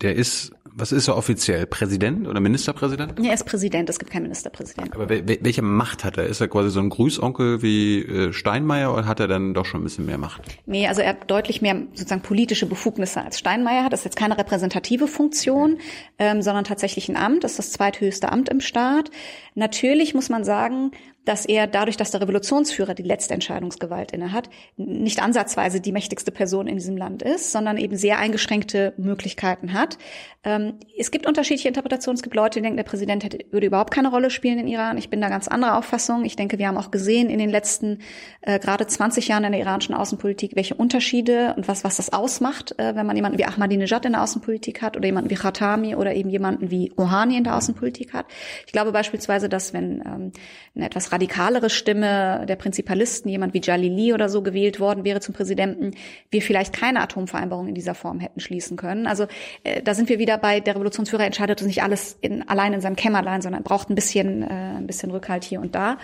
[0.02, 1.66] der ist was ist er offiziell?
[1.66, 3.16] Präsident oder Ministerpräsident?
[3.20, 4.94] Ja, er ist Präsident, es gibt keinen Ministerpräsidenten.
[4.94, 6.28] Aber welche Macht hat er?
[6.28, 9.82] Ist er quasi so ein Grüßonkel wie äh, Steinmeier oder hat er dann doch schon
[9.82, 10.44] ein bisschen mehr Macht?
[10.68, 13.92] Nee, also er hat deutlich mehr sozusagen politische Befugnisse als Steinmeier hat.
[13.92, 15.80] Das ist jetzt keine repräsentative Funktion,
[16.20, 17.44] ähm, sondern tatsächlich ein Amt.
[17.44, 19.10] Das ist das zweithöchste Amt im Staat.
[19.58, 20.92] Natürlich muss man sagen,
[21.28, 26.68] dass er dadurch, dass der Revolutionsführer die letzte Entscheidungsgewalt innehat, nicht ansatzweise die mächtigste Person
[26.68, 29.98] in diesem Land ist, sondern eben sehr eingeschränkte Möglichkeiten hat.
[30.46, 32.16] Ähm, es gibt unterschiedliche Interpretationen.
[32.16, 34.98] Es gibt Leute, die denken, der Präsident hätte, würde überhaupt keine Rolle spielen in Iran.
[34.98, 36.24] Ich bin da ganz anderer Auffassung.
[36.24, 38.00] Ich denke, wir haben auch gesehen in den letzten
[38.42, 42.80] äh, gerade 20 Jahren in der iranischen Außenpolitik, welche Unterschiede und was, was das ausmacht,
[42.80, 46.16] äh, wenn man jemanden wie Ahmadinejad in der Außenpolitik hat oder jemanden wie Khatami oder
[46.16, 48.28] eben jemanden wie Rouhani in der Außenpolitik hat.
[48.66, 50.32] Ich glaube beispielsweise, dass wenn ähm,
[50.76, 55.34] eine etwas radikalere Stimme der Prinzipalisten, jemand wie Jalili oder so gewählt worden wäre zum
[55.34, 55.92] Präsidenten,
[56.32, 59.08] wir vielleicht keine Atomvereinbarung in dieser Form hätten schließen können.
[59.08, 59.28] Also
[59.64, 62.96] äh, da sind wir wieder bei, der Revolutionsführer entscheidet nicht alles in, allein in seinem
[62.96, 65.98] Kämmerlein, sondern braucht ein bisschen, äh, ein bisschen Rückhalt hier und da.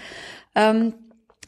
[0.56, 0.94] Ähm,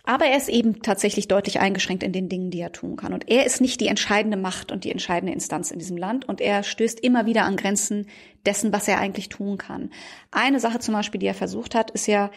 [0.06, 3.14] aber er ist eben tatsächlich deutlich eingeschränkt in den Dingen, die er tun kann.
[3.14, 6.30] Und er ist nicht die entscheidende Macht und die entscheidende Instanz in diesem Land.
[6.30, 8.08] Und er stößt immer wieder an Grenzen
[8.46, 9.90] dessen, was er eigentlich tun kann.
[10.32, 12.32] Eine Sache zum Beispiel, die er versucht hat, ist ja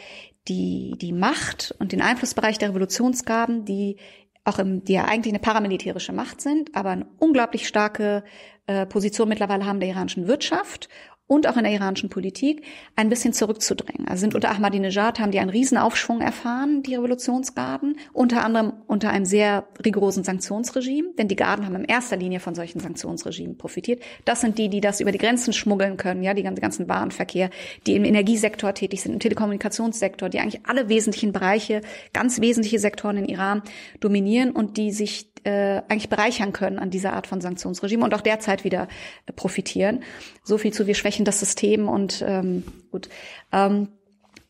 [0.48, 3.96] die, die Macht und den Einflussbereich der Revolutionsgaben, die
[4.44, 8.24] auch im, die ja eigentlich eine paramilitärische Macht sind, aber eine unglaublich starke
[8.66, 10.88] äh, Position mittlerweile haben der iranischen Wirtschaft
[11.28, 12.62] und auch in der iranischen Politik
[12.96, 14.08] ein bisschen zurückzudrängen.
[14.08, 19.26] Also sind unter Ahmadinejad haben die einen Riesenaufschwung erfahren, die Revolutionsgarden, unter anderem unter einem
[19.26, 24.02] sehr rigorosen Sanktionsregime, denn die Garden haben in erster Linie von solchen Sanktionsregimen profitiert.
[24.24, 27.50] Das sind die, die das über die Grenzen schmuggeln können, ja, die ganzen Warenverkehr,
[27.86, 31.82] die im Energiesektor tätig sind, im Telekommunikationssektor, die eigentlich alle wesentlichen Bereiche,
[32.14, 33.62] ganz wesentliche Sektoren in Iran
[34.00, 38.20] dominieren und die sich äh, eigentlich bereichern können an dieser Art von Sanktionsregime und auch
[38.20, 38.88] derzeit wieder
[39.26, 40.02] äh, profitieren.
[40.44, 43.08] So viel zu wir schwächen das System und ähm, gut.
[43.52, 43.88] Ähm,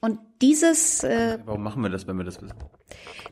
[0.01, 1.03] und dieses.
[1.05, 2.57] Äh, Warum machen wir das, wenn wir das wissen?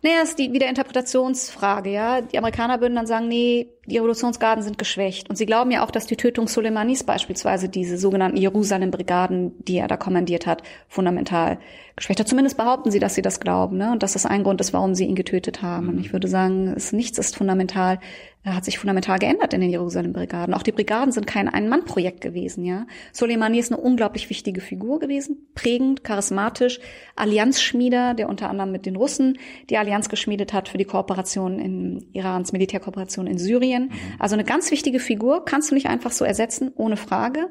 [0.02, 2.20] Naja, ist die wieder Interpretationsfrage, ja.
[2.20, 5.30] Die Amerikaner würden dann sagen, nee, die Revolutionsgarden sind geschwächt.
[5.30, 9.88] Und sie glauben ja auch, dass die Tötung Soleimanis beispielsweise diese sogenannten Jerusalem-Brigaden, die er
[9.88, 11.58] da kommandiert hat, fundamental
[11.94, 12.28] geschwächt hat.
[12.28, 13.92] Zumindest behaupten sie, dass sie das glauben, ne?
[13.92, 15.88] Und dass das ein Grund ist, warum sie ihn getötet haben.
[15.88, 18.00] Und ich würde sagen, es, nichts ist fundamental,
[18.42, 20.54] er hat sich fundamental geändert in den Jerusalem-Brigaden.
[20.54, 22.86] Auch die Brigaden sind kein Ein-Mann-Projekt gewesen, ja.
[23.12, 26.80] Soleimani ist eine unglaublich wichtige Figur gewesen, prägend, charismatisch,
[27.14, 29.38] Allianzschmieder, der unter anderem mit den Russen
[29.70, 33.84] die Allianz geschmiedet hat für die Kooperation in Irans Militärkooperation in Syrien.
[33.84, 33.90] Mhm.
[34.18, 37.50] Also eine ganz wichtige Figur, kannst du nicht einfach so ersetzen, ohne Frage.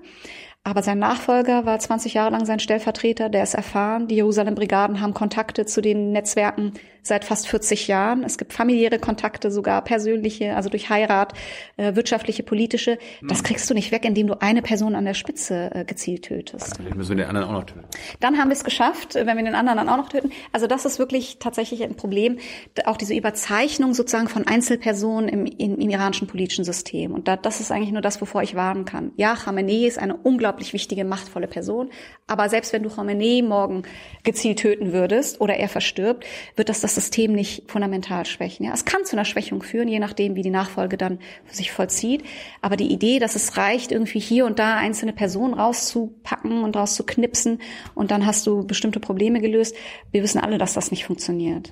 [0.63, 4.07] Aber sein Nachfolger war 20 Jahre lang sein Stellvertreter, der ist erfahren.
[4.07, 6.73] Die Jerusalem-Brigaden haben Kontakte zu den Netzwerken
[7.05, 8.23] seit fast 40 Jahren.
[8.23, 11.33] Es gibt familiäre Kontakte, sogar persönliche, also durch Heirat,
[11.77, 12.97] äh, wirtschaftliche, politische.
[13.21, 13.45] Das hm.
[13.45, 16.77] kriegst du nicht weg, indem du eine Person an der Spitze äh, gezielt tötest.
[16.77, 17.85] Vielleicht müssen wir den anderen auch noch töten.
[18.19, 20.31] Dann haben wir es geschafft, wenn wir den anderen dann auch noch töten.
[20.51, 22.39] Also das ist wirklich tatsächlich ein Problem,
[22.85, 27.13] auch diese Überzeichnung sozusagen von Einzelpersonen im, im, im iranischen politischen System.
[27.13, 29.11] Und da, das ist eigentlich nur das, wovor ich warnen kann.
[29.15, 31.91] Ja, Khamenei ist eine unglaublich wichtige, machtvolle Person.
[32.25, 33.83] Aber selbst wenn du Khamenei morgen
[34.23, 36.25] gezielt töten würdest oder er verstirbt,
[36.55, 38.65] wird das das System nicht fundamental schwächen.
[38.65, 41.19] Ja, es kann zu einer Schwächung führen, je nachdem, wie die Nachfolge dann
[41.51, 42.23] sich vollzieht.
[42.61, 47.59] Aber die Idee, dass es reicht, irgendwie hier und da einzelne Personen rauszupacken und rauszuknipsen
[47.93, 49.75] und dann hast du bestimmte Probleme gelöst.
[50.11, 51.71] Wir wissen alle, dass das nicht funktioniert.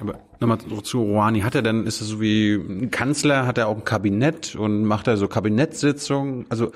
[0.00, 1.40] Aber nochmal zu Rouhani.
[1.40, 4.84] Hat er denn, ist es so wie ein Kanzler, hat er auch ein Kabinett und
[4.84, 6.46] macht er so Kabinettssitzungen?
[6.50, 6.72] Also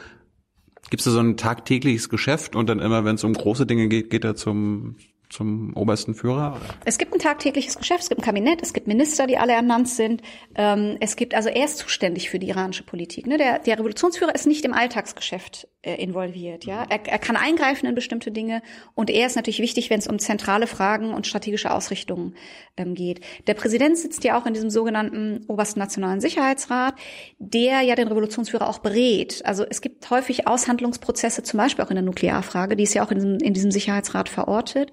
[0.91, 3.89] Gibt es da so ein tagtägliches Geschäft und dann immer, wenn es um große Dinge
[3.89, 4.97] geht, geht er zum
[5.31, 6.59] zum obersten Führer?
[6.85, 9.89] Es gibt ein tagtägliches Geschäft, es gibt ein Kabinett, es gibt Minister, die alle ernannt
[9.89, 10.23] sind.
[10.55, 13.27] Ähm, es gibt, also er ist zuständig für die iranische Politik.
[13.27, 13.39] Ne?
[13.39, 16.65] Der, der Revolutionsführer ist nicht im Alltagsgeschäft involviert.
[16.65, 18.63] Ja, er, er kann eingreifen in bestimmte Dinge
[18.95, 22.35] und er ist natürlich wichtig, wenn es um zentrale Fragen und strategische Ausrichtungen
[22.77, 23.21] ähm, geht.
[23.47, 26.95] Der Präsident sitzt ja auch in diesem sogenannten obersten nationalen Sicherheitsrat,
[27.39, 29.43] der ja den Revolutionsführer auch berät.
[29.45, 33.13] Also es gibt häufig Aushandlungsprozesse, zum Beispiel auch in der Nuklearfrage, die ist ja auch
[33.13, 34.91] in diesem, in diesem Sicherheitsrat verortet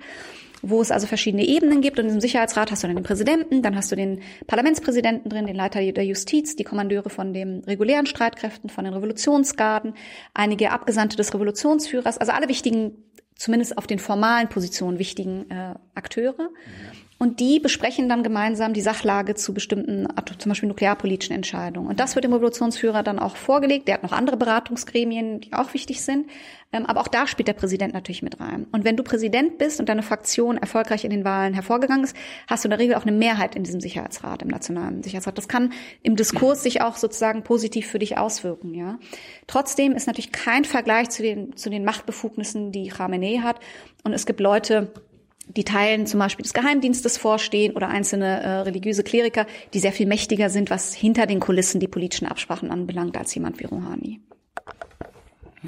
[0.70, 2.00] wo es also verschiedene Ebenen gibt.
[2.00, 5.56] Und im Sicherheitsrat hast du dann den Präsidenten, dann hast du den Parlamentspräsidenten drin, den
[5.56, 9.94] Leiter der Justiz, die Kommandeure von den regulären Streitkräften, von den Revolutionsgarden,
[10.34, 12.94] einige Abgesandte des Revolutionsführers, also alle wichtigen,
[13.36, 16.50] zumindest auf den formalen Positionen wichtigen äh, Akteure.
[17.18, 20.06] Und die besprechen dann gemeinsam die Sachlage zu bestimmten,
[20.38, 21.88] zum Beispiel nuklearpolitischen Entscheidungen.
[21.88, 23.88] Und das wird dem Revolutionsführer dann auch vorgelegt.
[23.88, 26.28] Der hat noch andere Beratungsgremien, die auch wichtig sind.
[26.74, 28.68] Ähm, aber auch da spielt der Präsident natürlich mit rein.
[28.74, 32.16] Und wenn du Präsident bist und deine Fraktion erfolgreich in den Wahlen hervorgegangen ist,
[32.48, 35.38] hast du in der Regel auch eine Mehrheit in diesem Sicherheitsrat, im Nationalen Sicherheitsrat.
[35.38, 35.72] Das kann
[36.04, 39.00] im Diskurs sich auch sozusagen positiv für dich auswirken, ja.
[39.48, 43.60] Trotzdem ist natürlich kein Vergleich zu den, zu den Machtbefugnissen, die Khamenei hat.
[44.04, 44.92] Und es gibt Leute,
[45.48, 50.08] die Teilen zum Beispiel des Geheimdienstes vorstehen oder einzelne äh, religiöse Kleriker, die sehr viel
[50.08, 54.22] mächtiger sind, was hinter den Kulissen die politischen Absprachen anbelangt, als jemand wie Rouhani.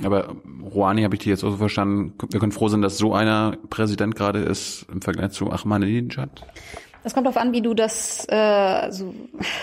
[0.03, 3.13] Aber Rouhani habe ich dir jetzt auch so verstanden, wir können froh sein, dass so
[3.13, 6.45] einer Präsident gerade ist im Vergleich zu Ahmadinejad?
[7.03, 9.15] Das kommt darauf an, wie du das äh, so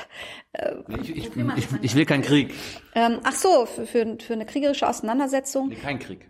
[0.53, 0.73] äh,
[1.03, 2.53] ich, ich, ich, ich, will keinen Krieg.
[2.95, 5.69] Ähm, ach so, für, für, für eine kriegerische Auseinandersetzung.
[5.69, 6.27] Nee, kein Krieg.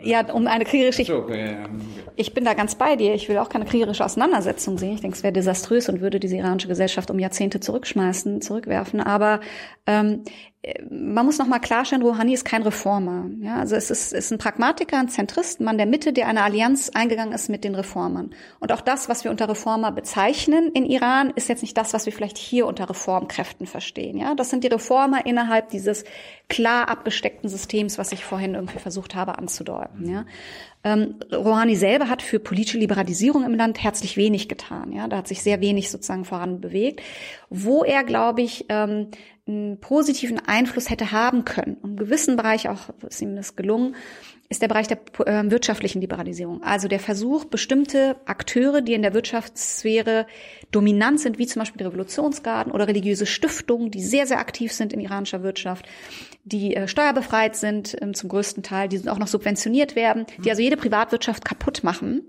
[0.00, 1.04] Ja, um eine kriegerische.
[1.04, 1.56] So, okay.
[2.14, 3.14] Ich bin da ganz bei dir.
[3.14, 4.94] Ich will auch keine kriegerische Auseinandersetzung sehen.
[4.94, 9.00] Ich denke, es wäre desaströs und würde diese iranische Gesellschaft um Jahrzehnte zurückschmeißen, zurückwerfen.
[9.00, 9.40] Aber
[9.86, 10.22] ähm,
[10.90, 13.26] man muss noch mal klarstellen, Rouhani ist kein Reformer.
[13.40, 16.42] Ja, also es ist, ist ein Pragmatiker, ein Zentrist, ein Mann der Mitte, der eine
[16.42, 18.30] Allianz eingegangen ist mit den Reformern.
[18.58, 22.06] Und auch das, was wir unter Reformer bezeichnen in Iran, ist jetzt nicht das, was
[22.06, 24.18] wir vielleicht hier unter Reformkräften verstehen.
[24.18, 26.04] Ja, das sind die Reformer innerhalb dieses
[26.48, 30.10] klar abgesteckten Systems, was ich vorhin irgendwie versucht habe anzudeuten.
[30.10, 30.24] Ja,
[30.84, 34.92] ähm, Rouhani selber hat für politische Liberalisierung im Land herzlich wenig getan.
[34.92, 37.00] Ja, da hat sich sehr wenig sozusagen voran bewegt.
[37.50, 39.08] Wo er, glaube ich, ähm,
[39.48, 43.96] einen positiven Einfluss hätte haben können, und im gewissen Bereich auch ist ihm das gelungen,
[44.50, 46.62] ist der Bereich der äh, wirtschaftlichen Liberalisierung.
[46.62, 50.26] Also der Versuch, bestimmte Akteure, die in der Wirtschaftssphäre
[50.70, 54.94] dominant sind, wie zum Beispiel die Revolutionsgarden oder religiöse Stiftungen, die sehr, sehr aktiv sind
[54.94, 55.86] in iranischer Wirtschaft,
[56.44, 60.62] die äh, steuerbefreit sind ähm, zum größten Teil, die auch noch subventioniert werden, die also
[60.62, 62.22] jede Privatwirtschaft kaputt machen,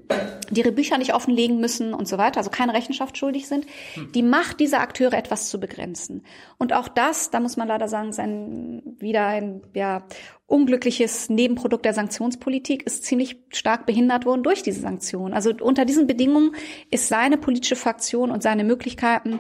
[0.50, 3.66] die ihre Bücher nicht offenlegen müssen und so weiter, also keine Rechenschaft schuldig sind,
[4.14, 6.26] die Macht dieser Akteure etwas zu begrenzen.
[6.58, 10.04] Und auch das, da muss man leider sagen, ist ein, wieder ein ja,
[10.50, 15.34] unglückliches Nebenprodukt der Sanktionspolitik, ist ziemlich stark behindert worden durch diese Sanktionen.
[15.34, 16.56] Also unter diesen Bedingungen
[16.92, 19.40] ist seine politische Fraktion und seine Möglichkeiten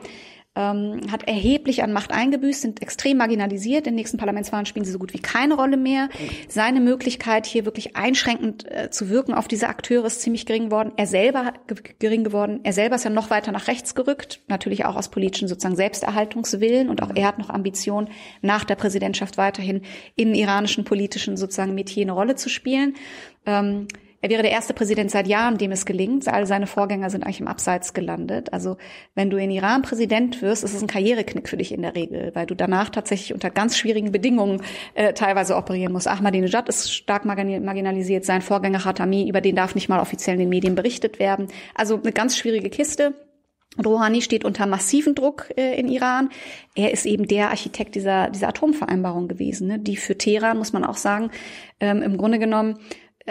[0.60, 3.88] ähm, hat erheblich an Macht eingebüßt, sind extrem marginalisiert.
[3.88, 6.10] In den nächsten Parlamentswahlen spielen sie so gut wie keine Rolle mehr.
[6.50, 10.92] Seine Möglichkeit, hier wirklich einschränkend äh, zu wirken auf diese Akteure, ist ziemlich gering geworden.
[10.98, 11.54] Er selber
[12.00, 12.60] gering geworden.
[12.64, 16.90] Er selber ist ja noch weiter nach rechts gerückt, natürlich auch aus politischen sozusagen Selbsterhaltungswillen.
[16.90, 18.10] Und auch er hat noch Ambitionen,
[18.42, 19.82] nach der Präsidentschaft weiterhin
[20.16, 22.96] in iranischen politischen sozusagen Metier eine Rolle zu spielen.
[23.46, 23.88] Ähm,
[24.22, 26.28] er wäre der erste Präsident seit Jahren, dem es gelingt.
[26.28, 28.52] All seine Vorgänger sind eigentlich im Abseits gelandet.
[28.52, 28.78] Also
[29.16, 32.32] wenn du in Iran Präsident wirst, ist es ein Karriereknick für dich in der Regel,
[32.34, 34.62] weil du danach tatsächlich unter ganz schwierigen Bedingungen
[34.94, 36.08] äh, teilweise operieren musst.
[36.08, 38.26] Ahmadinejad ist stark marginalisiert.
[38.26, 41.48] Sein Vorgänger Khatami, über den darf nicht mal offiziell in den Medien berichtet werden.
[41.74, 43.14] Also eine ganz schwierige Kiste.
[43.84, 46.30] Rouhani steht unter massiven Druck äh, in Iran.
[46.76, 50.84] Er ist eben der Architekt dieser, dieser Atomvereinbarung gewesen, ne, die für Teheran, muss man
[50.84, 51.30] auch sagen,
[51.80, 52.80] ähm, im Grunde genommen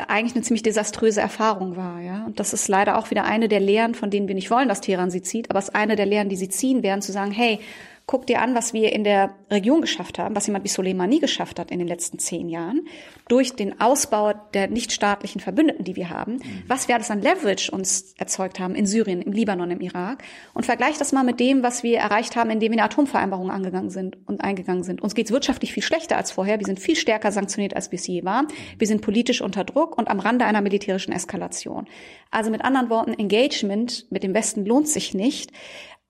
[0.09, 2.25] eigentlich eine ziemlich desaströse Erfahrung war, ja.
[2.27, 4.81] Und das ist leider auch wieder eine der Lehren, von denen wir nicht wollen, dass
[4.81, 7.33] Teheran sie zieht, aber es ist eine der Lehren, die sie ziehen werden, zu sagen,
[7.33, 7.61] hey,
[8.09, 11.59] guck dir an, was wir in der Region geschafft haben, was jemand wie Soleimani geschafft
[11.61, 12.89] hat in den letzten zehn Jahren,
[13.29, 18.15] durch den Ausbau der nichtstaatlichen Verbündeten, die wir haben, was wir alles an Leverage uns
[18.17, 20.23] erzeugt haben in Syrien, im Libanon, im Irak
[20.55, 23.91] und vergleich das mal mit dem, was wir erreicht haben, indem wir eine Atomvereinbarung angegangen
[23.91, 25.03] sind und eingegangen sind.
[25.03, 26.59] Uns geht's wirtschaftlich viel schlechter als vorher.
[26.59, 28.49] Wir sind viel stärker sanktioniert, als wir es je waren.
[28.79, 31.87] Wir sind politisch unter Druck und am Rande einer militärischen Eskalation.
[32.31, 35.53] Also mit anderen Worten, Engagement mit dem Westen lohnt sich nicht.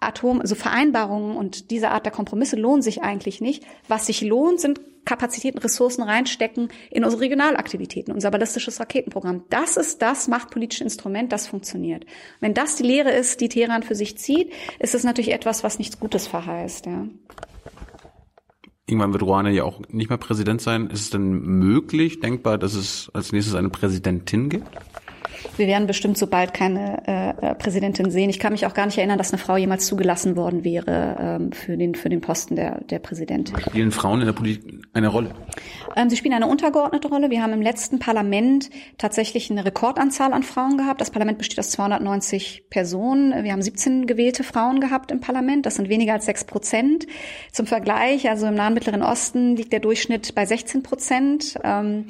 [0.00, 3.64] Atom, also Vereinbarungen und diese Art der Kompromisse lohnen sich eigentlich nicht.
[3.88, 9.44] Was sich lohnt, sind Kapazitäten, Ressourcen reinstecken in unsere Regionalaktivitäten, unser ballistisches Raketenprogramm.
[9.48, 12.04] Das ist das machtpolitische Instrument, das funktioniert.
[12.40, 15.78] Wenn das die Lehre ist, die Teheran für sich zieht, ist es natürlich etwas, was
[15.78, 16.86] nichts Gutes verheißt.
[16.86, 17.06] Ja.
[18.86, 20.88] Irgendwann wird Rouhani ja auch nicht mehr Präsident sein.
[20.90, 24.68] Ist es denn möglich, denkbar, dass es als nächstes eine Präsidentin gibt?
[25.56, 28.31] Wir werden bestimmt so bald keine äh, äh, Präsidentin sehen.
[28.31, 31.52] Ich kann mich auch gar nicht erinnern, dass eine Frau jemals zugelassen worden wäre ähm,
[31.52, 33.59] für, den, für den Posten der, der Präsidentin.
[33.60, 35.35] Spielen Frauen in der Politik eine Rolle?
[35.97, 37.31] Ähm, sie spielen eine untergeordnete Rolle.
[37.31, 41.01] Wir haben im letzten Parlament tatsächlich eine Rekordanzahl an Frauen gehabt.
[41.01, 43.44] Das Parlament besteht aus 290 Personen.
[43.44, 45.66] Wir haben 17 gewählte Frauen gehabt im Parlament.
[45.66, 47.06] Das sind weniger als 6 Prozent.
[47.52, 51.59] Zum Vergleich, also im Nahen Mittleren Osten liegt der Durchschnitt bei 16 Prozent.
[51.65, 52.06] Ähm,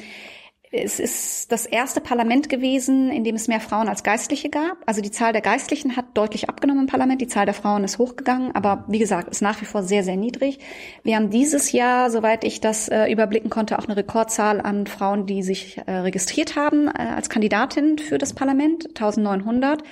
[0.70, 4.76] Es ist das erste Parlament gewesen, in dem es mehr Frauen als Geistliche gab.
[4.84, 7.98] Also die Zahl der Geistlichen hat deutlich abgenommen im Parlament, die Zahl der Frauen ist
[7.98, 10.58] hochgegangen, aber wie gesagt, ist nach wie vor sehr, sehr niedrig.
[11.04, 15.24] Wir haben dieses Jahr, soweit ich das äh, überblicken konnte, auch eine Rekordzahl an Frauen,
[15.24, 19.82] die sich äh, registriert haben äh, als Kandidatin für das Parlament, 1900.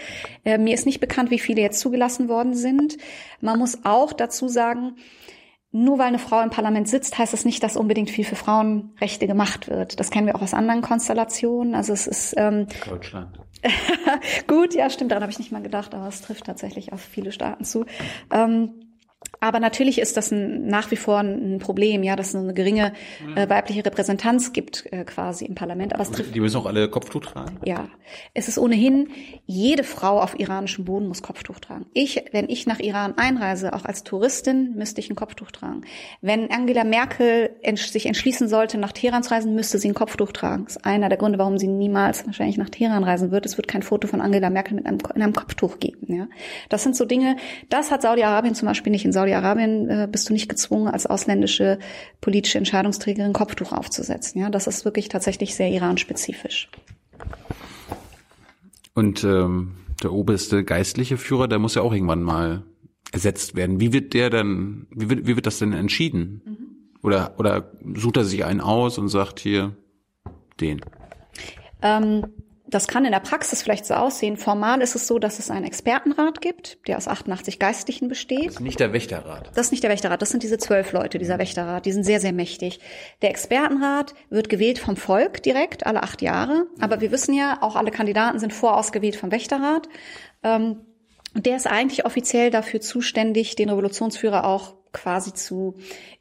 [0.44, 2.98] Äh, mir ist nicht bekannt, wie viele jetzt zugelassen worden sind.
[3.40, 4.96] Man muss auch dazu sagen,
[5.72, 9.26] nur weil eine Frau im Parlament sitzt, heißt das nicht, dass unbedingt viel für Frauenrechte
[9.26, 10.00] gemacht wird.
[10.00, 11.74] Das kennen wir auch aus anderen Konstellationen.
[11.74, 13.38] Also es ist ähm, Deutschland.
[14.46, 15.10] gut, ja, stimmt.
[15.10, 17.84] Daran habe ich nicht mal gedacht, aber es trifft tatsächlich auf viele Staaten zu.
[18.32, 18.85] Ähm,
[19.40, 22.92] aber natürlich ist das ein, nach wie vor ein Problem, ja, dass es eine geringe
[23.34, 25.92] äh, weibliche Repräsentanz gibt äh, quasi im Parlament.
[25.94, 26.34] Aber es trifft.
[26.34, 27.58] Die müssen auch alle Kopftuch tragen?
[27.64, 27.88] Ja,
[28.34, 29.08] es ist ohnehin
[29.46, 31.86] jede Frau auf iranischem Boden muss Kopftuch tragen.
[31.92, 35.82] Ich, wenn ich nach Iran einreise, auch als Touristin, müsste ich ein Kopftuch tragen.
[36.20, 40.32] Wenn Angela Merkel entsch sich entschließen sollte, nach Teheran zu reisen, müsste sie ein Kopftuch
[40.32, 40.64] tragen.
[40.64, 43.46] Das ist einer der Gründe, warum sie niemals wahrscheinlich nach Teheran reisen wird.
[43.46, 46.14] Es wird kein Foto von Angela Merkel mit einem, in einem Kopftuch geben.
[46.14, 46.28] Ja,
[46.68, 47.36] das sind so Dinge.
[47.68, 51.78] Das hat Saudi-Arabien zum Beispiel nicht in Saudi-Arabien äh, bist du nicht gezwungen, als ausländische
[52.20, 54.40] politische Entscheidungsträgerin Kopftuch aufzusetzen.
[54.40, 56.68] Ja, das ist wirklich tatsächlich sehr Iran-spezifisch.
[58.94, 62.62] Und ähm, der oberste geistliche Führer, der muss ja auch irgendwann mal
[63.12, 63.80] ersetzt werden.
[63.80, 66.42] Wie wird der dann, wie wird, wie wird das denn entschieden?
[66.44, 66.56] Mhm.
[67.02, 69.76] Oder, oder sucht er sich einen aus und sagt hier
[70.60, 70.80] den?
[71.82, 72.26] Ähm,
[72.68, 74.36] das kann in der Praxis vielleicht so aussehen.
[74.36, 78.46] Formal ist es so, dass es einen Expertenrat gibt, der aus 88 Geistlichen besteht.
[78.46, 79.50] Das ist nicht der Wächterrat.
[79.54, 81.86] Das ist nicht der Wächterrat, das sind diese zwölf Leute, dieser Wächterrat.
[81.86, 82.80] Die sind sehr, sehr mächtig.
[83.22, 86.66] Der Expertenrat wird gewählt vom Volk direkt, alle acht Jahre.
[86.80, 89.88] Aber wir wissen ja, auch alle Kandidaten sind vorausgewählt vom Wächterrat.
[90.42, 90.80] Ähm,
[91.34, 95.74] und der ist eigentlich offiziell dafür zuständig, den Revolutionsführer auch quasi zu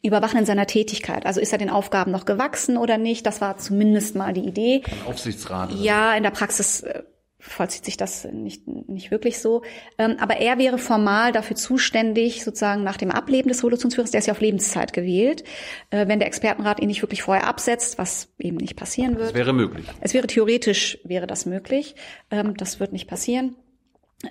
[0.04, 1.26] überwachen in seiner Tätigkeit.
[1.26, 3.26] Also ist er den Aufgaben noch gewachsen oder nicht?
[3.26, 4.84] Das war zumindest mal die Idee.
[4.86, 5.72] Ein Aufsichtsrat.
[5.74, 7.04] Ja, in der Praxis äh,
[7.40, 9.62] vollzieht sich das nicht, nicht wirklich so.
[9.98, 14.26] Ähm, aber er wäre formal dafür zuständig, sozusagen nach dem Ableben des Revolutionsführers, der ist
[14.26, 15.44] ja auf Lebenszeit gewählt,
[15.90, 19.30] äh, wenn der Expertenrat ihn nicht wirklich vorher absetzt, was eben nicht passieren wird.
[19.30, 19.86] Das wäre möglich.
[20.02, 21.96] Es wäre theoretisch, wäre das möglich.
[22.30, 23.56] Ähm, das wird nicht passieren.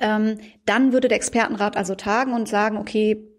[0.01, 3.34] Ähm, dann würde der Expertenrat also tagen und sagen, okay,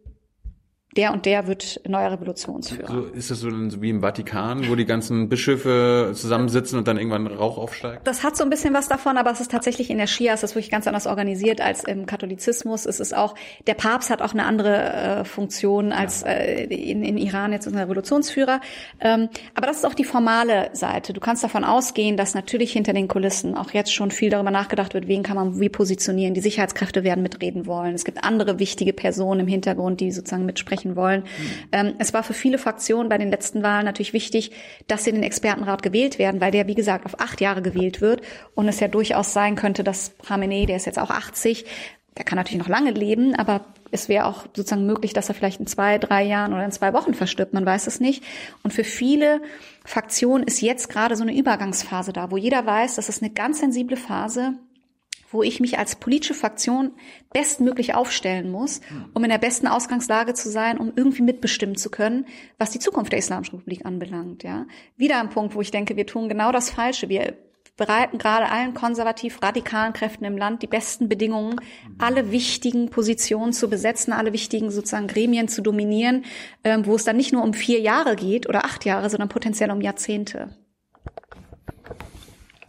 [0.95, 2.87] der und der wird neuer Revolutionsführer.
[2.87, 3.49] So ist es so
[3.81, 8.07] wie im Vatikan, wo die ganzen Bischöfe zusammensitzen und dann irgendwann Rauch aufsteigt?
[8.07, 10.43] Das hat so ein bisschen was davon, aber es ist tatsächlich in der Schia, es
[10.43, 12.85] ist wirklich ganz anders organisiert als im Katholizismus.
[12.85, 13.35] Es ist auch,
[13.67, 17.75] der Papst hat auch eine andere äh, Funktion als äh, in, in Iran jetzt ein
[17.75, 18.61] Revolutionsführer.
[19.01, 21.11] Ähm, aber das ist auch die formale Seite.
[21.11, 24.93] Du kannst davon ausgehen, dass natürlich hinter den Kulissen auch jetzt schon viel darüber nachgedacht
[24.93, 26.33] wird, wen kann man wie positionieren.
[26.33, 27.95] Die Sicherheitskräfte werden mitreden wollen.
[27.95, 31.23] Es gibt andere wichtige Personen im Hintergrund, die sozusagen mitsprechen erreichen wollen.
[31.71, 31.95] Mhm.
[31.99, 34.51] es war für viele Fraktionen bei den letzten Wahlen natürlich wichtig,
[34.87, 38.01] dass sie in den Expertenrat gewählt werden, weil der, wie gesagt, auf acht Jahre gewählt
[38.01, 38.21] wird
[38.53, 41.65] und es ja durchaus sein könnte, dass Khamenei, der ist jetzt auch 80,
[42.17, 45.59] der kann natürlich noch lange leben, aber es wäre auch sozusagen möglich, dass er vielleicht
[45.59, 47.53] in zwei, drei Jahren oder in zwei Wochen verstirbt.
[47.53, 48.23] Man weiß es nicht.
[48.63, 49.41] Und für viele
[49.83, 53.59] Fraktionen ist jetzt gerade so eine Übergangsphase da, wo jeder weiß, das ist eine ganz
[53.59, 54.53] sensible Phase
[55.31, 56.91] wo ich mich als politische Fraktion
[57.33, 58.81] bestmöglich aufstellen muss,
[59.13, 62.25] um in der besten Ausgangslage zu sein, um irgendwie mitbestimmen zu können,
[62.57, 64.43] was die Zukunft der Islamischen Republik anbelangt.
[64.43, 64.65] Ja,
[64.97, 67.09] wieder ein Punkt, wo ich denke, wir tun genau das Falsche.
[67.09, 67.35] Wir
[67.77, 71.59] bereiten gerade allen konservativ radikalen Kräften im Land die besten Bedingungen,
[71.97, 76.23] alle wichtigen Positionen zu besetzen, alle wichtigen sozusagen Gremien zu dominieren,
[76.63, 79.71] ähm, wo es dann nicht nur um vier Jahre geht oder acht Jahre, sondern potenziell
[79.71, 80.55] um Jahrzehnte.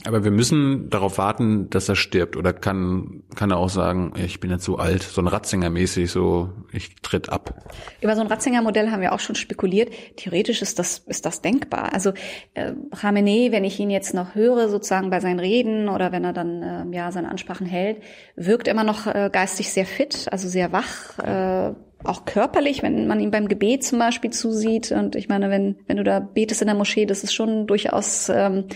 [0.07, 2.37] Aber wir müssen darauf warten, dass er stirbt.
[2.37, 6.51] Oder kann, kann er auch sagen, ich bin jetzt so alt, so ein Ratzinger-mäßig, so
[6.73, 7.73] ich tritt ab.
[8.01, 9.91] Über so ein Ratzinger-Modell haben wir auch schon spekuliert.
[10.17, 11.93] Theoretisch ist das, ist das denkbar.
[11.93, 12.13] Also
[12.55, 16.33] äh, Khamenei, wenn ich ihn jetzt noch höre, sozusagen bei seinen Reden oder wenn er
[16.33, 18.01] dann äh, ja seine Ansprachen hält,
[18.37, 21.19] wirkt immer noch äh, geistig sehr fit, also sehr wach.
[21.19, 21.75] Äh,
[22.05, 24.93] auch körperlich, wenn man ihm beim Gebet zum Beispiel zusieht.
[24.93, 28.29] Und ich meine, wenn, wenn du da betest in der Moschee, das ist schon durchaus
[28.29, 28.67] ähm,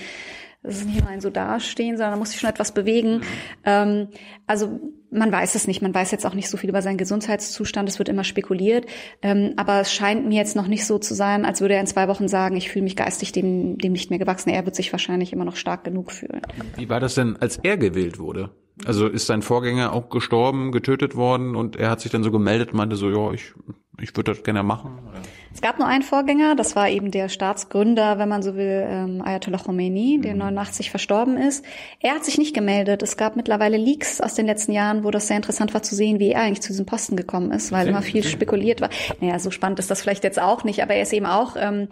[0.62, 3.22] das ist nicht nur ein so dastehen, sondern da muss sich schon etwas bewegen.
[3.64, 4.08] Ähm,
[4.46, 4.78] also
[5.10, 5.80] man weiß es nicht.
[5.80, 7.88] Man weiß jetzt auch nicht so viel über seinen Gesundheitszustand.
[7.88, 8.86] Es wird immer spekuliert.
[9.22, 11.86] Ähm, aber es scheint mir jetzt noch nicht so zu sein, als würde er in
[11.86, 14.50] zwei Wochen sagen, ich fühle mich geistig dem, dem nicht mehr gewachsen.
[14.50, 16.42] Er wird sich wahrscheinlich immer noch stark genug fühlen.
[16.76, 18.50] Wie war das denn, als er gewählt wurde?
[18.84, 22.72] Also ist sein Vorgänger auch gestorben, getötet worden und er hat sich dann so gemeldet,
[22.72, 23.52] meinte so, ja, ich,
[24.00, 24.98] ich würde das gerne machen.
[25.08, 25.20] Oder?
[25.52, 29.20] Es gab nur einen Vorgänger, das war eben der Staatsgründer, wenn man so will, ähm,
[29.22, 30.90] Ayatollah Khomeini, der 89 mhm.
[30.90, 31.64] verstorben ist.
[31.98, 33.02] Er hat sich nicht gemeldet.
[33.02, 36.20] Es gab mittlerweile Leaks aus den letzten Jahren, wo das sehr interessant war zu sehen,
[36.20, 38.90] wie er eigentlich zu diesem Posten gekommen ist, weil immer viel spekuliert war.
[39.20, 41.88] Naja, so spannend ist das vielleicht jetzt auch nicht, aber er ist eben auch ähm,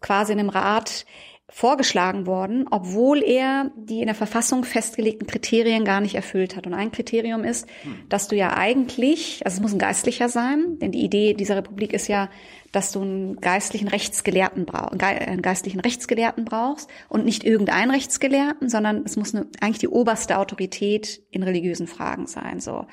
[0.00, 1.04] quasi in einem Rat
[1.50, 6.66] vorgeschlagen worden, obwohl er die in der Verfassung festgelegten Kriterien gar nicht erfüllt hat.
[6.66, 7.66] Und ein Kriterium ist,
[8.08, 11.92] dass du ja eigentlich, also es muss ein Geistlicher sein, denn die Idee dieser Republik
[11.92, 12.30] ist ja,
[12.70, 19.02] dass du einen geistlichen Rechtsgelehrten brauchst, einen geistlichen Rechtsgelehrten brauchst und nicht irgendeinen Rechtsgelehrten, sondern
[19.04, 22.86] es muss eine, eigentlich die oberste Autorität in religiösen Fragen sein, so.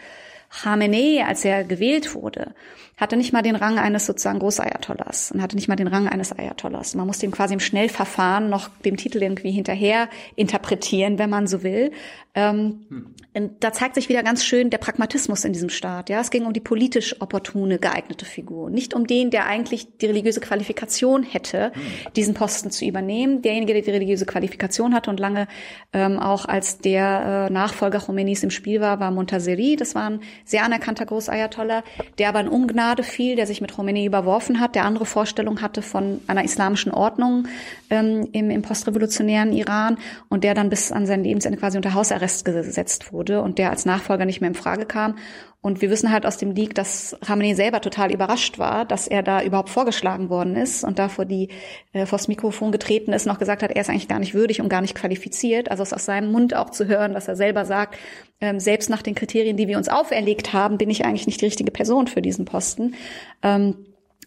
[0.49, 2.55] Khamenei, als er gewählt wurde,
[2.97, 6.37] hatte nicht mal den Rang eines sozusagen Großayatollahs und hatte nicht mal den Rang eines
[6.37, 6.95] Ayatollahs.
[6.95, 11.61] Man musste ihm quasi im Schnellverfahren noch dem Titel irgendwie hinterher interpretieren, wenn man so
[11.61, 11.91] will.
[12.33, 13.13] Ähm, hm.
[13.59, 16.09] Da zeigt sich wieder ganz schön der Pragmatismus in diesem Staat.
[16.09, 20.07] Ja, es ging um die politisch opportune geeignete Figur, nicht um den, der eigentlich die
[20.07, 21.81] religiöse Qualifikation hätte, hm.
[22.15, 23.43] diesen Posten zu übernehmen.
[23.43, 25.47] Derjenige, der die religiöse Qualifikation hatte und lange
[25.93, 29.75] ähm, auch als der äh, Nachfolger Khomeinis im Spiel war, war Montaseri.
[29.75, 31.83] Das war ein sehr anerkannter Großayatollah,
[32.17, 35.81] der aber in Ungnade fiel, der sich mit Khomeini überworfen hat, der andere Vorstellungen hatte
[35.81, 37.47] von einer islamischen Ordnung
[37.89, 39.97] ähm, im, im postrevolutionären Iran
[40.29, 43.85] und der dann bis an sein Lebensende quasi unter Hausarrest gesetzt wurde und der als
[43.85, 45.15] Nachfolger nicht mehr in Frage kam.
[45.59, 49.23] Und wir wissen halt aus dem Leak, dass Khamenei selber total überrascht war, dass er
[49.23, 51.49] da überhaupt vorgeschlagen worden ist und da vor die
[51.93, 54.69] äh, vors Mikrofon getreten ist, noch gesagt hat, er ist eigentlich gar nicht würdig und
[54.69, 55.69] gar nicht qualifiziert.
[55.69, 57.97] Also es aus seinem Mund auch zu hören, dass er selber sagt,
[58.39, 61.45] ähm, selbst nach den Kriterien, die wir uns auferlegt haben, bin ich eigentlich nicht die
[61.45, 62.95] richtige Person für diesen Posten.
[63.41, 63.75] Ähm,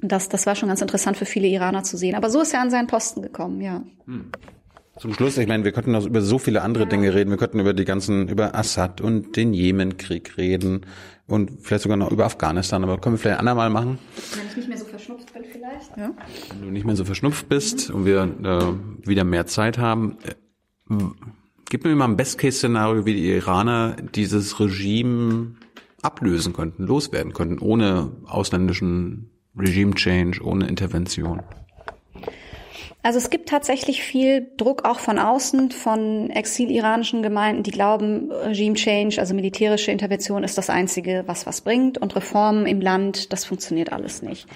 [0.03, 2.15] das, das war schon ganz interessant für viele Iraner zu sehen.
[2.15, 3.83] Aber so ist er an seinen Posten gekommen, ja.
[4.07, 4.33] Hm.
[4.99, 6.91] Zum Schluss, ich meine, wir könnten noch über so viele andere ja.
[6.91, 7.31] Dinge reden.
[7.31, 10.85] Wir könnten über die ganzen, über Assad und den Jemenkrieg reden
[11.27, 12.83] und vielleicht sogar noch über Afghanistan.
[12.85, 13.99] Aber können wir vielleicht ein andermal machen?
[14.35, 15.97] Wenn ich nicht mehr so verschnupft bin vielleicht.
[15.97, 16.11] Ja.
[16.51, 17.95] Wenn du nicht mehr so verschnupft bist mhm.
[17.95, 20.19] und wir äh, wieder mehr Zeit haben.
[20.91, 20.95] Äh,
[21.71, 25.55] gib mir mal ein Best-Case-Szenario, wie die Iraner dieses Regime
[26.03, 31.43] ablösen könnten, loswerden könnten, ohne ausländischen Regime-Change, ohne Intervention.
[33.03, 38.75] Also es gibt tatsächlich viel Druck auch von außen, von exiliranischen Gemeinden, die glauben, Regime
[38.75, 43.47] Change, also militärische Intervention ist das Einzige, was was bringt und Reformen im Land, das
[43.47, 44.47] funktioniert alles nicht.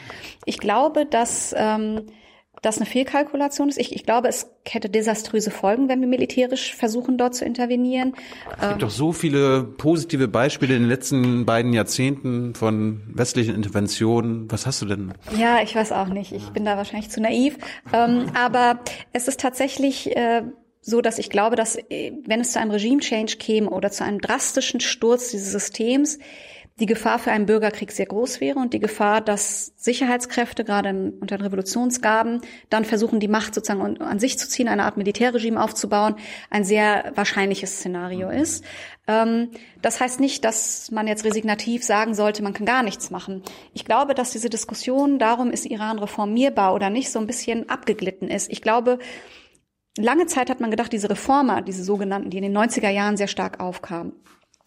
[0.45, 2.03] Ich glaube, dass ähm,
[2.65, 3.79] das eine Fehlkalkulation ist.
[3.79, 8.15] Ich, ich glaube, es hätte desaströse Folgen, wenn wir militärisch versuchen, dort zu intervenieren.
[8.51, 13.55] Es gibt ähm, doch so viele positive Beispiele in den letzten beiden Jahrzehnten von westlichen
[13.55, 14.51] Interventionen.
[14.51, 15.13] Was hast du denn?
[15.39, 16.33] Ja, ich weiß auch nicht.
[16.33, 17.59] Ich bin da wahrscheinlich zu naiv.
[17.93, 18.81] Ähm, aber
[19.13, 20.43] es ist tatsächlich äh,
[20.81, 24.21] so, dass ich glaube, dass äh, wenn es zu einem Regime-Change käme oder zu einem
[24.21, 26.19] drastischen Sturz dieses Systems,
[26.81, 31.37] die Gefahr für einen Bürgerkrieg sehr groß wäre und die Gefahr, dass Sicherheitskräfte gerade unter
[31.37, 36.17] den Revolutionsgaben dann versuchen, die Macht sozusagen an sich zu ziehen, eine Art Militärregime aufzubauen,
[36.51, 38.35] ein sehr wahrscheinliches Szenario mhm.
[38.35, 38.65] ist.
[39.07, 39.51] Ähm,
[39.83, 43.43] das heißt nicht, dass man jetzt resignativ sagen sollte, man kann gar nichts machen.
[43.73, 48.29] Ich glaube, dass diese Diskussion darum, ist Iran reformierbar oder nicht, so ein bisschen abgeglitten
[48.29, 48.51] ist.
[48.51, 48.99] Ich glaube,
[49.97, 53.29] lange Zeit hat man gedacht, diese Reformer, diese sogenannten, die in den 90er Jahren sehr
[53.29, 54.13] stark aufkamen,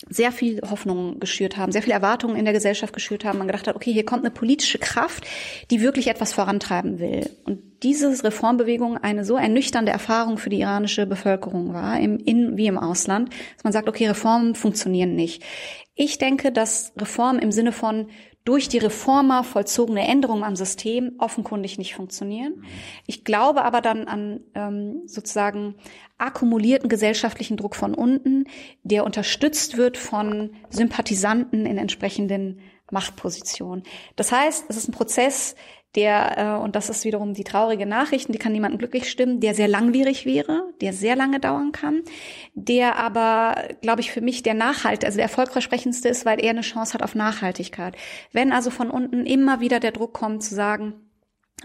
[0.10, 3.38] sehr viel Hoffnung geschürt haben, sehr viel Erwartungen in der Gesellschaft geschürt haben.
[3.38, 5.26] Man gedacht hat, okay, hier kommt eine politische Kraft,
[5.72, 7.30] die wirklich etwas vorantreiben will.
[7.46, 12.68] Und diese Reformbewegung eine so ernüchternde Erfahrung für die iranische Bevölkerung war, im In- wie
[12.68, 15.44] im Ausland, dass man sagt, okay, Reformen funktionieren nicht.
[15.96, 18.08] Ich denke, dass Reformen im Sinne von
[18.46, 22.64] durch die Reformer vollzogene Änderungen am System offenkundig nicht funktionieren.
[23.06, 25.76] Ich glaube aber dann an ähm, sozusagen
[26.18, 28.46] akkumulierten gesellschaftlichen Druck von unten,
[28.84, 32.60] der unterstützt wird von Sympathisanten in entsprechenden
[32.92, 33.84] Machtpositionen.
[34.16, 35.56] Das heißt, es ist ein Prozess,
[35.96, 39.56] der, äh, und das ist wiederum die traurige Nachricht, die kann niemanden glücklich stimmen, der
[39.56, 42.04] sehr langwierig wäre, der sehr lange dauern kann,
[42.54, 46.62] der aber, glaube ich, für mich der Nachhalt, also der erfolgversprechendste ist, weil er eine
[46.62, 47.96] Chance hat auf Nachhaltigkeit.
[48.32, 50.94] Wenn also von unten immer wieder der Druck kommt zu sagen,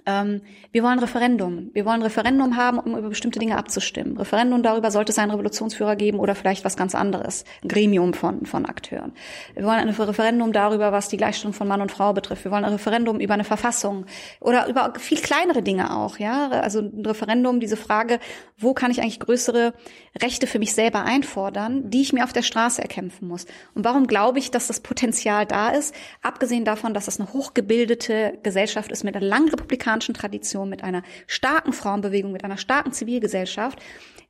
[0.06, 0.40] ähm,
[0.72, 1.70] wir wollen Referendum.
[1.74, 4.16] Wir wollen Referendum haben, um über bestimmte Dinge abzustimmen.
[4.16, 7.44] Referendum darüber, sollte es einen Revolutionsführer geben oder vielleicht was ganz anderes.
[7.62, 9.12] Ein Gremium von, von Akteuren.
[9.54, 12.44] Wir wollen ein Referendum darüber, was die Gleichstellung von Mann und Frau betrifft.
[12.44, 14.06] Wir wollen ein Referendum über eine Verfassung
[14.40, 16.48] oder über viel kleinere Dinge auch, ja.
[16.48, 18.18] Also ein Referendum, diese Frage,
[18.56, 19.74] wo kann ich eigentlich größere
[20.20, 23.44] Rechte für mich selber einfordern, die ich mir auf der Straße erkämpfen muss.
[23.74, 25.94] Und warum glaube ich, dass das Potenzial da ist?
[26.22, 30.84] Abgesehen davon, dass es eine hochgebildete Gesellschaft ist mit einer langen Republik afrikanischen Tradition, mit
[30.84, 33.80] einer starken Frauenbewegung, mit einer starken Zivilgesellschaft,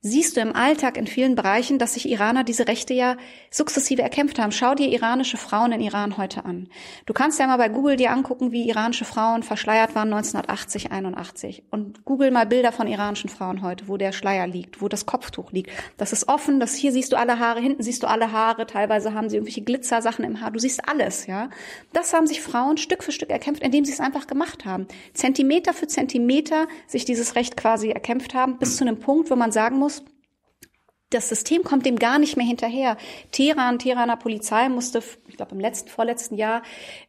[0.04, 3.16] siehst du im Alltag in vielen Bereichen, dass sich Iraner diese Rechte ja
[3.52, 4.50] sukzessive erkämpft haben.
[4.50, 6.68] Schau dir iranische Frauen in Iran heute an.
[7.06, 11.62] Du kannst ja mal bei Google dir angucken, wie iranische Frauen verschleiert waren 1980, 81.
[11.70, 15.52] Und Google mal Bilder von iranischen Frauen heute, wo der Schleier liegt, wo das Kopftuch
[15.52, 15.70] liegt.
[15.98, 19.14] Das ist offen, das hier siehst du alle Haare, hinten siehst du alle Haare, teilweise
[19.14, 20.50] haben sie irgendwelche Glitzersachen im Haar.
[20.50, 21.48] Du siehst alles, ja.
[21.92, 24.88] Das haben sich Frauen Stück für Stück erkämpft, indem sie es einfach gemacht haben.
[25.14, 29.52] Zentimeter für Zentimeter sich dieses Recht quasi erkämpft haben, bis zu einem Punkt, wo man
[29.52, 29.91] sagen muss,
[31.14, 32.96] das System kommt dem gar nicht mehr hinterher.
[33.30, 36.62] Teheran, Teheraner Polizei musste, ich glaube im letzten, vorletzten Jahr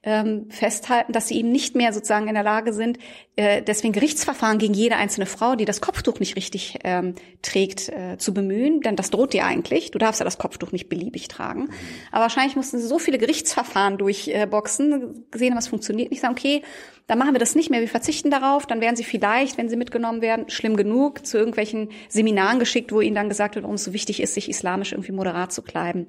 [0.03, 2.97] ähm, festhalten, dass sie eben nicht mehr sozusagen in der Lage sind,
[3.35, 8.17] äh, deswegen Gerichtsverfahren gegen jede einzelne Frau, die das Kopftuch nicht richtig ähm, trägt, äh,
[8.17, 8.81] zu bemühen.
[8.81, 9.91] Denn das droht dir eigentlich.
[9.91, 11.69] Du darfst ja das Kopftuch nicht beliebig tragen.
[12.11, 16.61] Aber wahrscheinlich mussten sie so viele Gerichtsverfahren durchboxen, gesehen haben, es funktioniert nicht, sagen, okay,
[17.07, 19.75] dann machen wir das nicht mehr, wir verzichten darauf, dann werden sie vielleicht, wenn sie
[19.75, 23.83] mitgenommen werden, schlimm genug zu irgendwelchen Seminaren geschickt, wo ihnen dann gesagt wird, warum es
[23.83, 26.07] so wichtig ist, sich islamisch irgendwie moderat zu kleiden.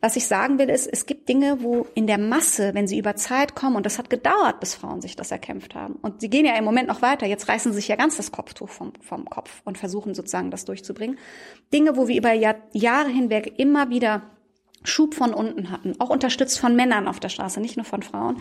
[0.00, 3.16] Was ich sagen will, ist, es gibt Dinge, wo in der Masse, wenn sie über
[3.16, 5.96] Zeit kommen, und das hat gedauert, bis Frauen sich das erkämpft haben.
[6.00, 7.26] Und sie gehen ja im Moment noch weiter.
[7.26, 10.64] Jetzt reißen sie sich ja ganz das Kopftuch vom, vom Kopf und versuchen sozusagen das
[10.64, 11.18] durchzubringen.
[11.72, 14.22] Dinge, wo wir über Jahr, Jahre hinweg immer wieder
[14.82, 18.38] Schub von unten hatten, auch unterstützt von Männern auf der Straße, nicht nur von Frauen,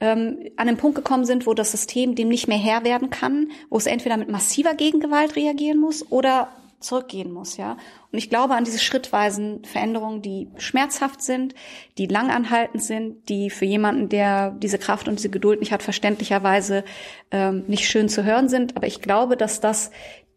[0.00, 3.50] ähm, an den Punkt gekommen sind, wo das System dem nicht mehr Herr werden kann,
[3.68, 6.48] wo es entweder mit massiver Gegengewalt reagieren muss oder
[6.82, 7.76] zurückgehen muss, ja.
[8.10, 11.54] Und ich glaube an diese schrittweisen Veränderungen, die schmerzhaft sind,
[11.96, 16.84] die langanhaltend sind, die für jemanden, der diese Kraft und diese Geduld nicht hat, verständlicherweise
[17.30, 18.76] ähm, nicht schön zu hören sind.
[18.76, 19.90] Aber ich glaube, dass das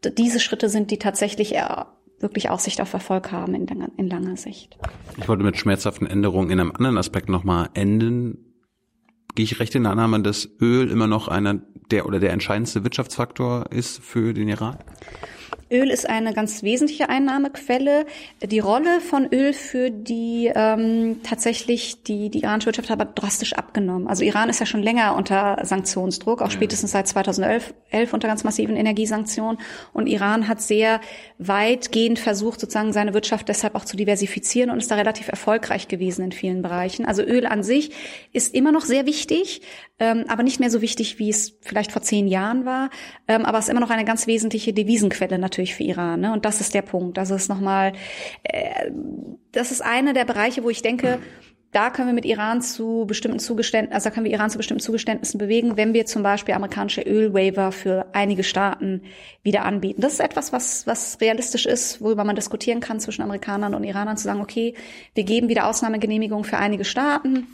[0.03, 1.55] diese Schritte sind, die tatsächlich
[2.19, 3.67] wirklich Aussicht auf Erfolg haben in,
[3.97, 4.77] in langer Sicht.
[5.17, 8.53] Ich wollte mit schmerzhaften Änderungen in einem anderen Aspekt nochmal enden.
[9.35, 11.61] Gehe ich recht in der Annahme, dass Öl immer noch einer
[11.91, 14.77] der oder der entscheidendste Wirtschaftsfaktor ist für den Iran?
[15.71, 18.05] Öl ist eine ganz wesentliche Einnahmequelle.
[18.43, 23.53] Die Rolle von Öl für die ähm, tatsächlich die, die iranische Wirtschaft hat aber drastisch
[23.53, 24.07] abgenommen.
[24.07, 28.43] Also Iran ist ja schon länger unter Sanktionsdruck, auch spätestens seit 2011 11 unter ganz
[28.43, 29.59] massiven Energiesanktionen.
[29.93, 31.01] Und Iran hat sehr
[31.37, 36.25] weitgehend versucht, sozusagen seine Wirtschaft deshalb auch zu diversifizieren und ist da relativ erfolgreich gewesen
[36.25, 37.05] in vielen Bereichen.
[37.05, 37.91] Also Öl an sich
[38.33, 39.61] ist immer noch sehr wichtig,
[39.99, 42.89] ähm, aber nicht mehr so wichtig, wie es vielleicht vor zehn Jahren war.
[43.27, 46.21] Ähm, aber es ist immer noch eine ganz wesentliche Devisenquelle natürlich für Iran.
[46.21, 46.33] Ne?
[46.33, 47.17] Und das ist der Punkt.
[47.17, 47.93] Also es ist nochmal,
[48.43, 48.91] äh,
[49.51, 51.19] das ist einer der Bereiche, wo ich denke,
[51.71, 54.81] da können wir mit Iran zu bestimmten Zugeständnissen, also da können wir Iran zu bestimmten
[54.81, 59.01] Zugeständnissen bewegen, wenn wir zum Beispiel amerikanische Ölwaiver für einige Staaten
[59.43, 59.99] wieder anbieten.
[59.99, 64.15] Das ist etwas, was, was realistisch ist, worüber man diskutieren kann zwischen Amerikanern und Iranern,
[64.15, 64.73] zu sagen, okay,
[65.15, 67.45] wir geben wieder Ausnahmegenehmigungen für einige Staaten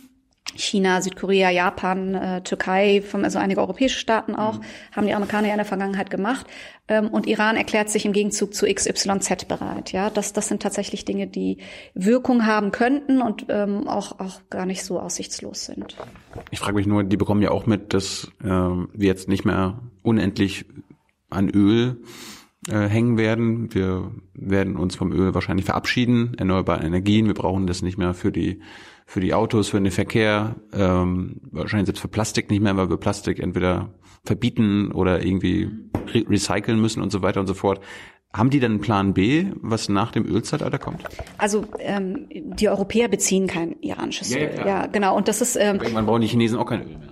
[0.56, 4.64] China, Südkorea, Japan, äh, Türkei, also einige europäische Staaten auch, mhm.
[4.91, 6.48] haben die Amerikaner ja in der Vergangenheit gemacht.
[6.88, 9.91] Ähm, und Iran erklärt sich im Gegenzug zu XYZ bereit.
[9.91, 11.57] Ja, das, das sind tatsächlich Dinge, die
[11.94, 15.95] Wirkung haben könnten und ähm, auch, auch gar nicht so aussichtslos sind.
[16.49, 19.80] Ich frage mich nur, die bekommen ja auch mit, dass äh, wir jetzt nicht mehr
[20.03, 20.65] unendlich
[21.30, 22.02] an Öl
[22.68, 23.73] äh, hängen werden.
[23.73, 27.26] Wir werden uns vom Öl wahrscheinlich verabschieden, erneuerbare Energien.
[27.26, 28.61] Wir brauchen das nicht mehr für die
[29.11, 32.95] für die Autos, für den Verkehr, ähm, wahrscheinlich selbst für Plastik nicht mehr, weil wir
[32.95, 33.89] Plastik entweder
[34.23, 35.69] verbieten oder irgendwie
[36.13, 37.81] re recyceln müssen und so weiter und so fort.
[38.31, 41.03] Haben die denn einen Plan B, was nach dem Ölzeitalter kommt?
[41.38, 44.49] Also ähm, die Europäer beziehen kein iranisches Öl.
[44.55, 45.17] Ja, ja, genau.
[45.17, 47.09] Und das ist ähm, irgendwann brauchen die Chinesen auch kein Öl mehr.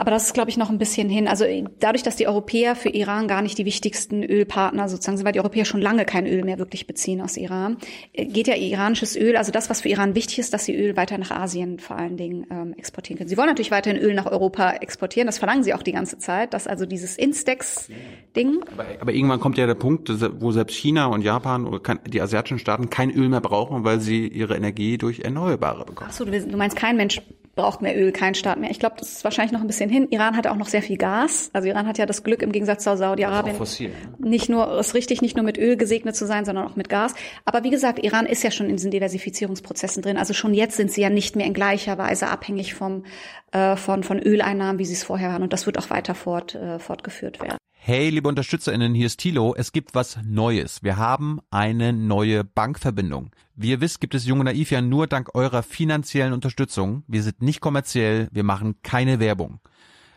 [0.00, 1.28] Aber das ist, glaube ich, noch ein bisschen hin.
[1.28, 1.44] Also
[1.78, 5.40] dadurch, dass die Europäer für Iran gar nicht die wichtigsten Ölpartner sozusagen sind, weil die
[5.40, 7.76] Europäer schon lange kein Öl mehr wirklich beziehen aus Iran,
[8.14, 10.96] äh, geht ja iranisches Öl, also das, was für Iran wichtig ist, dass sie Öl
[10.96, 13.28] weiter nach Asien vor allen Dingen ähm, exportieren können.
[13.28, 16.54] Sie wollen natürlich weiterhin Öl nach Europa exportieren, das verlangen sie auch die ganze Zeit,
[16.54, 18.60] dass also dieses Instex-Ding.
[18.72, 20.08] Aber, aber, irgendwann kommt ja der Punkt,
[20.40, 24.26] wo selbst China und Japan oder die asiatischen Staaten kein Öl mehr brauchen, weil sie
[24.26, 26.08] ihre Energie durch Erneuerbare bekommen.
[26.10, 27.20] Ach so, du meinst, kein Mensch
[27.60, 28.70] braucht mehr Öl, kein Staat mehr.
[28.70, 30.08] Ich glaube, das ist wahrscheinlich noch ein bisschen hin.
[30.10, 31.50] Iran hat auch noch sehr viel Gas.
[31.52, 33.90] Also Iran hat ja das Glück im Gegensatz zu Saudi-Arabien ne?
[34.18, 37.14] nicht nur ist richtig, nicht nur mit Öl gesegnet zu sein, sondern auch mit Gas.
[37.44, 40.16] Aber wie gesagt, Iran ist ja schon in diesen Diversifizierungsprozessen drin.
[40.16, 43.04] Also schon jetzt sind sie ja nicht mehr in gleicher Weise abhängig vom
[43.52, 45.42] äh, von von Öleinnahmen, wie sie es vorher waren.
[45.42, 47.58] Und das wird auch weiter fort äh, fortgeführt werden.
[47.82, 49.54] Hey, liebe UnterstützerInnen, hier ist Thilo.
[49.56, 50.82] Es gibt was Neues.
[50.82, 53.30] Wir haben eine neue Bankverbindung.
[53.56, 57.04] Wie ihr wisst, gibt es Junge Naiv ja nur dank eurer finanziellen Unterstützung.
[57.08, 59.60] Wir sind nicht kommerziell, wir machen keine Werbung.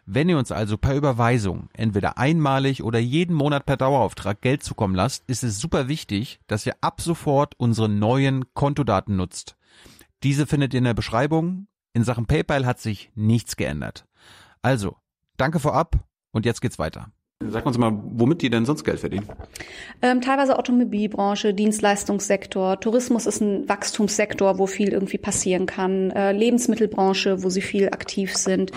[0.05, 4.95] Wenn ihr uns also per Überweisung entweder einmalig oder jeden Monat per Dauerauftrag Geld zukommen
[4.95, 9.55] lasst, ist es super wichtig, dass ihr ab sofort unsere neuen Kontodaten nutzt.
[10.21, 11.67] Diese findet ihr in der Beschreibung.
[11.93, 14.05] In Sachen PayPal hat sich nichts geändert.
[14.61, 14.97] Also,
[15.37, 17.11] danke vorab und jetzt geht's weiter.
[17.49, 19.27] Sag uns mal, womit die denn sonst Geld verdienen?
[20.01, 27.43] Ähm, teilweise Automobilbranche, Dienstleistungssektor, Tourismus ist ein Wachstumssektor, wo viel irgendwie passieren kann, äh, Lebensmittelbranche,
[27.43, 28.71] wo sie viel aktiv sind.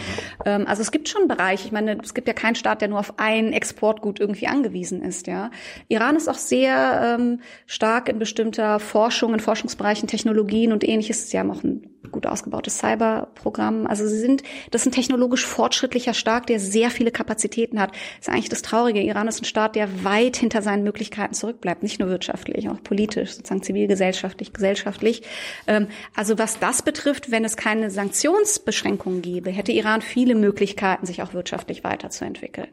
[0.44, 1.66] Ähm, also es gibt schon Bereiche.
[1.66, 5.26] Ich meine, es gibt ja keinen Staat, der nur auf ein Exportgut irgendwie angewiesen ist.
[5.26, 5.50] Ja,
[5.88, 11.30] Iran ist auch sehr ähm, stark in bestimmter Forschung, in Forschungsbereichen, Technologien und ähnliches.
[11.30, 13.86] Sie haben auch ein gut ausgebautes Cyberprogramm.
[13.86, 17.90] Also sie sind, das ist ein technologisch fortschrittlicher Staat, der sehr viele Kapazitäten hat.
[17.90, 19.00] Das ist eigentlich das Traurige.
[19.00, 23.32] Iran ist ein Staat, der weit hinter seinen Möglichkeiten zurückbleibt, nicht nur wirtschaftlich, auch politisch,
[23.32, 25.22] sozusagen zivilgesellschaftlich, gesellschaftlich.
[25.66, 31.22] Ähm, also was das betrifft, wenn es keine Sanktionsbeschränkungen gäbe, hätte Iran viele Möglichkeiten, sich
[31.22, 32.68] auch wirtschaftlich weiterzuentwickeln.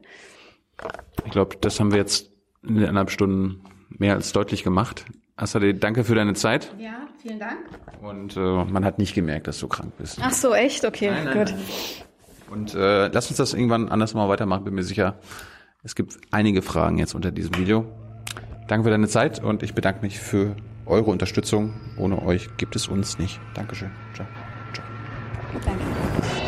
[1.26, 2.32] Ich glaube, das haben wir jetzt
[2.64, 5.06] in eineinhalb Stunden mehr als deutlich gemacht.
[5.36, 6.74] Asade, danke für deine Zeit.
[6.78, 7.58] Ja, vielen Dank.
[8.02, 10.20] Und äh, man hat nicht gemerkt, dass du krank bist.
[10.22, 10.86] Ach so, echt?
[10.86, 11.48] Okay, Nein, nein, gut.
[11.56, 11.64] nein.
[12.52, 15.16] Und äh, lass uns das irgendwann anders mal weitermachen, bin mir sicher.
[15.84, 17.86] Es gibt einige Fragen jetzt unter diesem Video.
[18.68, 20.56] Danke für deine Zeit und ich bedanke mich für
[20.86, 21.74] eure Unterstützung.
[21.98, 23.40] Ohne euch gibt es uns nicht.
[23.56, 23.90] Dankeschön.
[24.14, 24.28] Ciao.
[24.74, 24.86] Ciao.
[25.66, 26.43] Danke.